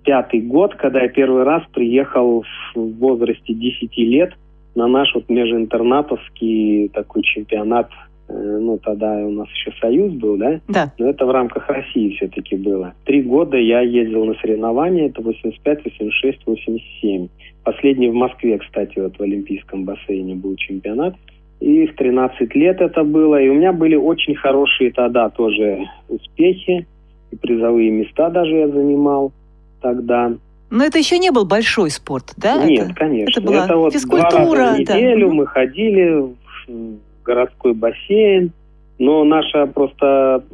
пятый 0.04 0.40
год, 0.40 0.74
когда 0.74 1.02
я 1.02 1.08
первый 1.08 1.44
раз 1.44 1.62
приехал 1.72 2.44
в 2.74 2.98
возрасте 2.98 3.54
10 3.54 3.96
лет 3.98 4.34
на 4.74 4.86
наш 4.86 5.14
вот 5.14 5.28
межинтернатовский 5.28 6.88
такой 6.88 7.22
чемпионат. 7.22 7.90
Э, 8.28 8.58
ну, 8.60 8.78
тогда 8.78 9.14
у 9.26 9.30
нас 9.30 9.48
еще 9.50 9.72
Союз 9.80 10.12
был, 10.14 10.36
да? 10.36 10.60
Да. 10.68 10.92
Но 10.98 11.08
это 11.08 11.26
в 11.26 11.30
рамках 11.30 11.68
России 11.68 12.14
все-таки 12.16 12.56
было. 12.56 12.94
Три 13.04 13.22
года 13.22 13.56
я 13.56 13.80
ездил 13.80 14.24
на 14.24 14.34
соревнования, 14.34 15.08
это 15.08 15.22
85, 15.22 15.84
86, 15.84 16.46
87. 16.46 17.28
Последний 17.64 18.08
в 18.08 18.14
Москве, 18.14 18.58
кстати, 18.58 18.98
вот 18.98 19.18
в 19.18 19.22
Олимпийском 19.22 19.84
бассейне 19.84 20.34
был 20.34 20.56
чемпионат. 20.56 21.14
И 21.60 21.86
в 21.86 21.94
13 21.94 22.54
лет 22.54 22.80
это 22.80 23.04
было. 23.04 23.40
И 23.40 23.48
у 23.48 23.54
меня 23.54 23.72
были 23.72 23.94
очень 23.94 24.34
хорошие 24.34 24.92
тогда 24.92 25.28
тоже 25.28 25.86
успехи. 26.08 26.86
И 27.30 27.36
призовые 27.36 27.90
места 27.90 28.30
даже 28.30 28.56
я 28.56 28.68
занимал 28.68 29.32
тогда. 29.80 30.32
Но 30.70 30.84
это 30.84 30.98
еще 30.98 31.18
не 31.18 31.30
был 31.30 31.44
большой 31.44 31.90
спорт, 31.90 32.32
да? 32.36 32.64
Нет, 32.64 32.86
это, 32.86 32.94
конечно. 32.94 33.30
Это 33.30 33.40
была 33.40 33.64
это 33.64 33.76
вот 33.76 33.92
физкультура. 33.92 34.30
Два 34.30 34.54
раза 34.54 34.74
в 34.76 34.78
неделю 34.80 35.28
да. 35.28 35.34
мы 35.34 35.46
ходили 35.46 36.34
в 36.68 36.98
городской 37.24 37.74
бассейн, 37.74 38.52
но 38.98 39.24
наша 39.24 39.66
просто 39.66 40.44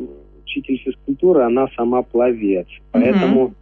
учитель 0.42 0.78
физкультуры, 0.78 1.42
она 1.42 1.68
сама 1.76 2.02
пловец. 2.02 2.66
Поэтому 2.92 3.44
угу. 3.44 3.54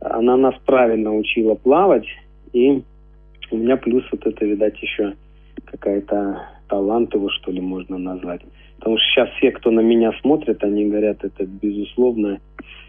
она 0.00 0.36
нас 0.36 0.54
правильно 0.66 1.14
учила 1.14 1.54
плавать, 1.54 2.06
и 2.52 2.82
у 3.50 3.56
меня 3.56 3.76
плюс 3.76 4.04
вот 4.12 4.26
это, 4.26 4.44
видать, 4.44 4.80
еще 4.82 5.14
какая-то 5.64 6.42
талант 6.68 7.14
его, 7.14 7.28
что 7.30 7.50
ли, 7.50 7.60
можно 7.60 7.98
назвать. 7.98 8.42
Потому 8.78 8.96
что 8.98 9.06
сейчас 9.08 9.28
все, 9.36 9.50
кто 9.50 9.70
на 9.70 9.80
меня 9.80 10.12
смотрит, 10.20 10.62
они 10.62 10.86
говорят, 10.86 11.24
это 11.24 11.44
безусловно 11.44 12.38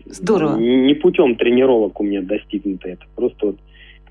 Здорово. 0.09 0.57
Не 0.57 0.93
путем 0.95 1.35
тренировок 1.35 1.99
у 2.01 2.03
меня 2.03 2.21
достигнуто 2.21 2.89
это, 2.89 3.05
просто 3.15 3.47
вот 3.47 3.55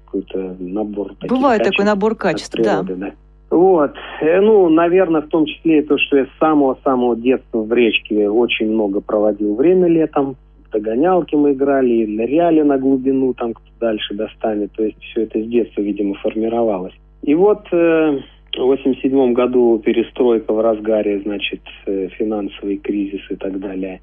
какой-то 0.04 0.56
набор 0.60 1.14
таких 1.14 1.30
Бывает 1.36 1.64
такой 1.64 1.84
набор 1.84 2.14
качеств, 2.14 2.52
природы, 2.52 2.94
да. 2.94 3.06
да. 3.06 3.12
Вот. 3.50 3.94
Э, 4.20 4.40
ну, 4.40 4.68
наверное, 4.68 5.22
в 5.22 5.28
том 5.28 5.46
числе 5.46 5.80
и 5.80 5.82
то, 5.82 5.98
что 5.98 6.18
я 6.18 6.26
с 6.26 6.38
самого-самого 6.38 7.16
детства 7.16 7.62
в 7.62 7.72
речке 7.72 8.28
очень 8.28 8.70
много 8.70 9.00
проводил 9.00 9.54
время 9.54 9.88
летом. 9.88 10.36
Догонялки 10.70 11.34
мы 11.34 11.52
играли, 11.52 11.88
и 11.88 12.06
ныряли 12.06 12.60
на 12.60 12.78
глубину, 12.78 13.32
там 13.32 13.54
кто 13.54 13.66
дальше 13.80 14.14
достанет. 14.14 14.72
То 14.72 14.84
есть 14.84 15.02
все 15.02 15.22
это 15.22 15.42
с 15.42 15.46
детства, 15.46 15.80
видимо, 15.80 16.14
формировалось. 16.16 16.94
И 17.22 17.34
вот 17.34 17.66
э, 17.72 18.20
в 18.58 18.66
87 18.66 19.32
году 19.32 19.78
перестройка 19.78 20.52
в 20.52 20.60
разгаре, 20.60 21.20
значит, 21.20 21.60
э, 21.86 22.08
финансовый 22.18 22.76
кризис 22.76 23.20
и 23.30 23.36
так 23.36 23.58
далее. 23.58 24.00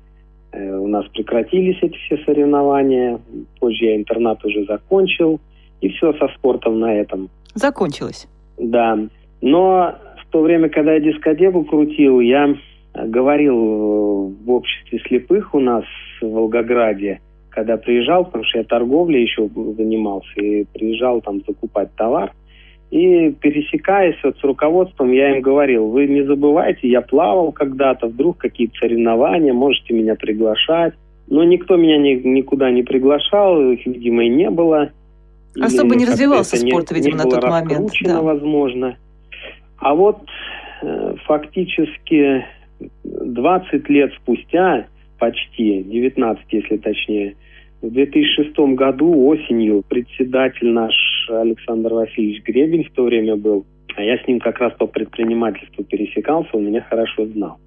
Э, 0.51 0.77
у 0.77 0.87
нас 0.87 1.05
прекратились 1.09 1.77
эти 1.81 1.97
все 2.05 2.17
соревнования. 2.25 3.19
Позже 3.59 3.85
я 3.85 3.95
интернат 3.95 4.43
уже 4.45 4.65
закончил. 4.65 5.39
И 5.81 5.89
все 5.89 6.13
со 6.13 6.29
спортом 6.29 6.79
на 6.79 6.95
этом. 6.95 7.29
Закончилось. 7.53 8.27
Да. 8.57 8.97
Но 9.41 9.95
в 10.23 10.31
то 10.31 10.41
время, 10.41 10.69
когда 10.69 10.93
я 10.93 10.99
дискотеку 10.99 11.63
крутил, 11.65 12.21
я 12.21 12.55
говорил 12.93 14.29
в 14.29 14.49
обществе 14.49 14.99
слепых 15.05 15.53
у 15.53 15.59
нас 15.59 15.83
в 16.21 16.27
Волгограде, 16.27 17.19
когда 17.49 17.75
приезжал, 17.75 18.25
потому 18.25 18.45
что 18.45 18.59
я 18.59 18.63
торговлей 18.63 19.23
еще 19.23 19.49
занимался, 19.77 20.39
и 20.39 20.63
приезжал 20.73 21.21
там 21.21 21.41
закупать 21.45 21.93
товар– 21.95 22.31
и 22.91 23.31
пересекаясь 23.31 24.17
вот 24.23 24.37
с 24.37 24.43
руководством, 24.43 25.11
я 25.11 25.35
им 25.35 25.41
говорил, 25.41 25.87
вы 25.87 26.07
не 26.07 26.23
забывайте, 26.23 26.87
я 26.87 27.01
плавал 27.01 27.51
когда-то, 27.51 28.07
вдруг 28.07 28.37
какие-то 28.37 28.77
соревнования, 28.77 29.53
можете 29.53 29.93
меня 29.93 30.15
приглашать. 30.15 30.93
Но 31.27 31.43
никто 31.43 31.75
меня 31.75 31.97
ни, 31.97 32.13
никуда 32.27 32.69
не 32.69 32.83
приглашал, 32.83 33.59
их, 33.71 33.85
видимо, 33.85 34.25
и 34.25 34.29
не 34.29 34.49
было. 34.49 34.91
Особо 35.59 35.95
не 35.95 36.05
развивался 36.05 36.57
спорт, 36.57 36.91
не, 36.91 36.97
видимо, 36.97 37.17
не 37.17 37.23
на 37.23 37.29
тот 37.29 37.43
момент. 37.43 37.91
Да. 38.03 38.21
возможно. 38.21 38.97
А 39.77 39.95
вот 39.95 40.19
э, 40.83 41.15
фактически 41.25 42.45
20 43.03 43.89
лет 43.89 44.11
спустя, 44.21 44.85
почти, 45.17 45.83
19, 45.83 46.45
если 46.51 46.77
точнее, 46.77 47.35
в 47.85 47.91
2006 47.91 48.57
году 48.75 49.27
осенью 49.27 49.83
председатель 49.87 50.69
наш 50.71 50.93
Александр 51.29 51.93
Васильевич 51.93 52.43
Гребень 52.43 52.83
в 52.83 52.91
то 52.91 53.03
время 53.03 53.35
был, 53.35 53.65
а 53.95 54.03
я 54.03 54.17
с 54.17 54.27
ним 54.27 54.39
как 54.39 54.59
раз 54.59 54.73
по 54.73 54.87
предпринимательству 54.87 55.83
пересекался, 55.83 56.49
он 56.53 56.65
меня 56.65 56.81
хорошо 56.81 57.27
знал. 57.27 57.57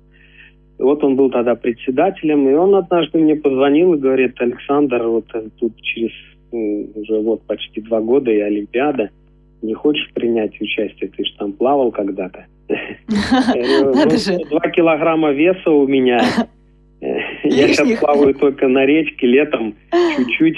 И 0.78 0.83
вот 0.83 1.02
он 1.04 1.16
был 1.16 1.31
тогда 1.31 1.54
председателем, 1.54 2.48
и 2.48 2.52
он 2.52 2.74
однажды 2.74 3.18
мне 3.18 3.37
позвонил 3.37 3.94
и 3.94 3.98
говорит, 3.98 4.40
Александр, 4.40 5.02
вот 5.04 5.26
тут 5.59 5.81
через 5.83 6.12
ну, 6.52 6.90
уже 6.94 7.20
вот 7.20 7.42
почти 7.46 7.81
два 7.81 8.00
года 8.00 8.31
и 8.31 8.40
Олимпиада, 8.40 9.11
не 9.62 9.74
хочешь 9.74 10.11
принять 10.14 10.61
участие? 10.61 11.11
Ты 11.11 11.24
же 11.24 11.33
там 11.37 11.52
плавал 11.52 11.90
когда-то. 11.90 12.46
«Ну, 12.68 13.92
два 14.50 14.70
килограмма 14.70 15.33
веса 15.33 15.70
у 15.70 15.87
меня, 15.87 16.20
Я 17.01 17.69
сейчас 17.69 17.99
плаваю 18.01 18.35
только 18.35 18.69
на 18.69 18.85
речке 18.85 19.27
летом, 19.27 19.75
чуть-чуть. 20.17 20.57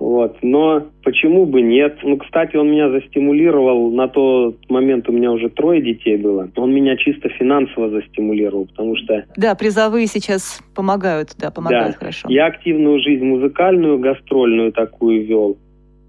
Вот. 0.00 0.38
Но 0.40 0.86
почему 1.04 1.44
бы 1.44 1.60
нет? 1.60 1.98
Ну, 2.02 2.16
кстати, 2.16 2.56
он 2.56 2.70
меня 2.70 2.90
застимулировал. 2.90 3.90
На 3.92 4.08
тот 4.08 4.56
момент 4.70 5.06
у 5.10 5.12
меня 5.12 5.30
уже 5.30 5.50
трое 5.50 5.82
детей 5.82 6.16
было. 6.16 6.50
Он 6.56 6.72
меня 6.72 6.96
чисто 6.96 7.28
финансово 7.28 7.90
застимулировал, 7.90 8.66
потому 8.66 8.96
что... 8.96 9.26
Да, 9.36 9.54
призовые 9.54 10.06
сейчас 10.06 10.62
помогают, 10.74 11.34
да, 11.38 11.50
помогают 11.50 11.92
да. 11.92 11.98
хорошо. 11.98 12.28
Я 12.30 12.46
активную 12.46 12.98
жизнь 13.00 13.24
музыкальную, 13.24 13.98
гастрольную 13.98 14.72
такую 14.72 15.26
вел. 15.26 15.58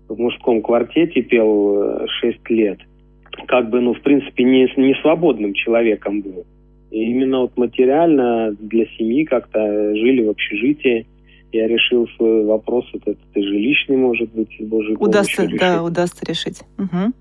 в 0.07 0.17
мужском 0.17 0.61
квартете 0.61 1.21
пел 1.21 2.07
6 2.21 2.37
э, 2.49 2.53
лет. 2.53 2.79
Как 3.47 3.69
бы, 3.69 3.81
ну, 3.81 3.93
в 3.93 4.01
принципе, 4.01 4.45
не, 4.45 4.71
не 4.77 4.95
свободным 5.01 5.53
человеком 5.53 6.21
был. 6.21 6.45
И 6.91 7.11
именно 7.11 7.41
вот 7.41 7.57
материально 7.57 8.55
для 8.59 8.85
семьи 8.97 9.23
как-то 9.23 9.95
жили 9.95 10.25
в 10.25 10.29
общежитии. 10.29 11.07
Я 11.53 11.67
решил 11.67 12.07
свой 12.15 12.45
вопрос, 12.45 12.85
вот 12.93 13.01
этот 13.03 13.25
и 13.35 13.41
жилищный, 13.41 13.97
может 13.97 14.31
быть, 14.33 14.49
с 14.57 14.63
Божьей 14.63 14.95
удастся, 14.99 15.43
решить. 15.43 15.59
Да, 15.59 15.83
удастся 15.83 16.25
решить. 16.25 16.61
Угу. 16.77 17.13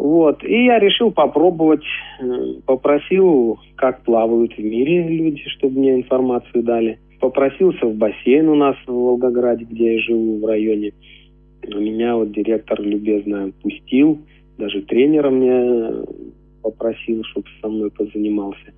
Вот. 0.00 0.42
И 0.44 0.64
я 0.64 0.78
решил 0.78 1.10
попробовать, 1.10 1.84
э, 2.20 2.24
попросил, 2.66 3.58
как 3.76 4.02
плавают 4.02 4.52
в 4.56 4.58
мире 4.58 5.08
люди, 5.08 5.42
чтобы 5.56 5.78
мне 5.78 5.94
информацию 5.94 6.62
дали. 6.62 6.98
Попросился 7.20 7.86
в 7.86 7.94
бассейн 7.94 8.48
у 8.48 8.54
нас 8.54 8.76
в 8.86 8.92
Волгограде, 8.92 9.64
где 9.64 9.94
я 9.94 10.00
живу, 10.00 10.40
в 10.40 10.46
районе. 10.46 10.92
Меня 11.66 12.16
вот 12.16 12.32
директор 12.32 12.80
любезно 12.80 13.52
пустил, 13.62 14.18
даже 14.56 14.82
тренера 14.82 15.30
мне 15.30 16.04
попросил, 16.62 17.22
чтобы 17.24 17.46
со 17.60 17.68
мной 17.68 17.90
позанимался. 17.90 18.72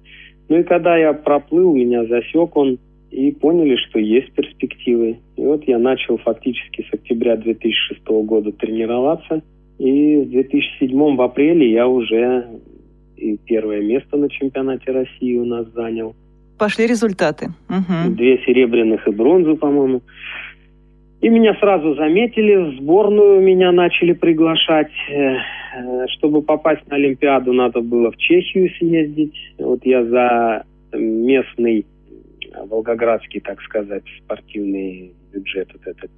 Ну 0.50 0.58
и 0.58 0.62
когда 0.64 0.98
я 0.98 1.14
проплыл, 1.14 1.74
меня 1.74 2.04
засек 2.04 2.54
он, 2.56 2.78
и 3.10 3.32
поняли, 3.32 3.76
что 3.88 3.98
есть 3.98 4.32
перспективы. 4.34 5.18
И 5.36 5.42
вот 5.42 5.64
я 5.64 5.78
начал 5.78 6.18
фактически 6.18 6.86
с 6.88 6.94
октября 6.94 7.36
2006 7.36 8.06
года 8.06 8.52
тренироваться– 8.52 9.42
и 9.80 10.16
в 10.16 10.28
2007 10.28 11.16
в 11.16 11.22
апреле 11.22 11.72
я 11.72 11.88
уже 11.88 12.46
и 13.16 13.38
первое 13.46 13.80
место 13.80 14.18
на 14.18 14.28
чемпионате 14.28 14.92
России 14.92 15.38
у 15.38 15.46
нас 15.46 15.66
занял. 15.72 16.14
Пошли 16.58 16.86
результаты. 16.86 17.46
Угу. 17.70 18.14
Две 18.14 18.36
серебряных 18.44 19.08
и 19.08 19.10
бронзу, 19.10 19.56
по-моему. 19.56 20.02
И 21.20 21.28
меня 21.28 21.54
сразу 21.60 21.94
заметили, 21.94 22.54
в 22.56 22.80
сборную 22.80 23.42
меня 23.42 23.72
начали 23.72 24.12
приглашать. 24.12 24.90
Э, 25.10 26.06
чтобы 26.08 26.42
попасть 26.42 26.86
на 26.88 26.96
Олимпиаду, 26.96 27.52
надо 27.52 27.80
было 27.80 28.10
в 28.10 28.16
Чехию 28.16 28.70
съездить. 28.78 29.34
Вот 29.58 29.84
я 29.84 30.04
за 30.04 30.64
местный 30.92 31.86
волгоградский, 32.68 33.40
так 33.40 33.60
сказать, 33.62 34.02
спортивный 34.24 35.12
бюджет 35.32 35.68
вот 35.72 35.86
этот. 35.86 36.10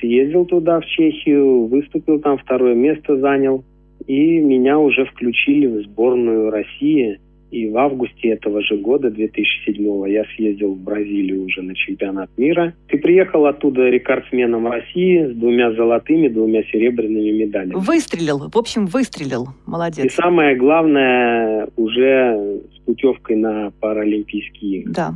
Съездил 0.00 0.44
туда, 0.44 0.80
в 0.80 0.86
Чехию, 0.86 1.66
выступил 1.66 2.20
там, 2.20 2.38
второе 2.38 2.74
место 2.74 3.16
занял. 3.16 3.64
И 4.06 4.38
меня 4.38 4.78
уже 4.78 5.04
включили 5.06 5.66
в 5.66 5.82
сборную 5.84 6.50
России. 6.50 7.20
И 7.52 7.68
в 7.68 7.76
августе 7.76 8.30
этого 8.30 8.62
же 8.62 8.78
года, 8.78 9.10
2007 9.10 10.08
я 10.08 10.24
съездил 10.34 10.72
в 10.72 10.82
Бразилию 10.82 11.44
уже 11.44 11.60
на 11.60 11.74
чемпионат 11.74 12.30
мира. 12.38 12.72
И 12.88 12.96
приехал 12.96 13.44
оттуда 13.44 13.90
рекордсменом 13.90 14.66
России 14.66 15.26
с 15.26 15.36
двумя 15.36 15.70
золотыми, 15.72 16.28
двумя 16.28 16.62
серебряными 16.64 17.30
медалями. 17.30 17.74
Выстрелил, 17.74 18.48
в 18.50 18.56
общем, 18.56 18.86
выстрелил. 18.86 19.48
Молодец. 19.66 20.06
И 20.06 20.08
самое 20.08 20.56
главное, 20.56 21.68
уже 21.76 22.62
с 22.74 22.78
путевкой 22.86 23.36
на 23.36 23.70
Паралимпийские 23.80 24.80
игры. 24.80 24.92
Да. 24.94 25.10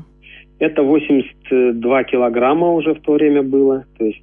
Это 0.58 0.82
82 0.82 2.04
килограмма 2.04 2.74
уже 2.74 2.92
в 2.92 3.00
то 3.00 3.12
время 3.12 3.42
было. 3.42 3.86
То 3.96 4.04
есть 4.04 4.22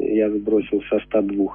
я 0.00 0.30
сбросил 0.30 0.82
со 0.90 0.98
102 1.06 1.46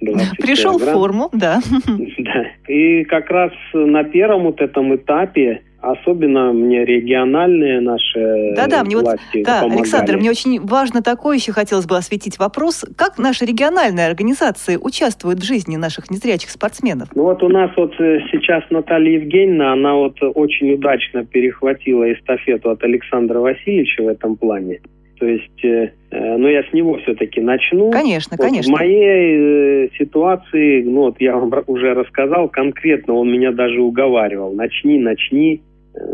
Пришел 0.00 0.78
килограмм. 0.78 0.94
в 0.94 0.98
форму, 0.98 1.28
да. 1.32 1.60
Да. 2.18 2.72
И 2.72 3.04
как 3.04 3.30
раз 3.30 3.52
на 3.72 4.04
первом 4.04 4.44
вот 4.44 4.60
этом 4.60 4.94
этапе 4.94 5.62
особенно 5.86 6.52
мне 6.52 6.84
региональные 6.84 7.80
наши 7.80 8.54
да, 8.54 8.66
да, 8.66 8.84
мне 8.84 8.96
вот, 8.96 9.04
Да, 9.34 9.60
помогали. 9.60 9.80
Александр, 9.80 10.16
мне 10.16 10.30
очень 10.30 10.60
важно 10.60 11.02
такое 11.02 11.36
еще 11.36 11.52
хотелось 11.52 11.86
бы 11.86 11.96
осветить 11.96 12.38
вопрос, 12.38 12.84
как 12.96 13.18
наши 13.18 13.44
региональные 13.44 14.06
организации 14.06 14.76
участвуют 14.76 15.40
в 15.40 15.44
жизни 15.44 15.76
наших 15.76 16.10
незрячих 16.10 16.50
спортсменов? 16.50 17.08
Ну 17.14 17.24
вот 17.24 17.42
у 17.42 17.48
нас 17.48 17.70
вот 17.76 17.92
э, 18.00 18.20
сейчас 18.32 18.64
Наталья 18.70 19.20
Евгеньевна, 19.20 19.72
она 19.72 19.94
вот 19.94 20.16
очень 20.20 20.72
удачно 20.72 21.24
перехватила 21.24 22.12
эстафету 22.12 22.70
от 22.70 22.82
Александра 22.82 23.38
Васильевича 23.38 24.02
в 24.02 24.08
этом 24.08 24.36
плане. 24.36 24.80
То 25.18 25.26
есть, 25.26 25.64
э, 25.64 25.92
э, 26.10 26.36
ну, 26.36 26.46
я 26.48 26.62
с 26.62 26.72
него 26.72 26.98
все-таки 26.98 27.40
начну. 27.40 27.90
Конечно, 27.90 28.36
вот 28.38 28.46
конечно. 28.46 28.74
В 28.74 28.78
моей 28.78 29.86
э, 29.86 29.88
ситуации, 29.98 30.82
ну, 30.82 31.02
вот 31.02 31.20
я 31.20 31.36
вам 31.36 31.52
уже 31.66 31.94
рассказал 31.94 32.48
конкретно, 32.48 33.14
он 33.14 33.32
меня 33.32 33.52
даже 33.52 33.80
уговаривал. 33.80 34.52
Начни, 34.52 34.98
начни. 34.98 35.62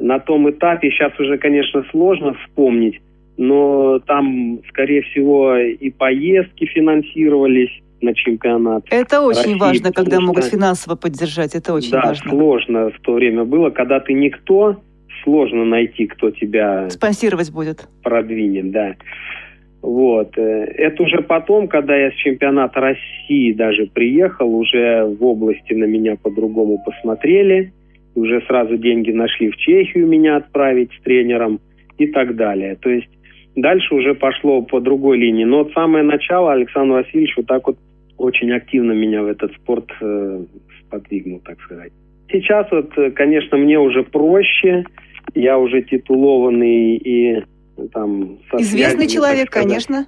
На 0.00 0.20
том 0.20 0.48
этапе 0.48 0.90
сейчас 0.90 1.18
уже, 1.18 1.38
конечно, 1.38 1.84
сложно 1.90 2.34
вспомнить, 2.34 3.00
но 3.36 3.98
там, 4.06 4.60
скорее 4.68 5.02
всего, 5.02 5.56
и 5.56 5.90
поездки 5.90 6.66
финансировались 6.66 7.82
на 8.00 8.14
чемпионат. 8.14 8.84
Это 8.90 9.20
очень 9.20 9.54
России, 9.54 9.58
важно, 9.58 9.92
когда 9.92 10.16
что, 10.16 10.26
могут 10.26 10.44
финансово 10.44 10.96
поддержать. 10.96 11.54
Это 11.54 11.72
очень 11.72 11.90
да, 11.90 12.02
важно. 12.02 12.30
сложно 12.30 12.90
в 12.90 13.00
то 13.00 13.14
время 13.14 13.44
было, 13.44 13.70
когда 13.70 14.00
ты 14.00 14.12
никто, 14.12 14.76
сложно 15.22 15.64
найти, 15.64 16.06
кто 16.06 16.30
тебя... 16.30 16.90
Спонсировать 16.90 17.52
будет. 17.52 17.88
Продвинет, 18.02 18.70
да. 18.70 18.96
Вот. 19.82 20.37
Э, 20.38 20.64
это 20.76 21.02
уже 21.02 21.22
потом, 21.22 21.68
когда 21.68 21.96
я 21.96 22.11
с 22.11 22.14
чемпионата 22.14 22.80
России 22.80 23.52
даже 23.52 23.87
приехал, 23.87 24.54
уже 24.54 25.04
в 25.04 25.24
области 25.24 25.72
на 25.72 25.85
меня 25.85 26.16
по-другому 26.16 26.78
посмотрели, 26.85 27.72
уже 28.14 28.42
сразу 28.42 28.76
деньги 28.76 29.11
нашли 29.11 29.50
в 29.50 29.56
Чехию 29.56 30.06
меня 30.06 30.37
отправить 30.37 30.90
с 30.92 31.02
тренером 31.02 31.61
и 31.98 32.06
так 32.06 32.37
далее. 32.37 32.76
То 32.76 32.90
есть 32.90 33.08
дальше 33.56 33.94
уже 33.94 34.14
пошло 34.14 34.62
по 34.62 34.80
другой 34.80 35.18
линии. 35.18 35.44
Но 35.44 35.64
вот 35.64 35.72
самое 35.72 36.04
начало 36.04 36.52
Александр 36.52 36.94
Васильевич 36.94 37.35
вот 37.37 37.46
так 37.46 37.66
вот 37.66 37.78
очень 38.18 38.52
активно 38.52 38.92
меня 38.92 39.22
в 39.22 39.26
этот 39.26 39.52
спорт 39.54 39.90
э, 40.00 40.44
сподвигнул, 40.80 41.40
так 41.44 41.61
сказать. 41.62 41.92
Сейчас 42.30 42.66
вот, 42.70 42.96
э, 42.96 43.11
конечно, 43.11 43.58
мне 43.58 43.78
уже 43.78 44.02
проще, 44.02 44.85
я 45.35 45.58
уже 45.58 45.82
титулованный 45.82 46.96
и 46.96 47.42
там... 47.92 48.38
Известный 48.58 49.06
связями, 49.06 49.06
человек, 49.06 49.50
конечно. 49.50 50.06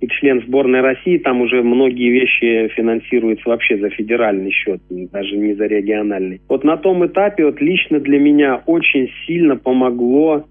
И 0.00 0.06
член 0.08 0.40
сборной 0.46 0.80
России, 0.80 1.18
там 1.18 1.42
уже 1.42 1.62
многие 1.62 2.10
вещи 2.10 2.68
финансируются 2.74 3.48
вообще 3.48 3.76
за 3.76 3.90
федеральный 3.90 4.50
счет, 4.50 4.80
даже 4.88 5.36
не 5.36 5.54
за 5.54 5.66
региональный. 5.66 6.40
Вот 6.48 6.64
на 6.64 6.78
том 6.78 7.04
этапе 7.06 7.44
вот 7.44 7.60
лично 7.60 8.00
для 8.00 8.18
меня 8.18 8.62
очень 8.64 9.10
сильно 9.26 9.56
помогло, 9.56 10.46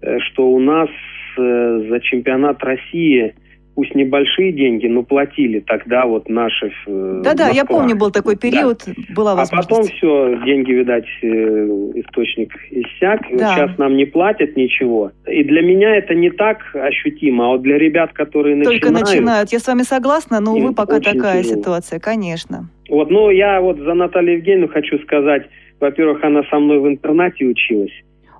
э, 0.00 0.18
что 0.20 0.48
у 0.48 0.60
нас 0.60 0.88
э, 1.36 1.86
за 1.88 2.00
чемпионат 2.00 2.62
России 2.62 3.34
пусть 3.74 3.94
небольшие 3.94 4.52
деньги, 4.52 4.86
но 4.86 5.02
платили 5.02 5.60
тогда 5.60 6.06
вот 6.06 6.28
наши 6.28 6.72
э, 6.86 7.20
Да-да, 7.24 7.48
я 7.48 7.64
помню, 7.64 7.96
был 7.96 8.10
такой 8.10 8.36
период, 8.36 8.82
да. 8.86 8.92
была 9.14 9.34
возможность. 9.34 9.70
А 9.70 9.74
потом 9.74 9.96
все, 9.96 10.44
деньги, 10.44 10.72
видать, 10.72 11.06
э, 11.22 11.26
источник 11.96 12.52
иссяк. 12.70 13.20
Да. 13.32 13.54
Сейчас 13.54 13.78
нам 13.78 13.96
не 13.96 14.04
платят 14.04 14.56
ничего. 14.56 15.12
И 15.26 15.42
для 15.44 15.62
меня 15.62 15.96
это 15.96 16.14
не 16.14 16.30
так 16.30 16.58
ощутимо, 16.74 17.46
а 17.46 17.48
вот 17.50 17.62
для 17.62 17.78
ребят, 17.78 18.12
которые 18.12 18.56
начинают... 18.56 18.82
Только 18.82 18.94
начинают. 18.94 19.52
Я 19.52 19.58
с 19.58 19.66
вами 19.66 19.82
согласна, 19.82 20.40
но, 20.40 20.54
увы, 20.54 20.74
пока 20.74 21.00
такая 21.00 21.42
тяжело. 21.42 21.60
ситуация, 21.60 21.98
конечно. 21.98 22.68
Вот, 22.88 23.10
ну, 23.10 23.30
я 23.30 23.60
вот 23.60 23.78
за 23.78 23.94
Наталью 23.94 24.36
Евгеньевну 24.36 24.68
хочу 24.68 24.98
сказать, 25.00 25.42
во-первых, 25.80 26.22
она 26.22 26.42
со 26.50 26.58
мной 26.58 26.80
в 26.80 26.88
интернате 26.88 27.46
училась. 27.46 27.92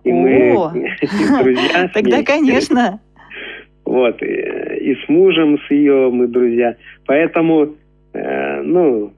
И 0.05 0.11
О, 0.11 0.14
мы 0.14 0.97
друзья. 1.42 1.90
Тогда, 1.92 2.23
конечно. 2.23 3.01
Вот, 3.94 4.20
и, 4.22 4.96
с 4.96 5.09
мужем, 5.09 5.57
с 5.57 5.70
ее 5.70 6.11
мы 6.11 6.26
друзья. 6.26 6.74
Поэтому, 7.07 7.76
э, 8.12 8.62
ну, 8.62 9.12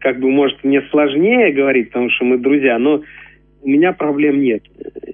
как 0.00 0.20
бы, 0.20 0.30
может, 0.30 0.64
мне 0.64 0.80
сложнее 0.90 1.52
говорить, 1.52 1.88
потому 1.88 2.08
что 2.08 2.24
мы 2.24 2.38
друзья, 2.38 2.78
но 2.78 3.02
у 3.60 3.68
меня 3.68 3.92
проблем 3.92 4.40
нет. 4.40 4.62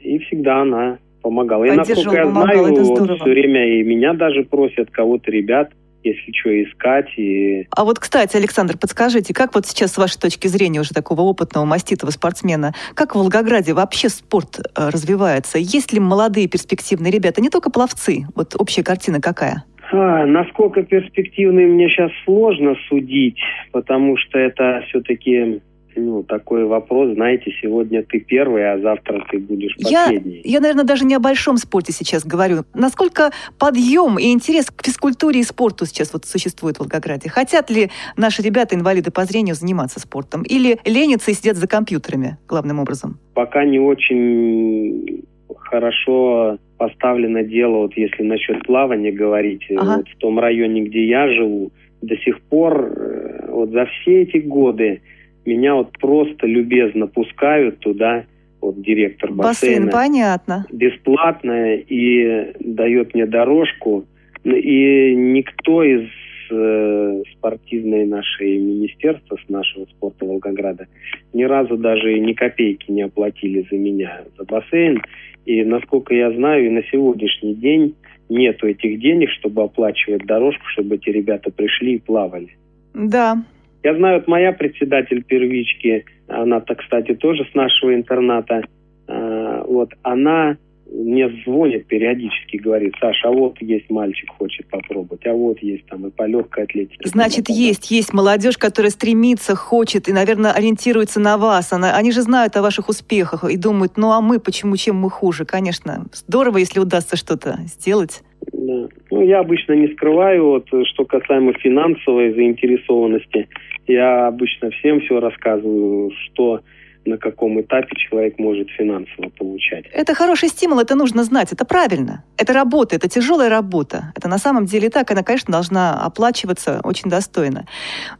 И 0.02 0.20
всегда 0.20 0.61
она 0.61 0.98
помогала. 1.20 1.64
И, 1.64 1.72
насколько 1.72 2.14
я 2.14 2.26
знаю, 2.26 2.62
вот, 2.62 3.11
все 3.11 3.24
время 3.24 3.81
и 3.81 3.83
меня 3.83 4.14
даже 4.14 4.44
просят 4.44 4.92
кого-то 4.92 5.33
ребят 5.33 5.72
если 6.09 6.33
что 6.33 6.62
искать. 6.62 7.07
И... 7.16 7.66
А 7.71 7.85
вот, 7.85 7.99
кстати, 7.99 8.37
Александр, 8.37 8.77
подскажите, 8.79 9.35
как 9.35 9.55
вот 9.55 9.66
сейчас 9.66 9.92
с 9.92 9.99
вашей 9.99 10.18
точки 10.18 10.49
зрения 10.49 10.81
уже 10.81 10.94
такого 10.94 11.23
опытного 11.23 11.64
маститого 11.64 12.11
спортсмена, 12.11 12.75
как 12.94 13.14
в 13.14 13.18
Волгограде 13.18 13.73
вообще 13.73 14.09
спорт 14.09 14.59
э, 14.59 14.88
развивается? 14.90 15.59
Есть 15.59 15.92
ли 15.92 16.01
молодые 16.01 16.49
перспективные 16.49 17.12
ребята, 17.12 17.40
не 17.40 17.51
только 17.51 17.71
пловцы? 17.71 18.27
Вот 18.35 18.55
общая 18.59 18.83
картина 18.83 19.21
какая? 19.21 19.64
А, 19.90 20.27
насколько 20.27 20.83
перспективные 20.83 21.66
мне 21.66 21.88
сейчас 21.88 22.11
сложно 22.25 22.75
судить, 22.88 23.38
потому 23.73 24.16
что 24.18 24.38
это 24.38 24.83
все-таки 24.88 25.61
ну, 25.98 26.22
такой 26.22 26.64
вопрос, 26.64 27.14
знаете, 27.14 27.52
сегодня 27.61 28.02
ты 28.02 28.20
первый, 28.20 28.72
а 28.72 28.78
завтра 28.78 29.24
ты 29.30 29.38
будешь 29.38 29.76
последний. 29.76 30.40
Я, 30.44 30.52
я, 30.52 30.61
наверное, 30.61 30.84
даже 30.84 31.04
не 31.04 31.14
о 31.14 31.20
большом 31.20 31.56
спорте 31.56 31.92
сейчас 31.92 32.24
говорю. 32.24 32.64
Насколько 32.74 33.30
подъем 33.58 34.18
и 34.18 34.32
интерес 34.32 34.70
к 34.70 34.84
физкультуре 34.84 35.40
и 35.40 35.42
спорту 35.42 35.87
сейчас 35.87 36.12
вот 36.12 36.24
существует 36.24 36.76
в 36.76 36.80
Волгограде? 36.80 37.28
Хотят 37.28 37.70
ли 37.70 37.90
наши 38.16 38.42
ребята, 38.42 38.74
инвалиды 38.74 39.11
по 39.11 39.24
зрению, 39.24 39.54
заниматься 39.54 40.00
спортом? 40.00 40.42
Или 40.42 40.78
ленятся 40.84 41.30
и 41.30 41.34
сидят 41.34 41.56
за 41.56 41.66
компьютерами, 41.68 42.38
главным 42.48 42.80
образом? 42.80 43.18
Пока 43.34 43.64
не 43.64 43.78
очень 43.78 45.24
хорошо 45.68 46.58
поставлено 46.78 47.42
дело, 47.42 47.78
вот 47.78 47.96
если 47.96 48.22
насчет 48.22 48.64
плавания 48.64 49.12
говорить, 49.12 49.62
ага. 49.76 49.98
вот 49.98 50.08
в 50.08 50.16
том 50.18 50.38
районе, 50.38 50.82
где 50.82 51.06
я 51.06 51.28
живу, 51.28 51.72
до 52.00 52.16
сих 52.18 52.40
пор 52.42 52.80
э, 52.80 53.50
вот 53.50 53.70
за 53.70 53.87
все 53.87 54.22
эти 54.22 54.38
годы 54.38 55.00
меня 55.48 55.74
вот 55.74 55.92
просто 55.98 56.46
любезно 56.46 57.06
пускают 57.06 57.78
туда, 57.80 58.24
вот 58.61 58.80
директор 58.82 59.32
бассейна. 59.32 59.87
Бассейн, 59.87 59.90
понятно. 59.90 60.66
Бесплатно 60.70 61.74
и 61.74 62.52
дает 62.61 63.14
мне 63.14 63.26
дорожку. 63.26 64.04
И 64.44 65.14
никто 65.14 65.82
из 65.82 66.08
э, 66.50 67.22
спортивной 67.32 68.06
нашей 68.06 68.58
министерства, 68.58 69.37
с 69.44 69.48
нашего 69.48 69.84
спорта 69.87 70.24
Волгограда, 70.24 70.87
ни 71.32 71.44
разу 71.44 71.76
даже 71.76 72.18
ни 72.18 72.32
копейки 72.32 72.90
не 72.90 73.02
оплатили 73.02 73.66
за 73.70 73.76
меня, 73.76 74.22
за 74.37 74.44
бассейн. 74.44 75.02
И, 75.44 75.64
насколько 75.64 76.14
я 76.14 76.30
знаю, 76.32 76.66
и 76.66 76.70
на 76.70 76.82
сегодняшний 76.84 77.54
день 77.54 77.94
нету 78.28 78.66
этих 78.66 79.00
денег, 79.00 79.30
чтобы 79.30 79.62
оплачивать 79.62 80.26
дорожку, 80.26 80.64
чтобы 80.66 80.96
эти 80.96 81.11
ребята 81.11 81.50
пришли 81.50 81.94
и 81.94 81.98
плавали. 81.98 82.50
Да. 82.94 83.42
Я 83.83 83.97
знаю, 83.97 84.19
вот 84.19 84.29
моя 84.29 84.53
председатель 84.53 85.23
первички, 85.23 86.05
она-то, 86.27 86.75
кстати, 86.75 87.14
тоже 87.14 87.47
с 87.51 87.55
нашего 87.55 87.95
интерната, 87.95 88.62
э, 89.07 89.62
вот, 89.67 89.91
она 90.03 90.57
мне 90.91 91.29
звонит 91.45 91.87
периодически, 91.87 92.57
говорит, 92.57 92.95
Саша, 93.01 93.29
а 93.29 93.31
вот 93.31 93.61
есть 93.61 93.91
мальчик 93.91 94.31
хочет 94.38 94.67
попробовать, 94.69 95.27
а 95.27 95.33
вот 95.33 95.59
есть 95.61 95.87
там 95.87 96.07
и 96.07 96.11
по 96.11 96.27
легкой 96.27 96.64
атлетике. 96.64 96.97
Значит, 97.05 97.49
есть, 97.49 97.91
есть 97.91 98.14
молодежь, 98.14 98.57
которая 98.57 98.91
стремится, 98.91 99.55
хочет 99.55 100.09
и, 100.09 100.12
наверное, 100.12 100.53
ориентируется 100.53 101.21
на 101.21 101.37
вас. 101.37 101.73
Она, 101.73 101.95
они 101.95 102.11
же 102.11 102.23
знают 102.23 102.57
о 102.57 102.62
ваших 102.62 102.88
успехах 102.88 103.45
и 103.45 103.57
думают, 103.57 103.97
ну 103.97 104.12
а 104.12 104.21
мы 104.21 104.41
почему, 104.41 104.77
чем 104.77 104.97
мы 104.97 105.11
хуже? 105.11 105.45
Конечно, 105.45 106.07
здорово, 106.12 106.59
если 106.59 106.81
удастся 106.81 107.17
что-то 107.17 107.59
сделать. 107.67 108.23
Да. 108.53 108.88
Ну, 109.11 109.23
я 109.23 109.40
обычно 109.40 109.73
не 109.73 109.88
скрываю, 109.88 110.44
вот, 110.44 110.66
что 110.66 111.05
касаемо 111.05 111.53
финансовой 111.55 112.35
заинтересованности, 112.35 113.49
я 113.87 114.27
обычно 114.27 114.71
всем 114.71 115.01
все 115.01 115.21
рассказываю, 115.21 116.11
что 116.27 116.61
на 117.05 117.16
каком 117.16 117.61
этапе 117.61 117.97
человек 117.97 118.38
может 118.38 118.68
финансово 118.71 119.31
получать. 119.31 119.87
Это 119.92 120.14
хороший 120.14 120.49
стимул, 120.49 120.79
это 120.79 120.94
нужно 120.94 121.25
знать, 121.25 121.53
это 121.53 121.64
правильно. 121.64 122.25
Это 122.37 122.53
работа, 122.53 122.97
это 122.97 123.09
тяжелая 123.09 123.49
работа. 123.49 124.12
Это 124.14 124.29
на 124.29 124.38
самом 124.38 124.66
деле 124.66 124.90
так, 124.90 125.11
она, 125.11 125.23
конечно, 125.23 125.53
должна 125.53 125.94
оплачиваться 126.05 126.81
очень 126.85 127.11
достойно. 127.11 127.66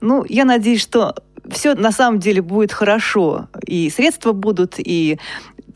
Ну, 0.01 0.25
я 0.29 0.45
надеюсь, 0.45 0.81
что 0.81 1.15
все 1.51 1.75
на 1.75 1.93
самом 1.93 2.19
деле 2.19 2.43
будет 2.43 2.73
хорошо. 2.73 3.49
И 3.67 3.91
средства 3.91 4.33
будут, 4.33 4.75
и 4.79 5.19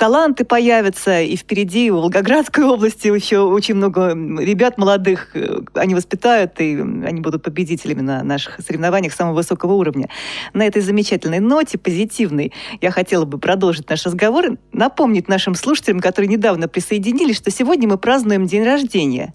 таланты 0.02 0.44
появятся, 0.44 1.20
и 1.20 1.36
впереди 1.36 1.88
в 1.88 1.94
Волгоградской 1.94 2.64
области 2.64 3.06
еще 3.06 3.38
очень 3.38 3.76
много 3.76 4.08
ребят 4.42 4.76
молодых, 4.76 5.30
э, 5.36 5.60
они 5.74 5.94
воспитают, 5.94 6.60
и 6.60 6.76
они 6.80 7.20
будут 7.20 7.44
победителями 7.44 8.00
на 8.00 8.24
наших 8.24 8.58
соревнованиях 8.66 9.12
самого 9.12 9.36
высокого 9.36 9.74
уровня. 9.74 10.08
На 10.54 10.66
этой 10.66 10.82
замечательной 10.82 11.38
ноте, 11.38 11.78
позитивной, 11.78 12.52
я 12.80 12.90
хотела 12.90 13.26
бы 13.26 13.38
продолжить 13.38 13.88
наш 13.88 14.04
разговор, 14.04 14.56
напомнить 14.72 15.28
нашим 15.28 15.54
слушателям, 15.54 16.00
которые 16.00 16.28
недавно 16.28 16.66
присоединились, 16.66 17.36
что 17.36 17.52
сегодня 17.52 17.86
мы 17.88 17.96
празднуем 17.96 18.46
день 18.46 18.64
рождения. 18.64 19.34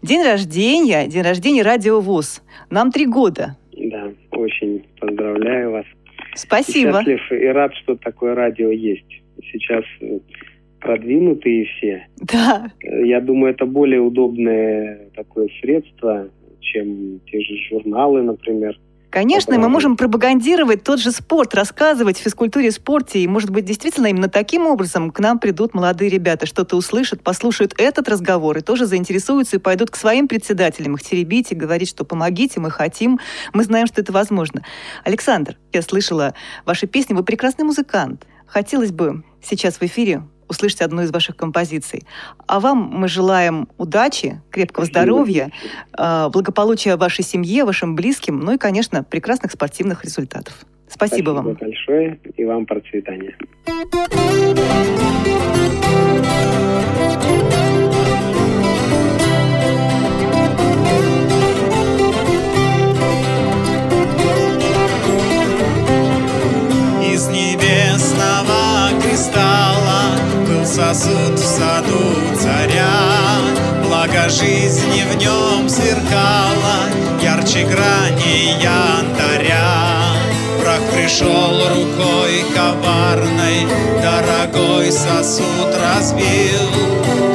День 0.00 0.22
рождения, 0.22 1.08
день 1.08 1.22
рождения 1.22 1.62
Радио 1.64 1.98
ВУЗ. 2.00 2.40
Нам 2.70 2.92
три 2.92 3.06
года. 3.06 3.56
Да, 3.72 4.12
очень 4.30 4.86
поздравляю 5.00 5.72
вас. 5.72 5.86
Спасибо. 6.36 7.00
И 7.00 7.04
счастлив 7.04 7.32
и 7.32 7.46
рад, 7.46 7.74
что 7.74 7.96
такое 7.96 8.36
радио 8.36 8.70
есть 8.70 9.23
сейчас 9.52 9.84
э, 10.00 10.18
продвинутые 10.80 11.66
все. 11.66 12.06
Да. 12.32 12.70
Э, 12.82 13.06
я 13.06 13.20
думаю, 13.20 13.52
это 13.52 13.66
более 13.66 14.00
удобное 14.00 15.08
такое 15.14 15.48
средство, 15.60 16.28
чем 16.60 17.20
те 17.26 17.40
же 17.40 17.54
журналы, 17.68 18.22
например. 18.22 18.78
Конечно, 19.14 19.56
мы 19.60 19.68
можем 19.68 19.96
пропагандировать 19.96 20.82
тот 20.82 20.98
же 20.98 21.12
спорт, 21.12 21.54
рассказывать 21.54 22.18
в 22.18 22.22
физкультуре, 22.22 22.72
спорте. 22.72 23.20
И, 23.20 23.28
может 23.28 23.50
быть, 23.50 23.64
действительно 23.64 24.08
именно 24.08 24.28
таким 24.28 24.66
образом 24.66 25.12
к 25.12 25.20
нам 25.20 25.38
придут 25.38 25.72
молодые 25.72 26.10
ребята, 26.10 26.46
что-то 26.46 26.74
услышат, 26.74 27.22
послушают 27.22 27.74
этот 27.78 28.08
разговор 28.08 28.58
и 28.58 28.60
тоже 28.60 28.86
заинтересуются 28.86 29.54
и 29.54 29.60
пойдут 29.60 29.92
к 29.92 29.96
своим 29.96 30.26
председателям, 30.26 30.96
их 30.96 31.02
теребить 31.02 31.52
и 31.52 31.54
говорить, 31.54 31.90
что 31.90 32.04
помогите, 32.04 32.58
мы 32.58 32.72
хотим, 32.72 33.20
мы 33.52 33.62
знаем, 33.62 33.86
что 33.86 34.00
это 34.00 34.10
возможно. 34.10 34.62
Александр, 35.04 35.58
я 35.72 35.82
слышала 35.82 36.34
ваши 36.66 36.88
песни, 36.88 37.14
вы 37.14 37.22
прекрасный 37.22 37.64
музыкант. 37.64 38.26
Хотелось 38.54 38.92
бы 38.92 39.24
сейчас 39.42 39.78
в 39.78 39.82
эфире 39.82 40.22
услышать 40.48 40.80
одну 40.80 41.02
из 41.02 41.10
ваших 41.10 41.36
композиций. 41.36 42.04
А 42.46 42.60
вам 42.60 42.88
мы 42.92 43.08
желаем 43.08 43.66
удачи, 43.78 44.40
крепкого 44.52 44.86
здоровья, 44.86 45.50
а, 45.92 46.28
благополучия 46.28 46.94
вашей 46.94 47.24
семье, 47.24 47.64
вашим 47.64 47.96
близким, 47.96 48.38
ну 48.38 48.52
и, 48.52 48.56
конечно, 48.56 49.02
прекрасных 49.02 49.50
спортивных 49.50 50.04
результатов. 50.04 50.54
Спасибо, 50.86 51.30
Спасибо 51.30 51.30
вам. 51.30 51.54
большое 51.54 52.20
и 52.36 52.44
вам 52.44 52.64
процветания. 52.64 53.36
Сосуд 70.74 71.38
в 71.38 71.44
саду 71.44 72.02
царя, 72.36 72.90
Благо 73.84 74.28
жизни 74.28 75.04
в 75.08 75.16
нем 75.16 75.68
сверкала, 75.68 76.90
Ярче 77.22 77.64
грани 77.64 78.60
янтаря. 78.60 80.16
Прах 80.60 80.80
пришел 80.92 81.68
рукой 81.68 82.44
коварной, 82.56 83.68
Дорогой 84.02 84.90
сосуд 84.90 85.72
разбил, 85.80 86.66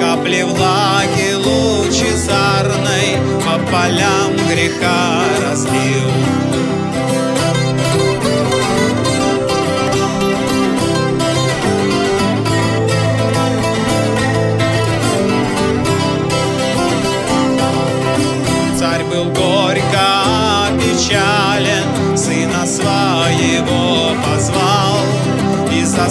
Капли 0.01 0.41
влаги 0.41 1.35
лучезарной 1.35 3.19
По 3.45 3.57
полям 3.71 4.35
греха 4.49 5.23
разлил. 5.41 6.38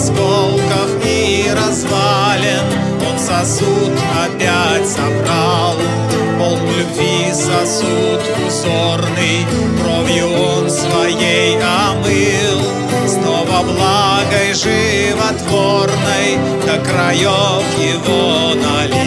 Осколков 0.09 1.05
и 1.05 1.51
развалин. 1.55 2.65
Он 3.09 3.19
сосуд 3.19 3.91
опять 4.25 4.87
собрал. 4.87 5.75
Полк 6.37 6.61
любви 6.77 7.31
сосуд 7.33 8.21
узорный. 8.47 9.45
Кровью 9.81 10.27
он 10.31 10.69
своей 10.69 11.57
омыл. 11.57 12.61
Снова 13.07 13.63
благой 13.63 14.53
животворной. 14.53 16.37
До 16.65 16.77
краев 16.89 17.63
его 17.77 18.53
налил 18.55 18.98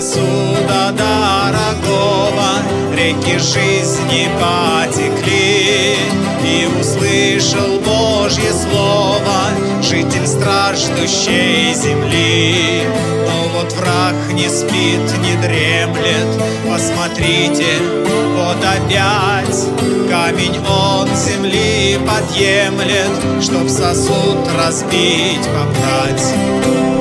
сосуда 0.00 0.92
дорогого 0.96 2.62
Реки 2.94 3.38
жизни 3.38 4.28
потекли. 4.40 5.96
И 6.42 6.68
услышал 6.80 7.78
Божье 7.80 8.50
Слово 8.52 9.50
Житель 9.82 10.26
страждущей 10.26 11.74
земли. 11.74 12.84
Но 13.26 13.58
вот 13.58 13.72
враг 13.74 14.14
не 14.32 14.48
спит, 14.48 15.18
не 15.18 15.36
дремлет. 15.42 16.42
Посмотрите, 16.66 17.66
вот 18.36 18.64
опять 18.64 19.66
Камень 20.08 20.58
он 20.66 21.08
земли 21.14 21.98
подъемлет 22.06 23.42
Чтоб 23.42 23.68
сосуд 23.68 24.48
разбить, 24.56 25.46
попрать 25.46 26.99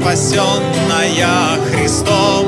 спасенная 0.00 1.58
Христом, 1.70 2.46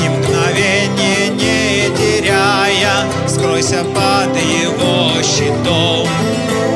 ни 0.00 0.08
мгновение 0.08 1.28
не 1.30 1.96
теряя, 1.96 3.04
скройся 3.26 3.84
под 3.94 4.36
Его 4.36 5.20
щитом. 5.22 6.08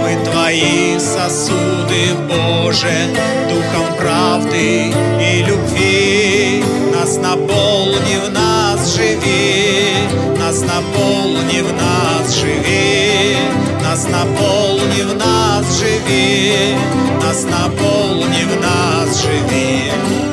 Мы 0.03 0.17
Твои 0.25 0.99
сосуды 0.99 2.15
Боже, 2.29 2.93
Духом 3.49 3.97
правды 3.99 4.93
и 5.21 5.43
любви. 5.45 6.65
Нас 6.95 7.17
наполни 7.17 8.17
в 8.27 8.33
нас 8.33 8.97
живи, 8.97 9.95
нас 10.39 10.61
наполни 10.61 11.61
в 11.61 11.73
нас 11.73 12.35
живи, 12.35 13.37
нас 13.83 14.07
наполни 14.09 15.03
в 15.03 15.17
нас 15.63 15.79
живи, 15.79 16.77
нас 17.21 17.45
наполни 17.45 18.45
в 18.45 18.61
нас 18.61 19.23
живи. 19.23 20.32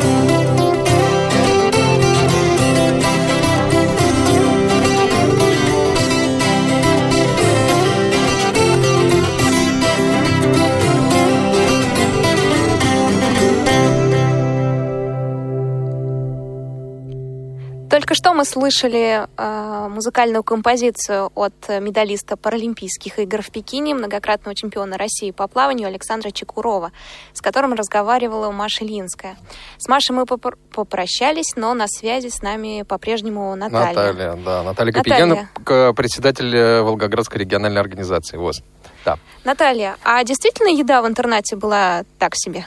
Что 18.19 18.34
мы 18.34 18.43
слышали 18.43 19.27
э, 19.38 19.88
музыкальную 19.88 20.43
композицию 20.43 21.32
от 21.36 21.53
медалиста 21.69 22.36
Паралимпийских 22.36 23.17
игр 23.17 23.41
в 23.41 23.49
Пекине, 23.49 23.95
многократного 23.95 24.53
чемпиона 24.55 24.97
России 24.97 25.32
по 25.32 25.47
плаванию 25.47 25.88
Александра 25.88 26.29
Чекурова, 26.32 26.91
с 27.32 27.39
которым 27.39 27.75
разговаривала 27.75 28.51
Маша 28.51 28.84
Линская. 28.84 29.38
С 29.77 29.88
Машей 29.88 30.13
мы 30.13 30.23
попр- 30.23 30.58
попрощались, 30.73 31.55
но 31.55 31.73
на 31.73 31.88
связи 31.88 32.27
с 32.27 32.41
нами 32.41 32.84
по-прежнему 32.84 33.55
Наталья. 33.55 33.88
Наталья, 33.88 34.34
да. 34.34 34.63
Наталья 34.63 34.91
Наталья. 34.91 35.49
Копейкина, 35.53 35.93
председатель 35.93 36.53
э, 36.53 36.82
Волгоградской 36.82 37.39
региональной 37.39 37.79
организации 37.79 38.36
ВОЗ. 38.36 38.63
Да. 39.05 39.17
Наталья, 39.45 39.95
а 40.03 40.21
действительно 40.25 40.67
еда 40.67 41.01
в 41.01 41.08
интернате 41.08 41.55
была 41.55 42.03
так 42.17 42.34
себе? 42.36 42.65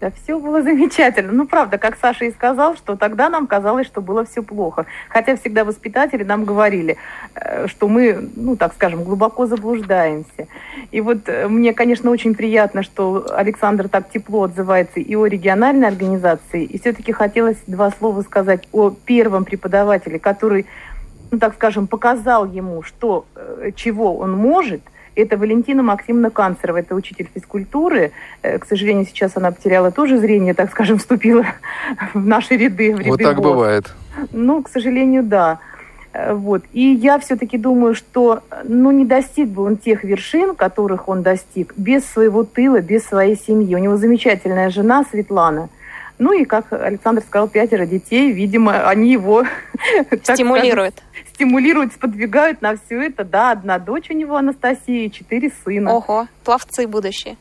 Да, 0.00 0.10
все 0.22 0.38
было 0.38 0.62
замечательно. 0.70 1.32
Ну, 1.32 1.46
правда, 1.46 1.78
как 1.78 1.96
Саша 2.00 2.24
и 2.24 2.32
сказал, 2.32 2.76
что 2.76 2.96
тогда 2.96 3.28
нам 3.28 3.46
казалось, 3.46 3.86
что 3.86 4.00
было 4.00 4.24
все 4.24 4.42
плохо. 4.42 4.86
Хотя 5.08 5.36
всегда 5.36 5.64
воспитатели 5.64 6.24
нам 6.24 6.44
говорили, 6.44 6.96
э, 7.34 7.66
что 7.68 7.88
мы, 7.88 8.30
ну, 8.36 8.56
так 8.56 8.74
скажем, 8.74 9.04
глубоко 9.04 9.46
заблуждаемся. 9.46 10.48
И 10.90 11.00
вот 11.00 11.28
э, 11.28 11.48
мне, 11.48 11.72
конечно, 11.72 12.10
очень 12.10 12.34
приятно, 12.34 12.82
что 12.82 13.26
Александр 13.30 13.88
так 13.88 14.10
тепло 14.10 14.44
отзывается 14.44 15.00
и 15.00 15.14
о 15.14 15.26
региональной 15.26 15.88
организации. 15.88 16.64
И 16.64 16.78
все-таки 16.78 17.12
хотелось 17.12 17.58
два 17.66 17.90
слова 17.90 18.22
сказать 18.22 18.68
о 18.72 18.90
первом 18.90 19.44
преподавателе, 19.44 20.18
который, 20.18 20.66
ну, 21.30 21.38
так 21.38 21.54
скажем, 21.54 21.86
показал 21.86 22.46
ему, 22.46 22.82
что, 22.82 23.26
э, 23.36 23.70
чего 23.76 24.16
он 24.16 24.32
может– 24.32 24.82
это 25.16 25.36
Валентина 25.36 25.82
Максимовна 25.82 26.30
Канцерова, 26.30 26.78
это 26.78 26.94
учитель 26.94 27.28
физкультуры. 27.34 28.12
Э, 28.42 28.58
К 28.58 28.66
сожалению, 28.66 29.06
сейчас 29.06 29.36
она 29.36 29.50
потеряла 29.50 29.90
тоже 29.90 30.18
зрение, 30.18 30.54
так 30.54 30.70
скажем, 30.70 30.98
вступила 30.98 31.44
в 32.14 32.26
наши 32.26 32.56
ряды. 32.56 32.94
В 32.94 32.98
ряды 32.98 33.10
Вот 33.10 33.20
так 33.20 33.36
ВОЗ. 33.36 33.44
бывает. 33.44 33.94
Ну, 34.32 34.62
к 34.62 34.68
сожалению, 34.68 35.22
да. 35.22 35.58
Э, 36.12 36.34
Вот. 36.34 36.62
И 36.72 36.80
я 36.82 37.18
все-таки 37.18 37.58
думаю, 37.58 37.94
что 37.94 38.42
ну, 38.64 38.90
не 38.90 39.04
достиг 39.04 39.48
бы 39.48 39.62
он 39.64 39.76
тех 39.76 40.04
вершин, 40.04 40.54
которых 40.54 41.08
он 41.08 41.22
достиг, 41.22 41.74
без 41.76 42.04
своего 42.04 42.44
тыла, 42.44 42.80
без 42.80 43.04
своей 43.04 43.36
семьи. 43.36 43.74
У 43.74 43.78
него 43.78 43.96
замечательная 43.96 44.70
жена 44.70 45.04
Светлана. 45.10 45.68
Ну 46.18 46.32
и, 46.32 46.44
как 46.44 46.72
Александр 46.72 47.22
сказал, 47.26 47.48
пятеро 47.48 47.86
детей. 47.86 48.30
Видимо, 48.30 48.88
они 48.88 49.10
его 49.10 49.44
Стимулирует. 50.22 51.02
Стимулируют, 51.34 51.92
сподвигают 51.92 52.62
на 52.62 52.76
все 52.76 53.02
это. 53.02 53.24
Да, 53.24 53.50
одна 53.52 53.78
дочь 53.78 54.10
у 54.10 54.14
него 54.14 54.36
Анастасия 54.36 55.06
и 55.06 55.10
четыре 55.10 55.52
сына. 55.64 55.92
Ого, 55.92 56.28
пловцы 56.44 56.86
будущие. 56.86 57.36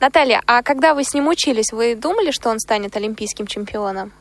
Наталья, 0.00 0.42
а 0.46 0.62
когда 0.62 0.94
вы 0.94 1.02
с 1.04 1.12
ним 1.14 1.28
учились, 1.28 1.72
вы 1.72 1.94
думали, 1.96 2.30
что 2.30 2.50
он 2.50 2.58
станет 2.60 2.96
олимпийским 2.96 3.46
чемпионом? 3.46 4.12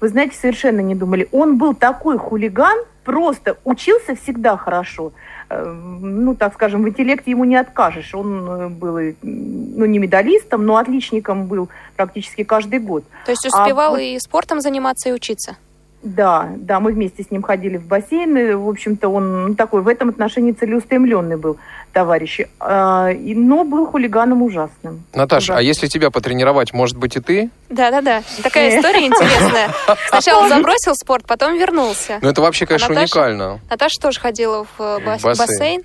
Вы 0.00 0.08
знаете, 0.08 0.36
совершенно 0.36 0.80
не 0.80 0.94
думали. 0.94 1.28
Он 1.32 1.58
был 1.58 1.74
такой 1.74 2.18
хулиган, 2.18 2.78
просто 3.04 3.56
учился 3.64 4.14
всегда 4.16 4.56
хорошо. 4.56 5.12
Э, 5.50 5.64
Ну, 5.64 6.34
так 6.34 6.54
скажем, 6.54 6.82
в 6.82 6.88
интеллекте 6.88 7.30
ему 7.30 7.44
не 7.44 7.56
откажешь. 7.56 8.14
Он 8.14 8.48
э, 8.50 8.68
был, 8.68 8.98
и, 8.98 9.14
ну, 9.22 9.86
не 9.86 9.98
медалистом, 9.98 10.66
но 10.66 10.76
отличником 10.76 11.46
был 11.46 11.68
практически 11.96 12.44
каждый 12.44 12.80
год. 12.80 13.04
То 13.24 13.32
есть 13.32 13.46
А 13.46 13.62
успевал 13.62 13.92
вот- 13.92 14.00
и 14.00 14.18
спортом 14.18 14.60
заниматься, 14.60 15.08
и 15.08 15.12
учиться? 15.12 15.56
Да, 16.02 16.48
да, 16.56 16.78
мы 16.78 16.92
вместе 16.92 17.24
с 17.24 17.30
ним 17.30 17.42
ходили 17.42 17.76
в 17.76 17.84
бассейн. 17.86 18.36
и, 18.36 18.52
В 18.54 18.68
общем-то, 18.68 19.08
он 19.08 19.48
ну, 19.48 19.54
такой 19.56 19.82
в 19.82 19.88
этом 19.88 20.10
отношении 20.10 20.52
целеустремленный 20.52 21.36
был 21.36 21.58
товарищ. 21.92 22.40
А, 22.60 23.10
и- 23.10 23.34
но 23.34 23.64
был 23.64 23.86
хулиганом 23.86 24.42
ужасным. 24.42 25.02
Наташа, 25.12 25.54
а 25.54 25.56
Ужасным. 25.56 25.66
если 25.66 25.86
тебя 25.88 26.10
потренировать, 26.10 26.72
может 26.72 26.96
быть, 26.96 27.16
и 27.16 27.20
ты? 27.20 27.50
Да-да-да, 27.68 28.22
такая 28.44 28.78
история 28.78 29.06
интересная. 29.06 29.70
Сначала 30.08 30.48
забросил 30.48 30.94
спорт, 30.94 31.24
потом 31.26 31.58
вернулся. 31.58 32.18
Ну, 32.22 32.28
это 32.28 32.42
вообще, 32.42 32.66
конечно, 32.66 32.94
уникально. 32.94 33.58
Наташа 33.68 34.00
тоже 34.00 34.20
ходила 34.20 34.64
в 34.78 34.80
э, 34.80 35.18
бассейн. 35.20 35.82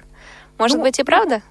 Может 0.59 0.77
Ну, 0.77 0.83
быть, 0.83 0.99
и 0.99 1.03
правда? 1.03 1.41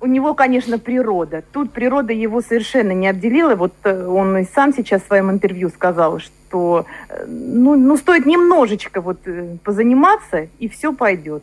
У 0.00 0.06
него, 0.06 0.34
конечно, 0.34 0.78
природа. 0.78 1.42
Тут 1.52 1.72
природа 1.72 2.12
его 2.12 2.40
совершенно 2.40 2.92
не 2.92 3.08
обделила. 3.08 3.56
Вот 3.56 3.72
э, 3.82 4.06
он 4.06 4.38
и 4.38 4.44
сам 4.44 4.72
сейчас 4.72 5.02
в 5.02 5.06
своем 5.06 5.30
интервью 5.30 5.70
сказал, 5.70 6.20
что 6.20 6.86
э, 7.08 7.24
ну, 7.26 7.74
ну 7.76 7.96
стоит 7.96 8.24
немножечко 8.24 9.00
вот 9.00 9.18
э, 9.26 9.56
позаниматься, 9.64 10.46
и 10.60 10.68
все 10.68 10.92
пойдет. 10.92 11.42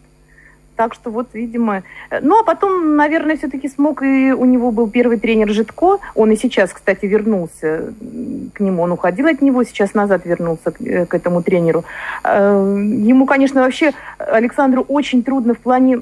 Так 0.78 0.94
что 0.94 1.10
вот, 1.10 1.30
видимо... 1.34 1.84
Ну, 2.22 2.39
а 2.39 2.44
потом, 2.44 2.96
наверное, 2.96 3.38
все-таки 3.38 3.70
смог, 3.70 4.04
и 4.04 4.32
у 4.32 4.46
него 4.46 4.72
был 4.72 4.89
первый 4.89 5.18
тренер 5.18 5.50
Житко. 5.50 6.00
Он 6.15 6.32
и 6.32 6.36
сейчас, 6.36 6.72
кстати, 6.72 7.06
вернулся 7.06 7.94
к 8.54 8.60
нему. 8.60 8.84
Он 8.84 8.91
уходил 8.91 9.28
от 9.28 9.41
него, 9.41 9.63
сейчас 9.63 9.94
назад 9.94 10.26
вернулся 10.26 10.72
к, 10.72 11.06
к 11.06 11.13
этому 11.13 11.41
тренеру. 11.44 11.86
Ему, 12.26 13.26
конечно, 13.26 13.62
вообще, 13.62 13.94
Александру 14.18 14.84
очень 14.88 15.24
трудно 15.24 15.54
в 15.54 15.60
плане 15.60 16.02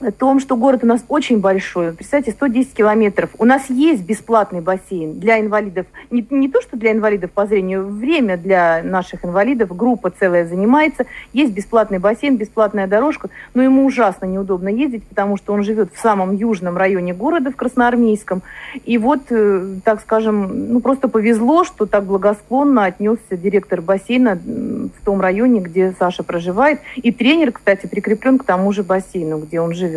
о 0.00 0.12
том, 0.12 0.40
что 0.40 0.56
город 0.56 0.84
у 0.84 0.86
нас 0.86 1.04
очень 1.08 1.40
большой. 1.40 1.92
Представьте, 1.92 2.30
110 2.30 2.74
километров. 2.74 3.30
У 3.38 3.44
нас 3.44 3.68
есть 3.68 4.04
бесплатный 4.04 4.60
бассейн 4.60 5.18
для 5.18 5.40
инвалидов. 5.40 5.86
Не, 6.10 6.24
не 6.30 6.48
то, 6.48 6.60
что 6.62 6.76
для 6.76 6.92
инвалидов 6.92 7.30
по 7.32 7.46
зрению, 7.46 7.86
время 7.86 8.36
для 8.36 8.82
наших 8.84 9.24
инвалидов. 9.24 9.74
Группа 9.76 10.10
целая 10.10 10.46
занимается. 10.46 11.06
Есть 11.32 11.52
бесплатный 11.52 11.98
бассейн, 11.98 12.36
бесплатная 12.36 12.86
дорожка. 12.86 13.30
Но 13.54 13.62
ему 13.62 13.84
ужасно 13.84 14.26
неудобно 14.26 14.68
ездить, 14.68 15.04
потому 15.04 15.36
что 15.36 15.52
он 15.52 15.64
живет 15.64 15.90
в 15.92 16.00
самом 16.00 16.34
южном 16.34 16.76
районе 16.76 17.12
города, 17.12 17.50
в 17.50 17.56
Красноармейском. 17.56 18.42
И 18.84 18.98
вот, 18.98 19.22
э, 19.30 19.76
так 19.84 20.00
скажем, 20.00 20.72
ну 20.72 20.80
просто 20.80 21.08
повезло, 21.08 21.64
что 21.64 21.86
так 21.86 22.04
благосклонно 22.04 22.84
отнесся 22.84 23.36
директор 23.36 23.80
бассейна 23.80 24.36
в 24.36 25.04
том 25.04 25.20
районе, 25.20 25.60
где 25.60 25.94
Саша 25.98 26.22
проживает. 26.22 26.80
И 26.96 27.10
тренер, 27.10 27.52
кстати, 27.52 27.86
прикреплен 27.86 28.38
к 28.38 28.44
тому 28.44 28.72
же 28.72 28.82
бассейну, 28.82 29.38
где 29.38 29.60
он 29.60 29.74
живет. 29.74 29.87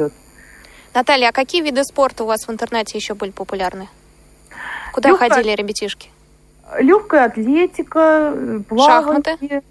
Наталья, 0.93 1.29
а 1.29 1.31
какие 1.31 1.61
виды 1.61 1.83
спорта 1.83 2.23
у 2.23 2.27
вас 2.27 2.47
в 2.47 2.51
интернете 2.51 2.97
еще 2.97 3.13
были 3.13 3.31
популярны? 3.31 3.87
Куда 4.93 5.09
Лёгкая- 5.09 5.29
ходили 5.29 5.55
ребятишки? 5.55 6.09
Легкая 6.79 7.25
атлетика, 7.25 8.33
плавание. 8.67 9.23
Шахматы? 9.23 9.61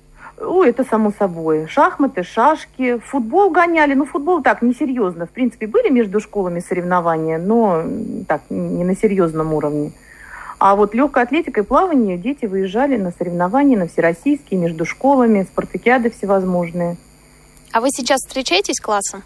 Ой, 0.41 0.71
это 0.71 0.85
само 0.85 1.13
собой. 1.19 1.67
Шахматы, 1.67 2.23
шашки, 2.23 2.99
футбол 2.99 3.51
гоняли. 3.51 3.93
Ну, 3.95 4.07
футбол 4.07 4.43
так, 4.43 4.63
несерьезно. 4.63 5.27
В 5.27 5.31
принципе, 5.31 5.67
были 5.67 5.91
между 5.91 6.21
школами 6.21 6.61
соревнования, 6.61 7.39
но 7.39 7.85
так, 8.27 8.41
не 8.49 8.85
на 8.85 8.97
серьезном 8.97 9.53
уровне. 9.53 9.93
А 10.59 10.77
вот 10.77 10.95
легкая 10.95 11.25
атлетика 11.25 11.61
и 11.61 11.65
плавание 11.65 12.17
дети 12.17 12.47
выезжали 12.47 12.97
на 12.97 13.13
соревнования, 13.13 13.79
на 13.79 13.87
всероссийские, 13.89 14.59
между 14.61 14.85
школами, 14.87 15.43
спартакиады 15.43 16.11
всевозможные. 16.11 16.97
А 17.73 17.81
вы 17.81 17.89
сейчас 17.91 18.21
встречаетесь 18.27 18.81
классом? 18.81 19.23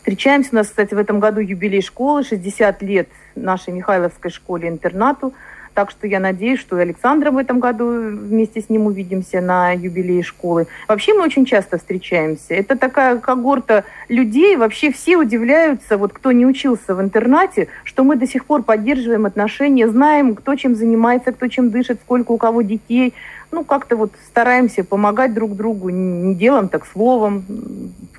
Встречаемся. 0.00 0.48
У 0.52 0.56
нас, 0.56 0.68
кстати, 0.68 0.94
в 0.94 0.98
этом 0.98 1.20
году 1.20 1.40
юбилей 1.40 1.82
школы, 1.82 2.24
60 2.24 2.80
лет 2.80 3.08
нашей 3.36 3.74
Михайловской 3.74 4.30
школе-интернату. 4.30 5.34
Так 5.74 5.90
что 5.90 6.06
я 6.06 6.20
надеюсь, 6.20 6.58
что 6.58 6.78
и 6.78 6.82
Александра 6.82 7.30
в 7.30 7.36
этом 7.36 7.60
году 7.60 7.86
вместе 7.86 8.62
с 8.62 8.70
ним 8.70 8.86
увидимся 8.86 9.42
на 9.42 9.72
юбилее 9.72 10.22
школы. 10.22 10.66
Вообще 10.88 11.12
мы 11.12 11.22
очень 11.22 11.44
часто 11.44 11.76
встречаемся. 11.76 12.54
Это 12.54 12.78
такая 12.78 13.18
когорта 13.18 13.84
людей. 14.08 14.56
Вообще 14.56 14.90
все 14.90 15.18
удивляются, 15.18 15.98
вот 15.98 16.14
кто 16.14 16.32
не 16.32 16.46
учился 16.46 16.94
в 16.94 17.02
интернате, 17.02 17.68
что 17.84 18.02
мы 18.02 18.16
до 18.16 18.26
сих 18.26 18.46
пор 18.46 18.62
поддерживаем 18.62 19.26
отношения, 19.26 19.86
знаем, 19.86 20.34
кто 20.34 20.54
чем 20.54 20.74
занимается, 20.74 21.32
кто 21.32 21.46
чем 21.46 21.70
дышит, 21.70 22.00
сколько 22.02 22.32
у 22.32 22.38
кого 22.38 22.62
детей. 22.62 23.12
Ну, 23.52 23.64
как-то 23.64 23.96
вот 23.96 24.12
стараемся 24.26 24.82
помогать 24.82 25.34
друг 25.34 25.56
другу 25.56 25.90
не 25.90 26.34
делом, 26.34 26.68
так 26.68 26.86
словом, 26.86 27.44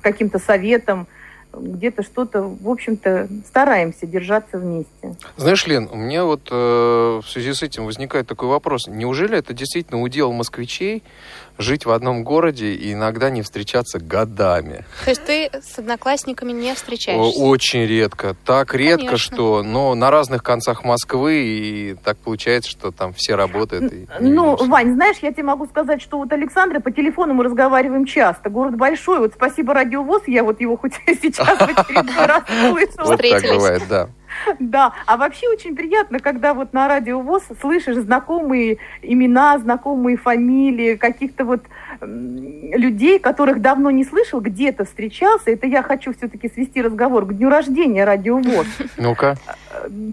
каким-то 0.00 0.38
советом. 0.38 1.08
Где-то 1.54 2.02
что-то, 2.02 2.42
в 2.42 2.68
общем-то, 2.68 3.28
стараемся 3.46 4.06
держаться 4.06 4.58
вместе. 4.58 5.16
Знаешь, 5.36 5.66
Лен, 5.66 5.88
у 5.90 5.96
меня 5.96 6.24
вот 6.24 6.48
э, 6.50 6.54
в 6.54 7.24
связи 7.28 7.52
с 7.52 7.62
этим 7.62 7.84
возникает 7.84 8.26
такой 8.26 8.48
вопрос. 8.48 8.86
Неужели 8.88 9.38
это 9.38 9.52
действительно 9.52 10.00
удел 10.00 10.32
москвичей 10.32 11.02
жить 11.58 11.86
в 11.86 11.90
одном 11.90 12.24
городе 12.24 12.72
и 12.72 12.92
иногда 12.92 13.30
не 13.30 13.42
встречаться 13.42 13.98
годами? 13.98 14.84
То 15.04 15.10
есть 15.10 15.24
ты 15.24 15.50
с 15.52 15.78
одноклассниками 15.78 16.52
не 16.52 16.74
встречаешься? 16.74 17.38
Очень 17.40 17.86
редко. 17.86 18.34
Так 18.44 18.74
редко, 18.74 19.06
Конечно. 19.06 19.18
что, 19.34 19.62
но 19.62 19.94
на 19.94 20.10
разных 20.10 20.42
концах 20.42 20.84
Москвы, 20.84 21.42
и 21.44 21.94
так 22.04 22.16
получается, 22.18 22.70
что 22.70 22.90
там 22.90 23.12
все 23.14 23.34
работают. 23.34 23.92
и 23.92 24.06
Ну. 24.20 24.56
Вань, 24.66 24.94
знаешь, 24.94 25.16
я 25.22 25.32
тебе 25.32 25.44
могу 25.44 25.66
сказать, 25.66 26.02
что 26.02 26.18
вот 26.18 26.32
Александра 26.32 26.80
по 26.80 26.90
телефону 26.90 27.34
мы 27.34 27.44
разговариваем 27.44 28.04
часто. 28.06 28.50
Город 28.50 28.76
большой. 28.76 29.18
Вот 29.20 29.32
спасибо 29.34 29.74
радиовоз, 29.74 30.22
я 30.26 30.44
вот 30.44 30.60
его 30.60 30.76
хоть 30.76 30.92
сейчас 31.06 31.58
в 31.58 31.62
очередной 31.62 32.26
раз 32.26 32.42
слышала. 32.46 32.82
Вот 33.12 33.20
так 33.20 33.42
бывает, 33.42 33.82
да. 33.88 34.08
Да, 34.58 34.92
а 35.06 35.16
вообще 35.16 35.48
очень 35.48 35.76
приятно, 35.76 36.18
когда 36.18 36.54
вот 36.54 36.72
на 36.72 36.88
радио 36.88 37.20
ВОЗ 37.20 37.44
слышишь 37.60 37.96
знакомые 37.96 38.78
имена, 39.02 39.58
знакомые 39.58 40.16
фамилии, 40.16 40.96
каких-то 40.96 41.44
вот 41.44 41.62
людей, 42.00 43.18
которых 43.18 43.60
давно 43.60 43.90
не 43.90 44.04
слышал, 44.04 44.40
где-то 44.40 44.84
встречался. 44.84 45.50
Это 45.50 45.66
я 45.66 45.82
хочу 45.82 46.12
все-таки 46.14 46.48
свести 46.48 46.82
разговор 46.82 47.26
к 47.26 47.34
дню 47.34 47.48
рождения 47.48 48.04
радио 48.04 48.38
ВОЗ. 48.38 48.66
Ну-ка. 48.96 49.36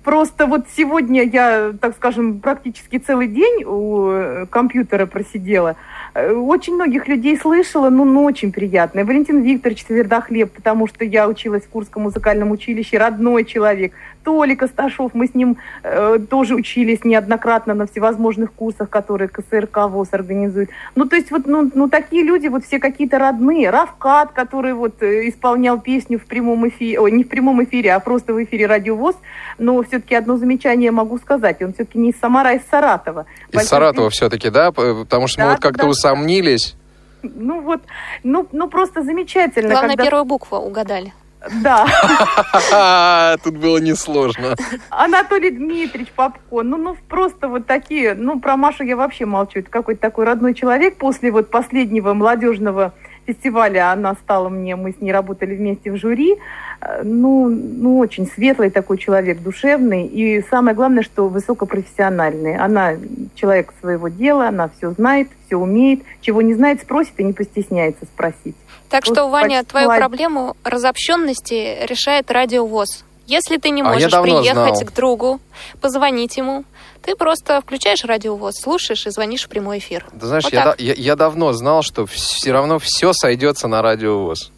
Просто 0.03 0.45
вот 0.45 0.65
сегодня 0.75 1.23
я, 1.23 1.73
так 1.79 1.95
скажем, 1.95 2.39
практически 2.39 2.97
целый 2.97 3.27
день 3.27 3.63
у 3.65 4.09
э, 4.09 4.45
компьютера 4.47 5.05
просидела. 5.05 5.75
Э, 6.13 6.31
Очень 6.31 6.75
многих 6.75 7.07
людей 7.07 7.37
слышала, 7.37 7.89
ну, 7.89 8.05
ну, 8.05 8.23
очень 8.23 8.51
приятно. 8.51 9.03
Валентин 9.03 9.41
Викторович 9.41 9.83
Твердохлеб, 9.85 10.51
потому 10.51 10.87
что 10.87 11.05
я 11.05 11.27
училась 11.27 11.63
в 11.63 11.69
Курском 11.69 12.03
музыкальном 12.03 12.51
училище, 12.51 12.97
родной 12.97 13.45
человек. 13.45 13.93
Толик 14.23 14.63
Асташов, 14.63 15.13
мы 15.13 15.27
с 15.27 15.35
ним 15.35 15.57
э, 15.83 16.19
тоже 16.29 16.55
учились 16.55 17.03
неоднократно 17.03 17.73
на 17.73 17.87
всевозможных 17.87 18.51
курсах, 18.51 18.89
которые 18.89 19.27
КСРК 19.29 19.87
ВОЗ 19.89 20.09
организует. 20.11 20.69
Ну, 20.95 21.05
то 21.05 21.15
есть 21.15 21.31
вот, 21.31 21.47
ну, 21.47 21.71
ну 21.73 21.87
такие 21.89 22.23
люди 22.23 22.47
вот 22.47 22.65
все 22.65 22.79
какие-то 22.79 23.17
родные. 23.17 23.69
Равкат, 23.69 24.31
который 24.31 24.73
вот 24.73 25.01
э, 25.01 25.29
исполнял 25.29 25.79
песню 25.79 26.19
в 26.19 26.25
прямом 26.25 26.67
эфире, 26.67 26.99
ой, 26.99 27.11
не 27.11 27.23
в 27.23 27.29
прямом 27.29 27.63
эфире, 27.63 27.93
а 27.93 27.99
просто 27.99 28.33
в 28.33 28.43
эфире 28.43 28.67
Радио 28.67 28.95
ВОЗ. 28.95 29.15
Но 29.57 29.81
все-таки 29.83 30.15
одно 30.15 30.37
замечание 30.37 30.91
могу 30.91 31.17
сказать. 31.17 31.61
Он 31.61 31.73
все-таки 31.73 31.97
не 31.97 32.11
из 32.11 32.19
Самара, 32.19 32.49
а 32.49 32.53
из 32.53 32.61
Саратова. 32.69 33.25
Из 33.49 33.55
Большой 33.55 33.67
Саратова 33.69 34.09
все-таки, 34.09 34.49
да? 34.49 34.71
Потому 34.71 35.27
что 35.27 35.41
мы 35.41 35.47
Да, 35.47 35.51
вот 35.53 35.61
как-то 35.61 35.83
да. 35.83 35.89
усомнились. 35.89 36.75
Ну 37.21 37.61
вот, 37.61 37.81
ну, 38.23 38.47
ну 38.51 38.69
просто 38.69 39.03
замечательно. 39.03 39.71
Главное, 39.71 39.91
когда- 39.91 40.03
первую 40.03 40.25
букву 40.25 40.57
угадали. 40.57 41.13
Да, 41.61 43.37
Тут 43.43 43.57
было 43.57 43.77
несложно. 43.77 44.55
Анатолий 44.89 45.51
Дмитриевич 45.51 46.11
Попкон, 46.13 46.69
ну, 46.69 46.77
ну 46.77 46.97
просто 47.07 47.47
вот 47.47 47.65
такие, 47.65 48.13
ну 48.13 48.39
про 48.39 48.57
Машу 48.57 48.83
я 48.83 48.97
вообще 48.97 49.25
молчу, 49.25 49.59
это 49.59 49.69
какой-то 49.69 50.01
такой 50.01 50.25
родной 50.25 50.53
человек. 50.53 50.97
После 50.97 51.31
вот 51.31 51.49
последнего 51.49 52.13
молодежного 52.13 52.93
фестиваля 53.25 53.91
она 53.91 54.15
стала 54.15 54.49
мне, 54.49 54.75
мы 54.75 54.91
с 54.91 55.01
ней 55.01 55.11
работали 55.11 55.55
вместе 55.55 55.91
в 55.91 55.97
жюри, 55.97 56.35
Э, 56.81 57.01
ну, 57.03 57.49
ну 57.49 57.97
очень 57.97 58.27
светлый 58.27 58.69
такой 58.69 58.97
человек, 58.97 59.41
душевный 59.41 60.05
и 60.05 60.43
самое 60.49 60.75
главное, 60.75 61.03
что 61.03 61.27
высокопрофессиональный. 61.27 62.55
Она 62.55 62.93
человек 63.39 63.73
своего 63.79 64.07
дела, 64.09 64.49
она 64.49 64.69
все 64.77 64.91
знает, 64.91 65.29
все 65.45 65.55
умеет, 65.55 66.01
чего 66.21 66.41
не 66.41 66.53
знает, 66.53 66.81
спросит 66.81 67.13
и 67.17 67.23
не 67.23 67.33
постесняется 67.33 68.05
спросить. 68.05 68.55
Так 68.89 69.05
Вот 69.05 69.13
что, 69.15 69.29
Ваня, 69.29 69.59
почти 69.59 69.69
твою 69.71 69.89
А 69.91 69.95
проблему 69.97 70.57
разобщенности 70.63 71.85
решает 71.85 72.29
радиовоз. 72.31 73.05
Если 73.27 73.57
ты 73.57 73.69
не 73.69 73.81
А 73.81 73.85
можешь 73.85 74.11
давно 74.11 74.39
приехать 74.41 74.75
знал. 74.77 74.87
к 74.87 74.93
другу, 74.93 75.39
позвонить 75.81 76.35
ему, 76.37 76.63
ты 77.03 77.15
просто 77.15 77.61
включаешь 77.61 78.03
радиовоз, 78.03 78.55
слушаешь 78.59 79.05
и 79.05 79.11
звонишь 79.11 79.45
в 79.45 79.49
прямой 79.49 79.77
эфир. 79.77 80.05
Ты 80.19 80.25
знаешь, 80.25 80.43
Вот 80.45 80.53
я, 80.53 80.65
да- 80.65 80.75
я, 80.79 80.93
я 80.93 81.15
давно 81.15 81.53
знал, 81.53 81.83
что 81.83 82.05
все 82.07 82.51
равно 82.51 82.79
все 82.79 83.13
сойдется 83.13 83.67
на 83.67 83.81
радиовоз. 83.83 84.51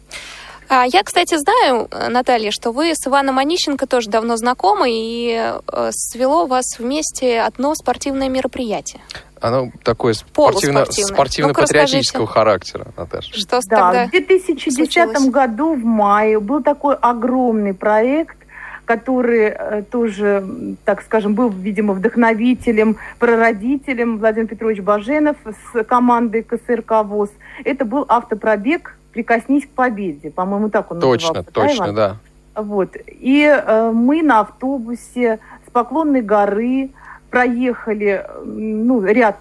А 0.74 0.86
я, 0.86 1.02
кстати, 1.02 1.36
знаю, 1.36 1.86
э, 1.90 2.08
Наталья, 2.08 2.50
что 2.50 2.72
вы 2.72 2.94
с 2.94 3.06
Иваном 3.06 3.38
Онищенко 3.38 3.86
тоже 3.86 4.08
давно 4.08 4.38
знакомы, 4.38 4.88
и 4.90 5.52
э, 5.70 5.90
свело 5.92 6.46
вас 6.46 6.78
вместе 6.78 7.42
одно 7.42 7.74
спортивное 7.74 8.30
мероприятие. 8.30 9.02
Оно 9.38 9.70
такое 9.84 10.14
спортивно, 10.14 10.86
спортивно-патриотического 10.86 12.26
характера, 12.26 12.86
Наташа. 12.96 13.34
Что 13.34 13.60
Да, 13.68 13.76
тогда? 13.76 14.06
в 14.06 14.10
2010 14.12 14.74
случилось? 14.74 15.28
году 15.28 15.74
в 15.74 15.84
мае 15.84 16.40
был 16.40 16.62
такой 16.62 16.94
огромный 16.94 17.74
проект, 17.74 18.38
который 18.86 19.48
э, 19.50 19.82
тоже, 19.82 20.42
так 20.86 21.02
скажем, 21.02 21.34
был, 21.34 21.50
видимо, 21.50 21.92
вдохновителем, 21.92 22.96
прародителем 23.18 24.16
Владимир 24.16 24.48
Петрович 24.48 24.80
Баженов 24.80 25.36
с 25.44 25.84
командой 25.84 26.42
КСРК 26.42 27.04
ВОЗ. 27.04 27.28
Это 27.62 27.84
был 27.84 28.06
автопробег 28.08 28.96
«Прикоснись 29.12 29.66
к 29.66 29.70
победе». 29.70 30.30
По-моему, 30.30 30.70
так 30.70 30.90
он 30.90 31.00
Точно, 31.00 31.28
назывался. 31.28 31.52
точно, 31.52 31.84
Иван? 31.84 31.94
да. 31.94 32.16
Вот. 32.54 32.96
И 33.06 33.44
э, 33.44 33.90
мы 33.92 34.22
на 34.22 34.40
автобусе 34.40 35.38
с 35.66 35.70
Поклонной 35.70 36.20
горы 36.20 36.90
проехали 37.30 38.26
ну, 38.44 39.02
ряд, 39.04 39.38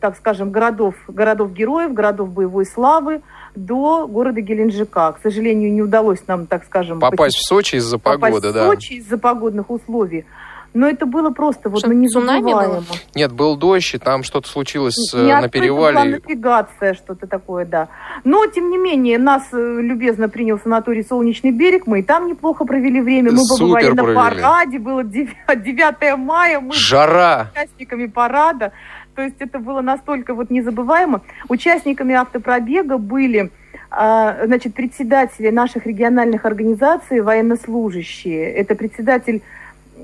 так 0.00 0.16
скажем, 0.16 0.50
городов, 0.52 0.94
городов-героев, 1.08 1.92
городов 1.92 2.30
боевой 2.30 2.64
славы 2.66 3.22
до 3.56 4.06
города 4.06 4.40
Геленджика. 4.40 5.12
К 5.12 5.20
сожалению, 5.22 5.72
не 5.72 5.82
удалось 5.82 6.20
нам, 6.26 6.46
так 6.46 6.64
скажем, 6.64 7.00
Попасть 7.00 7.36
в 7.36 7.46
Сочи 7.46 7.76
из-за 7.76 7.98
попасть 7.98 8.20
погоды, 8.20 8.50
в 8.50 8.52
да. 8.54 8.66
Сочи 8.66 8.94
из-за 8.94 9.18
погодных 9.18 9.70
условий. 9.70 10.24
Но 10.74 10.88
это 10.88 11.04
было 11.04 11.30
просто 11.30 11.68
вот, 11.68 11.82
ну, 11.86 11.92
незабываемо. 11.92 12.82
Нет, 13.14 13.32
был 13.32 13.56
дождь, 13.56 13.94
и 13.94 13.98
там 13.98 14.22
что-то 14.22 14.48
случилось 14.48 14.96
э, 15.14 15.22
Не 15.22 15.40
на 15.40 15.48
перевале. 15.48 15.94
была 15.94 16.04
навигация, 16.04 16.94
что-то 16.94 17.26
такое, 17.26 17.66
да. 17.66 17.88
Но, 18.24 18.46
тем 18.46 18.70
не 18.70 18.78
менее, 18.78 19.18
нас 19.18 19.42
э, 19.52 19.56
любезно 19.80 20.28
принял 20.28 20.58
санаторий 20.58 21.04
«Солнечный 21.04 21.50
берег». 21.50 21.86
Мы 21.86 22.00
и 22.00 22.02
там 22.02 22.26
неплохо 22.26 22.64
провели 22.64 23.00
время. 23.02 23.32
Мы 23.32 23.42
побывали 23.48 23.82
Супер 23.84 23.94
на 23.94 24.02
провели. 24.02 24.18
параде. 24.42 24.78
Было 24.78 25.04
9, 25.04 25.36
9 25.62 26.16
мая. 26.18 26.60
Мы 26.60 26.72
Жара! 26.72 27.50
были 27.54 27.64
участниками 27.64 28.06
парада. 28.06 28.72
То 29.14 29.22
есть 29.22 29.36
это 29.40 29.58
было 29.58 29.82
настолько 29.82 30.32
вот 30.32 30.48
незабываемо. 30.50 31.20
Участниками 31.48 32.14
автопробега 32.14 32.96
были 32.96 33.50
а, 33.90 34.46
значит, 34.46 34.74
председатели 34.74 35.50
наших 35.50 35.86
региональных 35.86 36.46
организаций, 36.46 37.20
военнослужащие. 37.20 38.50
Это 38.54 38.74
председатель 38.74 39.42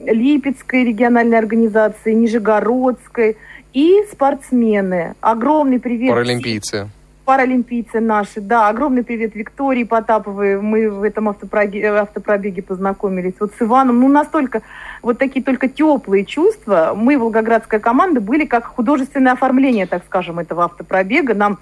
Липецкой 0.06 0.84
региональной 0.84 1.38
организации, 1.38 2.12
Нижегородской. 2.12 3.36
И 3.74 4.02
спортсмены. 4.10 5.14
Огромный 5.20 5.78
привет 5.78 6.10
Паралимпийцы. 6.10 6.88
паралимпийцы 7.26 8.00
наши, 8.00 8.40
да, 8.40 8.68
огромный 8.68 9.04
привет 9.04 9.34
Виктории 9.34 9.84
Потаповой, 9.84 10.58
мы 10.58 10.90
в 10.90 11.02
этом 11.02 11.28
автопробеге, 11.28 11.88
автопробеге 11.88 12.62
познакомились, 12.62 13.34
вот 13.38 13.52
с 13.58 13.62
Иваном, 13.62 14.00
ну 14.00 14.08
настолько, 14.08 14.62
вот 15.02 15.18
такие 15.18 15.44
только 15.44 15.68
теплые 15.68 16.24
чувства, 16.24 16.94
мы, 16.96 17.18
волгоградская 17.18 17.78
команда, 17.78 18.22
были 18.22 18.46
как 18.46 18.64
художественное 18.64 19.34
оформление, 19.34 19.84
так 19.84 20.02
скажем, 20.06 20.38
этого 20.38 20.64
автопробега, 20.64 21.34
нам 21.34 21.58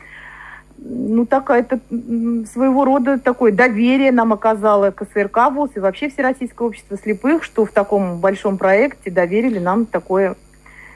ну, 0.79 1.27
такая 1.27 1.61
это 1.61 1.81
своего 2.53 2.85
рода 2.85 3.19
такое 3.19 3.53
доверие 3.53 4.13
нам 4.13 4.33
оказало 4.33 4.91
КСРК 4.91 5.51
ВОЗ 5.53 5.71
и 5.77 5.81
вообще 5.81 6.09
Всероссийское 6.09 6.69
общество 6.69 6.97
слепых, 6.97 7.43
что 7.43 7.65
в 7.65 7.73
таком 7.73 8.19
большом 8.19 8.59
проекте 8.59 9.11
доверили 9.11 9.59
нам 9.59 9.87
такое 9.87 10.37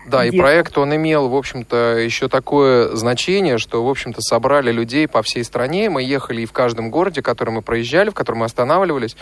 Да, 0.07 0.25
и 0.25 0.37
проект, 0.37 0.77
он 0.79 0.95
имел, 0.95 1.29
в 1.29 1.37
общем-то, 1.37 1.97
еще 1.99 2.29
такое 2.29 2.95
значение, 2.95 3.59
что, 3.59 3.85
в 3.85 3.89
общем-то, 3.89 4.21
собрали 4.21 4.71
людей 4.71 5.09
по 5.09 5.23
всей 5.23 5.45
стране. 5.45 5.89
Мы 5.91 6.03
ехали 6.03 6.43
и 6.43 6.47
в 6.47 6.53
каждом 6.53 6.91
городе, 6.91 7.23
который 7.23 7.51
мы 7.51 7.63
проезжали, 7.63 8.11
в 8.11 8.15
котором 8.15 8.41
мы 8.41 8.47
останавливались. 8.47 9.17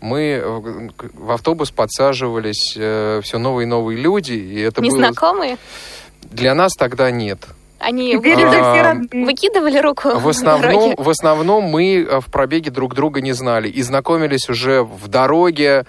Мы 0.00 0.42
э, 0.42 0.88
в 1.14 1.30
автобус 1.30 1.70
подсаживались 1.70 2.72
все 2.72 3.38
новые 3.38 3.64
и 3.64 3.68
новые 3.68 3.98
люди, 3.98 4.32
и 4.32 4.60
это 4.60 4.80
было... 4.80 4.90
Незнакомые? 4.90 5.56
Для 6.22 6.54
нас 6.54 6.74
тогда 6.74 7.10
нет. 7.10 7.38
Они 7.84 8.14
А, 8.14 8.18
выкидывали 8.18 9.78
руку 9.78 10.18
В 10.18 10.28
основном, 10.28 10.94
в 10.96 11.08
основном 11.10 11.64
мы 11.64 11.98
э, 12.02 12.20
в 12.20 12.26
пробеге 12.26 12.70
друг 12.70 12.94
друга 12.94 13.20
не 13.20 13.32
знали 13.32 13.68
и 13.68 13.82
знакомились 13.82 14.48
уже 14.48 14.82
в 14.82 15.06
дороге, 15.08 15.84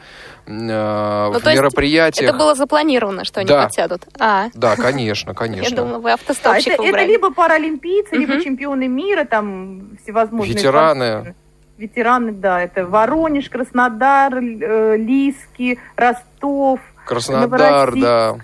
э, 0.45 0.49
в 0.49 0.51
Ну, 0.51 1.33
есть 1.33 1.45
мероприятиях. 1.45 2.29
Это 2.29 2.37
было 2.37 2.53
запланировано, 2.55 3.23
что 3.23 3.39
они 3.39 3.47
Да. 3.49 3.63
подсядут? 3.63 4.03
А, 4.19 4.47
Да, 4.53 4.75
конечно, 4.75 5.29
я 5.31 5.35
конечно. 5.35 5.75
думала, 5.77 5.99
вы 5.99 6.11
А, 6.11 6.13
автостопщик 6.15 6.73
это, 6.73 6.83
это 6.83 6.89
убрали. 6.91 7.07
либо 7.07 7.31
паралимпийцы, 7.31 8.15
либо 8.15 8.33
Мгм. 8.33 8.43
чемпионы 8.43 8.87
мира, 8.87 9.23
там 9.25 9.97
всевозможные. 10.03 10.55
Ветераны. 10.55 11.05
спортсмены. 11.05 11.35
Ветераны, 11.77 12.31
да. 12.31 12.61
Это 12.61 12.85
Воронеж, 12.85 13.49
Краснодар, 13.49 14.33
э, 14.37 14.97
Лиски, 14.97 15.79
Ростов. 15.95 16.79
Краснодар, 17.05 17.93
да. 17.95 18.35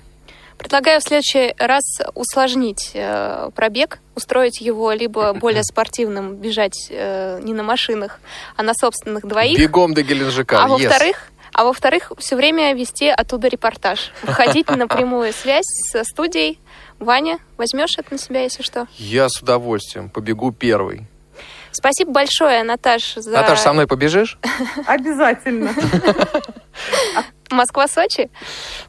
Предлагаю 0.62 1.02
в 1.02 1.04
следующий 1.04 1.56
раз 1.58 1.84
усложнить 2.14 2.92
э, 2.94 3.50
пробег, 3.56 3.98
устроить 4.16 4.62
его 4.62 4.92
либо 4.92 5.34
более 5.42 5.64
спортивным, 5.64 6.36
бежать 6.36 6.88
э, 6.92 7.40
не 7.42 7.54
на 7.54 7.64
машинах, 7.64 8.20
а 8.56 8.62
на 8.62 8.74
собственных 8.76 9.26
двоих. 9.26 9.58
Бегом 9.58 9.96
до 9.96 10.04
Геленджика. 10.04 10.64
А 10.64 10.68
yes. 10.68 10.70
во-вторых, 10.70 11.32
а 11.52 11.64
во-вторых, 11.64 12.12
все 12.20 12.36
время 12.36 12.76
вести 12.76 13.08
оттуда 13.08 13.48
репортаж. 13.48 14.12
Выходить 14.22 14.70
на 14.70 14.88
прямую 14.88 15.34
связь 15.34 15.66
со 15.92 16.04
студией. 16.04 16.60
Ваня, 17.00 17.40
возьмешь 17.58 17.98
это 17.98 18.14
на 18.14 18.20
себя, 18.20 18.44
если 18.44 18.62
что? 18.62 18.88
Я 18.98 19.30
с 19.30 19.42
удовольствием 19.42 20.12
побегу 20.12 20.52
первый. 20.52 21.08
Спасибо 21.72 22.12
большое, 22.12 22.62
Наташ, 22.64 23.16
за... 23.16 23.32
Наташ, 23.32 23.60
со 23.60 23.74
мной 23.74 23.88
побежишь? 23.88 24.38
Обязательно. 24.86 25.74
Москва-Сочи? 27.52 28.30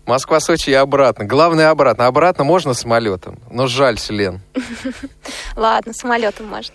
Москва-Сочи 0.06 0.70
и 0.70 0.74
обратно. 0.74 1.24
Главное 1.24 1.70
обратно. 1.70 2.06
Обратно 2.06 2.44
можно 2.44 2.74
самолетом, 2.74 3.38
но 3.50 3.66
жаль, 3.66 3.98
Лен. 4.08 4.40
Ладно, 5.56 5.92
самолетом 5.92 6.46
можно. 6.46 6.74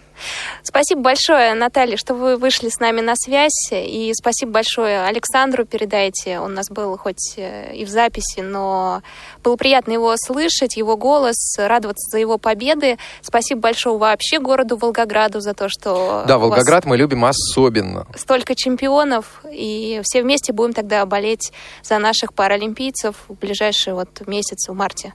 Спасибо 0.63 1.01
большое, 1.01 1.53
Наталья, 1.53 1.97
что 1.97 2.13
вы 2.13 2.37
вышли 2.37 2.69
с 2.69 2.79
нами 2.79 3.01
на 3.01 3.15
связь. 3.15 3.69
И 3.71 4.11
спасибо 4.13 4.51
большое 4.51 5.05
Александру 5.05 5.65
передайте. 5.65 6.39
Он 6.39 6.51
у 6.51 6.55
нас 6.55 6.69
был 6.69 6.97
хоть 6.97 7.35
э, 7.37 7.75
и 7.75 7.85
в 7.85 7.89
записи, 7.89 8.39
но 8.39 9.01
было 9.43 9.55
приятно 9.55 9.91
его 9.91 10.15
слышать, 10.17 10.75
его 10.77 10.97
голос, 10.97 11.55
радоваться 11.57 12.09
за 12.11 12.19
его 12.19 12.37
победы. 12.37 12.97
Спасибо 13.21 13.61
большое 13.61 13.97
вообще 13.97 14.39
городу 14.39 14.77
Волгограду 14.77 15.39
за 15.39 15.53
то, 15.53 15.69
что... 15.69 16.23
Да, 16.27 16.37
Волгоград 16.37 16.85
мы 16.85 16.97
любим 16.97 17.25
особенно. 17.25 18.07
Столько 18.15 18.55
чемпионов, 18.55 19.41
и 19.51 20.01
все 20.03 20.21
вместе 20.23 20.53
будем 20.53 20.73
тогда 20.73 21.05
болеть 21.05 21.51
за 21.83 21.99
наших 21.99 22.33
паралимпийцев 22.33 23.15
в 23.27 23.33
ближайший 23.33 23.93
вот 23.93 24.27
месяц, 24.27 24.67
в 24.67 24.73
марте. 24.73 25.13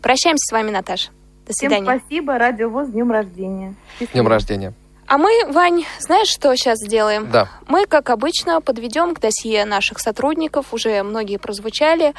Прощаемся 0.00 0.44
с 0.48 0.52
вами, 0.52 0.70
Наташа. 0.70 1.10
До 1.48 1.54
свидания. 1.54 1.84
Всем 1.84 2.00
спасибо. 2.00 2.38
Радио 2.38 2.68
ВОЗ. 2.68 2.88
С 2.88 2.90
днем 2.90 3.10
рождения. 3.10 3.74
С 3.98 4.06
днем 4.12 4.28
рождения. 4.28 4.74
А 5.06 5.16
мы, 5.16 5.30
Вань, 5.50 5.84
знаешь, 6.00 6.28
что 6.28 6.54
сейчас 6.54 6.78
сделаем? 6.78 7.30
Да. 7.30 7.48
Мы, 7.66 7.86
как 7.86 8.10
обычно, 8.10 8.60
подведем 8.60 9.14
к 9.14 9.20
досье 9.20 9.64
наших 9.64 10.00
сотрудников, 10.00 10.74
уже 10.74 11.02
многие 11.02 11.38
прозвучали. 11.38 12.12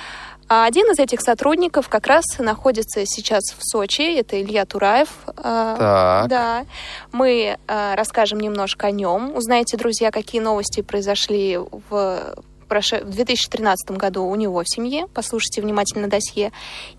А 0.48 0.66
один 0.66 0.90
из 0.92 0.98
этих 0.98 1.22
сотрудников 1.22 1.88
как 1.88 2.08
раз 2.08 2.26
находится 2.40 3.06
сейчас 3.06 3.44
в 3.56 3.60
Сочи, 3.60 4.18
это 4.18 4.42
Илья 4.42 4.66
Тураев. 4.66 5.10
Так. 5.36 6.28
Да. 6.28 6.66
Мы 7.12 7.60
расскажем 7.68 8.40
немножко 8.40 8.88
о 8.88 8.92
нем. 8.92 9.36
Узнаете, 9.36 9.78
друзья, 9.78 10.10
какие 10.10 10.42
новости 10.42 10.82
произошли 10.82 11.60
в 11.60 12.34
в 12.70 13.10
2013 13.10 13.92
году 13.92 14.24
у 14.24 14.36
него 14.36 14.62
в 14.64 14.70
семье. 14.70 15.08
Послушайте 15.14 15.62
внимательно 15.62 16.08
досье. 16.08 16.52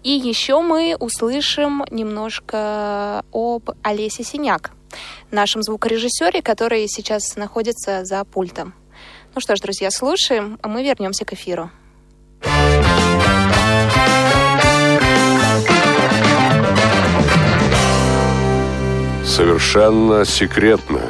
И 0.03 0.11
еще 0.11 0.61
мы 0.61 0.97
услышим 0.99 1.85
немножко 1.91 3.25
об 3.33 3.71
Олесе 3.83 4.25
Синяк, 4.25 4.73
нашем 5.31 5.63
звукорежиссере, 5.63 6.43
который 6.43 6.87
сейчас 6.89 7.37
находится 7.37 8.05
за 8.05 8.25
пультом. 8.25 8.75
Ну 9.35 9.41
что 9.41 9.55
ж, 9.55 9.61
друзья, 9.61 9.91
слушаем, 9.91 10.59
а 10.63 10.69
мы 10.69 10.83
вернемся 10.83 11.25
к 11.25 11.33
эфиру. 11.33 11.71
Совершенно 19.25 20.25
секретно. 20.25 21.01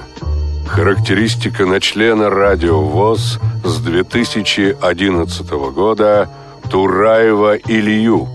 Характеристика 0.71 1.67
на 1.67 1.81
члена 1.81 2.31
радио 2.31 2.81
ВОЗ 2.81 3.41
с 3.65 3.79
2011 3.81 5.51
года 5.51 6.31
Тураева 6.71 7.57
Илью, 7.57 8.29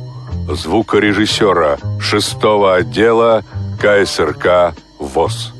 звукорежиссера 0.49 1.77
6 2.01 2.35
отдела 2.77 3.45
КСРК 3.79 4.75
ВОЗ. 4.99 5.53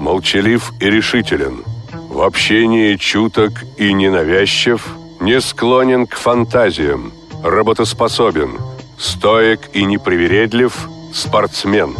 Молчалив 0.00 0.72
и 0.80 0.88
решителен, 0.88 1.64
в 2.08 2.22
общении 2.22 2.96
чуток 2.96 3.52
и 3.76 3.92
ненавязчив, 3.92 4.88
не 5.20 5.38
склонен 5.42 6.06
к 6.06 6.14
фантазиям, 6.16 7.12
работоспособен, 7.44 8.58
стоек 8.98 9.68
и 9.74 9.84
непривередлив, 9.84 10.88
спортсмен. 11.12 11.94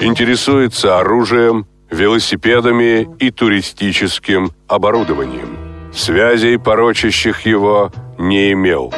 Интересуется 0.00 0.98
оружием, 0.98 1.66
велосипедами 1.90 3.08
и 3.18 3.30
туристическим 3.30 4.52
оборудованием. 4.66 5.56
Связей, 5.92 6.58
порочащих 6.58 7.46
его, 7.46 7.92
не 8.18 8.52
имел. 8.52 8.92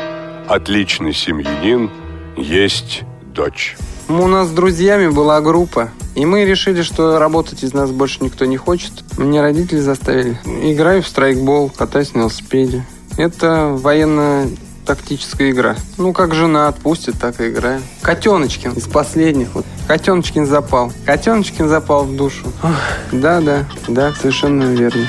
Отличный 0.48 1.12
семьянин, 1.12 1.90
есть 2.36 3.02
дочь. 3.34 3.76
У 4.08 4.26
нас 4.26 4.48
с 4.48 4.50
друзьями 4.50 5.08
была 5.08 5.40
группа, 5.40 5.90
и 6.16 6.26
мы 6.26 6.44
решили, 6.44 6.82
что 6.82 7.18
работать 7.18 7.62
из 7.62 7.72
нас 7.72 7.92
больше 7.92 8.18
никто 8.24 8.44
не 8.44 8.56
хочет. 8.56 8.92
Мне 9.16 9.40
родители 9.40 9.78
заставили. 9.78 10.36
Играю 10.44 11.02
в 11.02 11.06
страйкбол, 11.06 11.70
катаюсь 11.70 12.14
на 12.14 12.20
велосипеде. 12.20 12.84
Это 13.16 13.68
военно 13.70 14.48
тактическая 14.96 15.52
игра. 15.52 15.76
Ну, 15.98 16.12
как 16.12 16.34
жена 16.34 16.66
отпустит, 16.66 17.16
так 17.16 17.40
и 17.40 17.48
играю. 17.48 17.80
Котеночкин 18.02 18.72
из 18.72 18.88
последних. 18.88 19.54
Вот. 19.54 19.64
Котеночкин 19.86 20.46
запал. 20.46 20.92
Котеночкин 21.06 21.68
запал 21.68 22.02
в 22.06 22.16
душу. 22.16 22.52
Да, 23.12 23.40
да, 23.40 23.64
да, 23.86 24.12
совершенно 24.20 24.64
верно. 24.64 25.06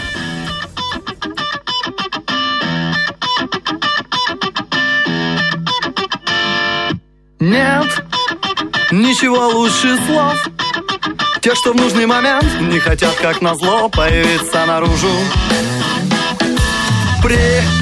Нет, 7.40 8.06
ничего 8.92 9.48
лучше 9.48 9.98
слов 10.06 10.48
Те, 11.42 11.56
что 11.56 11.74
в 11.74 11.76
нужный 11.76 12.06
момент 12.06 12.46
не 12.62 12.78
хотят, 12.78 13.16
как 13.16 13.42
назло, 13.42 13.90
появиться 13.90 14.64
наружу 14.68 15.10
При 17.24 17.81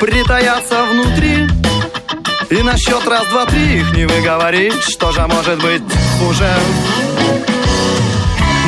притаятся 0.00 0.84
внутри. 0.84 1.48
И 2.50 2.62
на 2.62 2.76
счет 2.76 3.06
раз, 3.08 3.26
два, 3.28 3.46
три 3.46 3.80
их 3.80 3.92
не 3.92 4.06
выговорить. 4.06 4.82
Что 4.82 5.12
же 5.12 5.26
может 5.26 5.60
быть 5.62 5.82
хуже? 6.18 6.48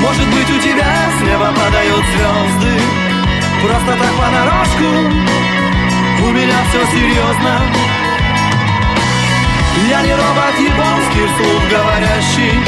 Может 0.01 0.27
быть 0.29 0.51
у 0.51 0.61
тебя 0.61 1.11
с 1.17 1.23
неба 1.23 1.53
падают 1.57 2.05
звезды. 2.07 2.81
Просто 3.63 3.93
так 3.99 4.13
понарошку. 4.19 4.89
У 6.21 6.31
меня 6.31 6.57
все 6.69 6.85
серьезно 6.93 7.61
Я 9.89 10.03
не 10.03 10.13
робот 10.13 10.59
японский 10.59 11.27
вслух 11.27 11.63
говорящий. 11.71 12.61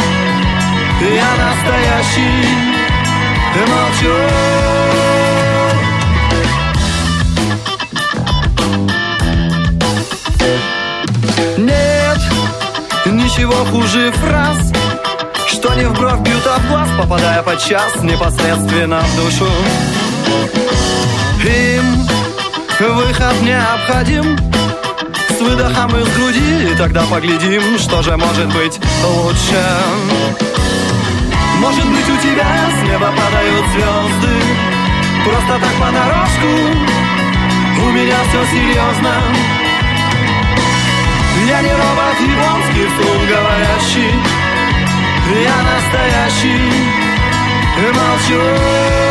Я 1.15 1.31
настоящий. 1.37 2.81
Молчу 3.67 4.80
ничего 13.31 13.65
хуже 13.67 14.13
фраз 14.13 14.59
Что 15.47 15.75
не 15.75 15.85
в 15.85 15.93
бровь 15.95 16.21
бьют, 16.21 16.43
а 16.47 16.59
в 16.59 16.69
глаз 16.69 16.89
Попадая 16.99 17.43
подчас 17.43 18.03
непосредственно 18.03 19.01
в 19.01 19.17
душу. 19.17 19.47
Им 21.45 22.09
выход 22.81 23.35
необходим 23.43 24.37
С 25.29 25.41
выдохом 25.41 25.97
из 25.97 26.17
груди 26.17 26.73
И 26.73 26.77
тогда 26.77 27.03
поглядим, 27.05 27.79
что 27.79 28.03
же 28.03 28.17
может 28.17 28.47
быть 28.49 28.79
лучше. 29.05 29.65
Может 31.59 31.87
быть 31.87 32.09
у 32.09 32.17
тебя 32.17 32.47
с 32.71 32.83
неба 32.83 33.13
падают 33.13 33.67
звезды 33.73 34.37
Просто 35.25 35.59
так 35.61 35.75
понарошку 35.79 36.47
У 37.87 37.93
меня 37.93 38.17
все 38.29 38.45
серьезно 38.51 39.60
я 41.51 41.63
не 41.63 41.73
робот 41.73 42.21
японский 42.21 42.87
вслух 42.87 43.21
говорящий. 43.29 44.15
Я 45.43 45.59
настоящий. 45.71 46.71
Молчу 47.81 49.10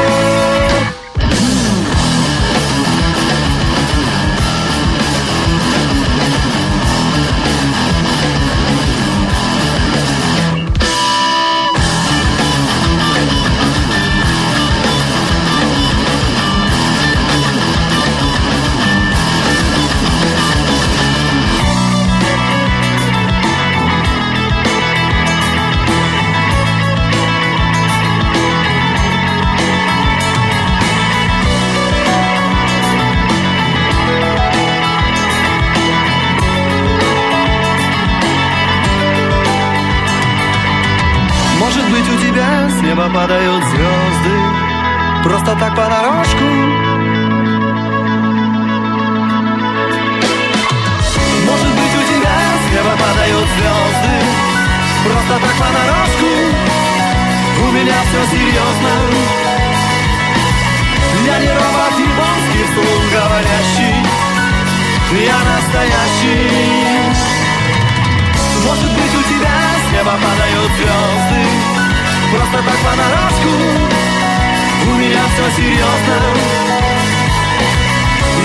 падают 43.14 43.64
звезды 43.64 44.36
Просто 45.24 45.56
так 45.56 45.76
понарошку. 45.76 46.44
Может 51.48 51.72
быть 51.80 51.96
у 51.96 52.04
тебя 52.12 52.38
с 52.60 52.74
неба 52.74 52.94
падают 53.04 53.48
звезды 53.56 54.16
Просто 55.04 55.34
так 55.46 55.56
понарошку? 55.60 56.30
У 57.62 57.72
меня 57.72 57.96
все 58.08 58.22
серьезно 58.36 58.94
Я 61.26 61.40
не 61.40 61.50
робот 61.50 61.94
японский 62.00 62.64
вслух 62.66 63.04
говорящий. 63.14 63.96
Я 65.26 65.40
настоящий. 65.52 66.50
Может 68.66 68.92
быть 68.92 69.16
у 69.16 69.24
тебя 69.34 69.58
с 69.88 69.94
неба 69.94 70.12
падают 70.12 70.72
звезды 70.78 71.79
Просто 72.32 72.58
так 72.58 72.78
понарошку. 72.86 73.50
У 74.86 74.94
меня 74.96 75.22
все 75.34 75.62
серьезно 75.62 76.16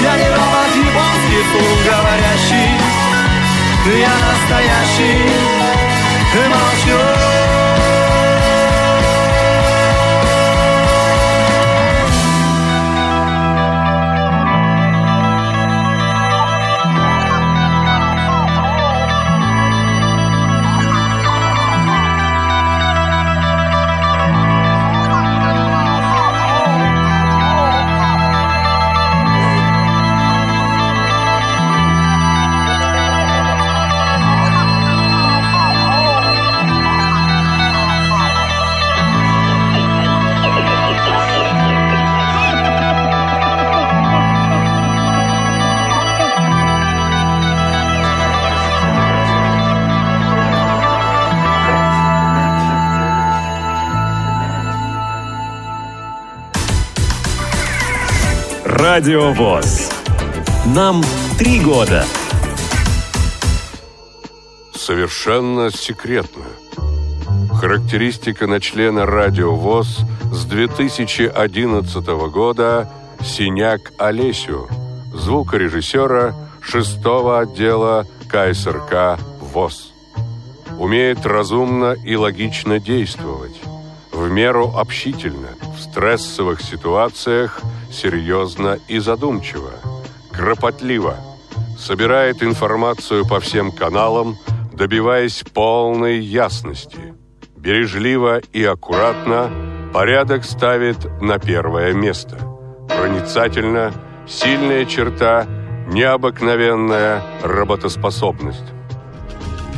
Я 0.02 0.16
не 0.16 0.28
робот 0.30 0.74
японский 0.74 1.42
вслух 1.44 1.78
говорящий. 1.84 2.70
Я 4.00 4.14
настоящий. 4.26 5.28
Молчу 6.34 7.13
Радио 58.94 59.32
ВОЗ. 59.32 59.90
Нам 60.66 61.02
три 61.36 61.58
года. 61.58 62.04
Совершенно 64.72 65.72
секретно. 65.72 66.44
Характеристика 67.54 68.46
на 68.46 68.60
члена 68.60 69.04
Радио 69.04 69.52
ВОЗ 69.56 70.02
с 70.30 70.44
2011 70.44 72.06
года 72.30 72.88
Синяк 73.20 73.92
Олесю, 73.98 74.68
звукорежиссера 75.12 76.32
шестого 76.60 77.40
отдела 77.40 78.06
КСРК 78.28 79.18
ВОЗ. 79.40 79.92
Умеет 80.78 81.26
разумно 81.26 81.96
и 82.04 82.14
логично 82.14 82.78
действовать, 82.78 83.60
в 84.12 84.30
меру 84.30 84.72
общительно, 84.76 85.48
в 85.76 85.82
стрессовых 85.82 86.60
ситуациях 86.60 87.60
серьезно 87.90 88.78
и 88.88 88.98
задумчиво, 88.98 89.70
кропотливо, 90.32 91.16
собирает 91.78 92.42
информацию 92.42 93.26
по 93.26 93.40
всем 93.40 93.72
каналам, 93.72 94.36
добиваясь 94.72 95.44
полной 95.52 96.18
ясности, 96.20 97.14
бережливо 97.56 98.40
и 98.52 98.64
аккуратно 98.64 99.50
порядок 99.92 100.44
ставит 100.44 100.98
на 101.20 101.38
первое 101.38 101.92
место, 101.92 102.36
проницательно, 102.88 103.92
сильная 104.26 104.84
черта, 104.84 105.46
необыкновенная 105.88 107.22
работоспособность. 107.42 108.73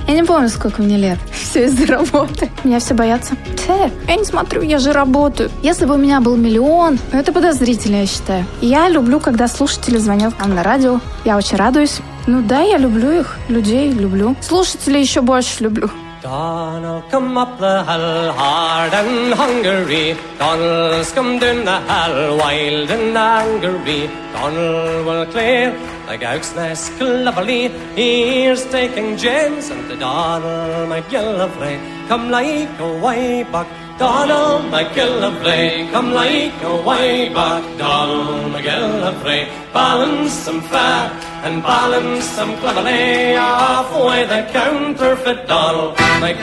Я 0.06 0.14
не 0.14 0.22
помню, 0.22 0.48
сколько 0.48 0.82
мне 0.82 0.96
лет. 0.96 1.18
Все 1.32 1.64
из-за 1.64 1.86
работы. 1.86 2.50
Меня 2.64 2.78
все 2.78 2.94
боятся. 2.94 3.34
Тэ, 3.66 3.90
я 4.06 4.16
не 4.16 4.24
смотрю, 4.24 4.62
я 4.62 4.78
же 4.78 4.92
работаю. 4.92 5.50
Если 5.62 5.84
бы 5.84 5.94
у 5.94 5.98
меня 5.98 6.20
был 6.20 6.36
миллион, 6.36 6.98
это 7.12 7.32
подозрительно, 7.32 7.96
я 7.96 8.06
считаю. 8.06 8.44
Я 8.60 8.88
люблю, 8.88 9.20
когда 9.20 9.48
слушатели 9.48 9.98
звонят 9.98 10.38
нам 10.38 10.54
на 10.54 10.62
радио. 10.62 11.00
Я 11.24 11.36
очень 11.36 11.56
радуюсь. 11.56 11.98
Ну 12.26 12.42
да, 12.42 12.60
я 12.60 12.78
люблю 12.78 13.10
их, 13.10 13.36
людей 13.48 13.90
люблю. 13.92 14.36
Слушателей 14.40 15.00
еще 15.00 15.20
больше 15.20 15.64
люблю. 15.64 15.90
Donald 16.22 17.04
come 17.08 17.38
up 17.38 17.56
the 17.60 17.84
hill 17.84 18.32
hard 18.32 18.92
and 18.92 19.32
hungry. 19.34 20.16
Donald's 20.40 21.12
come 21.12 21.38
down 21.38 21.64
the 21.64 21.78
hill 21.88 22.36
wild 22.36 22.90
and 22.90 23.16
angry. 23.16 24.10
Donald 24.32 25.06
will 25.06 25.26
clear 25.26 25.72
the 26.06 26.16
gowk's 26.16 26.54
nest 26.54 26.92
cleverly. 26.98 27.68
Here's 27.94 28.64
taking 28.66 29.16
James 29.16 29.70
and 29.70 29.90
the 29.90 29.96
Donald 29.96 30.88
McGillivray. 30.88 31.76
Come 32.08 32.30
like 32.30 32.78
a 32.78 32.98
way 33.00 33.42
back. 33.42 33.66
Donald 33.98 34.70
McGillivray, 34.70 35.90
come 35.90 36.12
like 36.12 36.62
a 36.62 36.76
way 36.82 37.30
back. 37.32 37.64
Donald 37.78 38.52
McGillivray, 38.52 39.48
balance 39.72 40.32
some 40.32 40.60
fat 40.60 41.10
and 41.44 41.62
balance 41.62 42.24
some 42.24 42.56
cleverly 42.58 43.36
off 43.36 43.90
with 43.92 44.30
a 44.30 44.42
counterfeit 44.52 45.46
doll. 45.46 45.94
They 46.20 46.34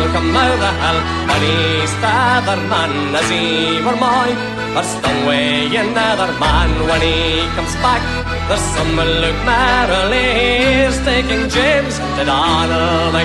I'll 0.00 0.08
come 0.12 0.36
out 0.36 0.62
of 0.68 0.74
hell 0.82 1.00
hel 1.28 1.42
he's 1.44 1.92
the 2.02 2.12
other 2.36 2.60
man 2.72 2.92
is 3.20 3.30
even 3.30 3.96
mooi. 4.02 4.30
There's 4.74 4.90
some 5.02 5.20
way 5.26 5.66
another 5.76 6.30
man 6.38 6.70
when 6.88 7.02
he 7.02 7.44
comes 7.56 7.74
back. 7.84 8.02
There's 8.48 8.66
some 8.76 8.96
look 8.96 9.38
merrily 9.44 10.26
he's 10.40 10.96
taking 11.04 11.44
James 11.50 11.96
to 12.16 12.22
Donald 12.24 13.14
the 13.14 13.22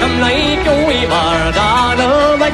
Come 0.00 0.16
like 0.26 0.66
a 0.72 0.76
weaver, 0.88 1.30
Donald 1.60 2.40
the 2.40 2.50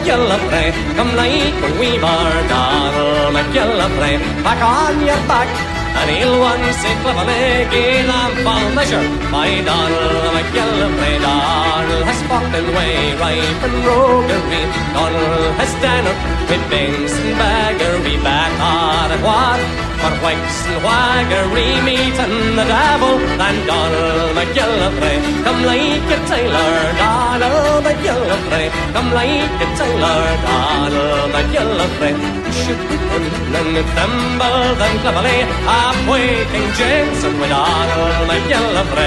Come 0.96 1.12
like 1.16 1.58
a 1.66 1.70
weaver, 1.80 2.22
Donald 2.52 3.34
the 3.36 3.42
Gillifrey. 3.54 4.14
Back 4.44 4.60
on 4.62 5.00
your 5.00 5.22
back. 5.30 5.85
And 5.96 6.08
he'll 6.12 6.38
one 6.38 6.64
say 6.80 6.94
cleverly 7.02 7.66
gain 7.72 8.06
and 8.06 8.34
fall 8.44 8.68
measure 8.76 9.06
by 9.32 9.48
Donald 9.64 10.28
McGillivray. 10.36 11.16
Donald 11.24 12.04
has 12.04 12.20
fought 12.28 12.52
and 12.58 12.68
way 12.76 13.16
right 13.16 13.56
and 13.64 13.76
roguery. 13.86 14.62
Donald 14.92 15.52
has 15.60 15.72
done 15.80 16.06
up 16.12 16.18
with 16.50 16.64
banks 16.70 17.14
and 17.16 17.32
baggery 17.40 18.16
back 18.22 18.52
on 18.60 19.08
at 19.16 19.20
what? 19.24 19.60
For 19.96 20.14
whigs 20.24 20.58
and 20.68 20.80
waggery 20.84 21.70
meeting 21.88 22.36
the 22.60 22.66
devil 22.68 23.16
and 23.46 23.58
Donald 23.66 24.36
McGillivray. 24.36 25.18
Come 25.44 25.60
like 25.64 26.08
a 26.12 26.18
tailor, 26.28 26.76
Donald 27.00 27.80
McGillivray. 27.88 28.68
Kamlayıp 28.96 29.50
çaylar 29.78 30.22
Ağrıda 30.56 31.40
yıllıklı 31.40 32.08
Işık 32.50 32.80
tutulun 32.88 33.74
Tımbıldan 33.96 35.02
klavalı 35.02 35.28
Apoy 35.68 36.20
King 36.20 36.74
Jameson 36.78 37.40
Ve 37.40 37.54
ağrıda 37.54 38.34
yıllıklı 38.34 39.06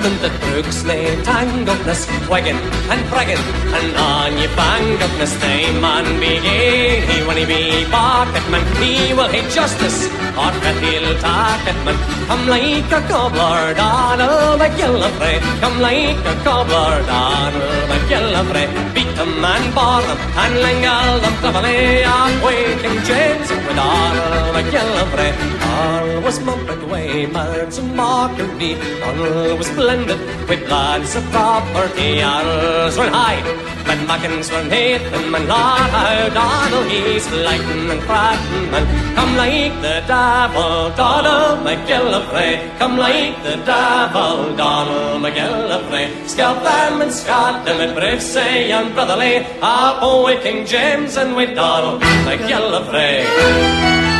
komen 0.00 0.14
the 0.22 0.30
brooks 0.42 0.76
sneed 0.82 1.26
hang 1.26 1.68
op 1.72 1.80
nes 1.86 2.02
wagon 2.30 2.58
en 2.92 3.00
praggen 3.10 3.40
en 3.78 3.86
aan 3.96 4.32
je 4.42 4.48
bang 4.56 5.02
op 5.06 5.14
nes 5.18 5.34
man 5.80 6.04
begin. 6.18 7.02
He 7.08 7.16
when 7.26 7.36
he 7.36 7.46
be 7.46 7.62
bark 7.90 8.28
at 8.38 8.46
man, 8.50 8.62
he 8.80 9.14
will 9.16 9.28
hate 9.34 9.50
justice. 9.58 9.98
Art 10.36 10.56
that 10.64 10.76
he'll 10.82 11.14
talk 11.24 11.62
at 11.72 11.78
man. 11.84 11.96
Come 12.28 12.44
like 12.54 12.92
a 12.98 13.00
cobbler, 13.10 13.74
Donald 13.74 14.60
McGillivray. 14.60 15.36
Come 15.62 15.78
like 15.80 16.24
a 16.32 16.34
cobbler, 16.44 16.96
Donald 17.06 17.84
McGillivray. 17.90 18.66
Beat 18.94 19.12
them 19.16 19.44
and 19.52 19.74
bar 19.74 20.02
him, 20.02 20.18
and 20.42 20.54
langle 20.64 21.16
them 21.24 21.34
cleverly. 21.40 22.04
I'm 22.04 22.34
waiting 22.46 22.96
James 23.08 23.48
with 23.50 23.76
Donald 23.76 24.48
McGillivray. 24.56 25.69
All 25.80 26.20
was 26.20 26.38
mumped 26.40 26.82
way, 26.92 27.26
Mards 27.26 27.78
and 27.78 27.96
Mockery. 27.96 28.72
Donald 29.00 29.58
was 29.58 29.70
blended 29.70 30.20
with 30.48 30.62
lads 30.68 31.16
of 31.16 31.24
property. 31.34 32.20
Arls 32.20 32.98
were 32.98 33.08
high, 33.08 33.40
but 33.86 33.98
Mackins 34.08 34.48
were 34.52 34.66
Nathan, 34.68 35.34
and 35.34 35.46
Lord, 35.48 36.32
Donald 36.34 36.86
he's 36.90 37.26
lightin' 37.46 37.90
and 37.94 38.02
frattin', 38.02 38.74
and 38.76 38.86
come 39.16 39.32
like 39.36 39.74
the 39.86 39.96
devil, 40.06 40.90
Donald 41.02 41.58
McGillivray. 41.66 42.52
Come 42.78 42.98
like 42.98 43.42
the 43.42 43.56
devil, 43.64 44.54
Donald 44.56 45.22
McGillivray. 45.24 46.06
Scalp 46.28 46.62
them 46.62 47.00
and 47.00 47.12
scat 47.12 47.64
them 47.64 47.80
at 47.80 47.94
brave 47.96 48.22
say 48.22 48.70
and 48.72 48.92
brotherly. 48.94 49.46
Up 49.62 50.02
with 50.24 50.42
King 50.42 50.66
James 50.66 51.16
and 51.16 51.34
with 51.36 51.54
Donald 51.54 52.02
McGillivray. 52.28 54.19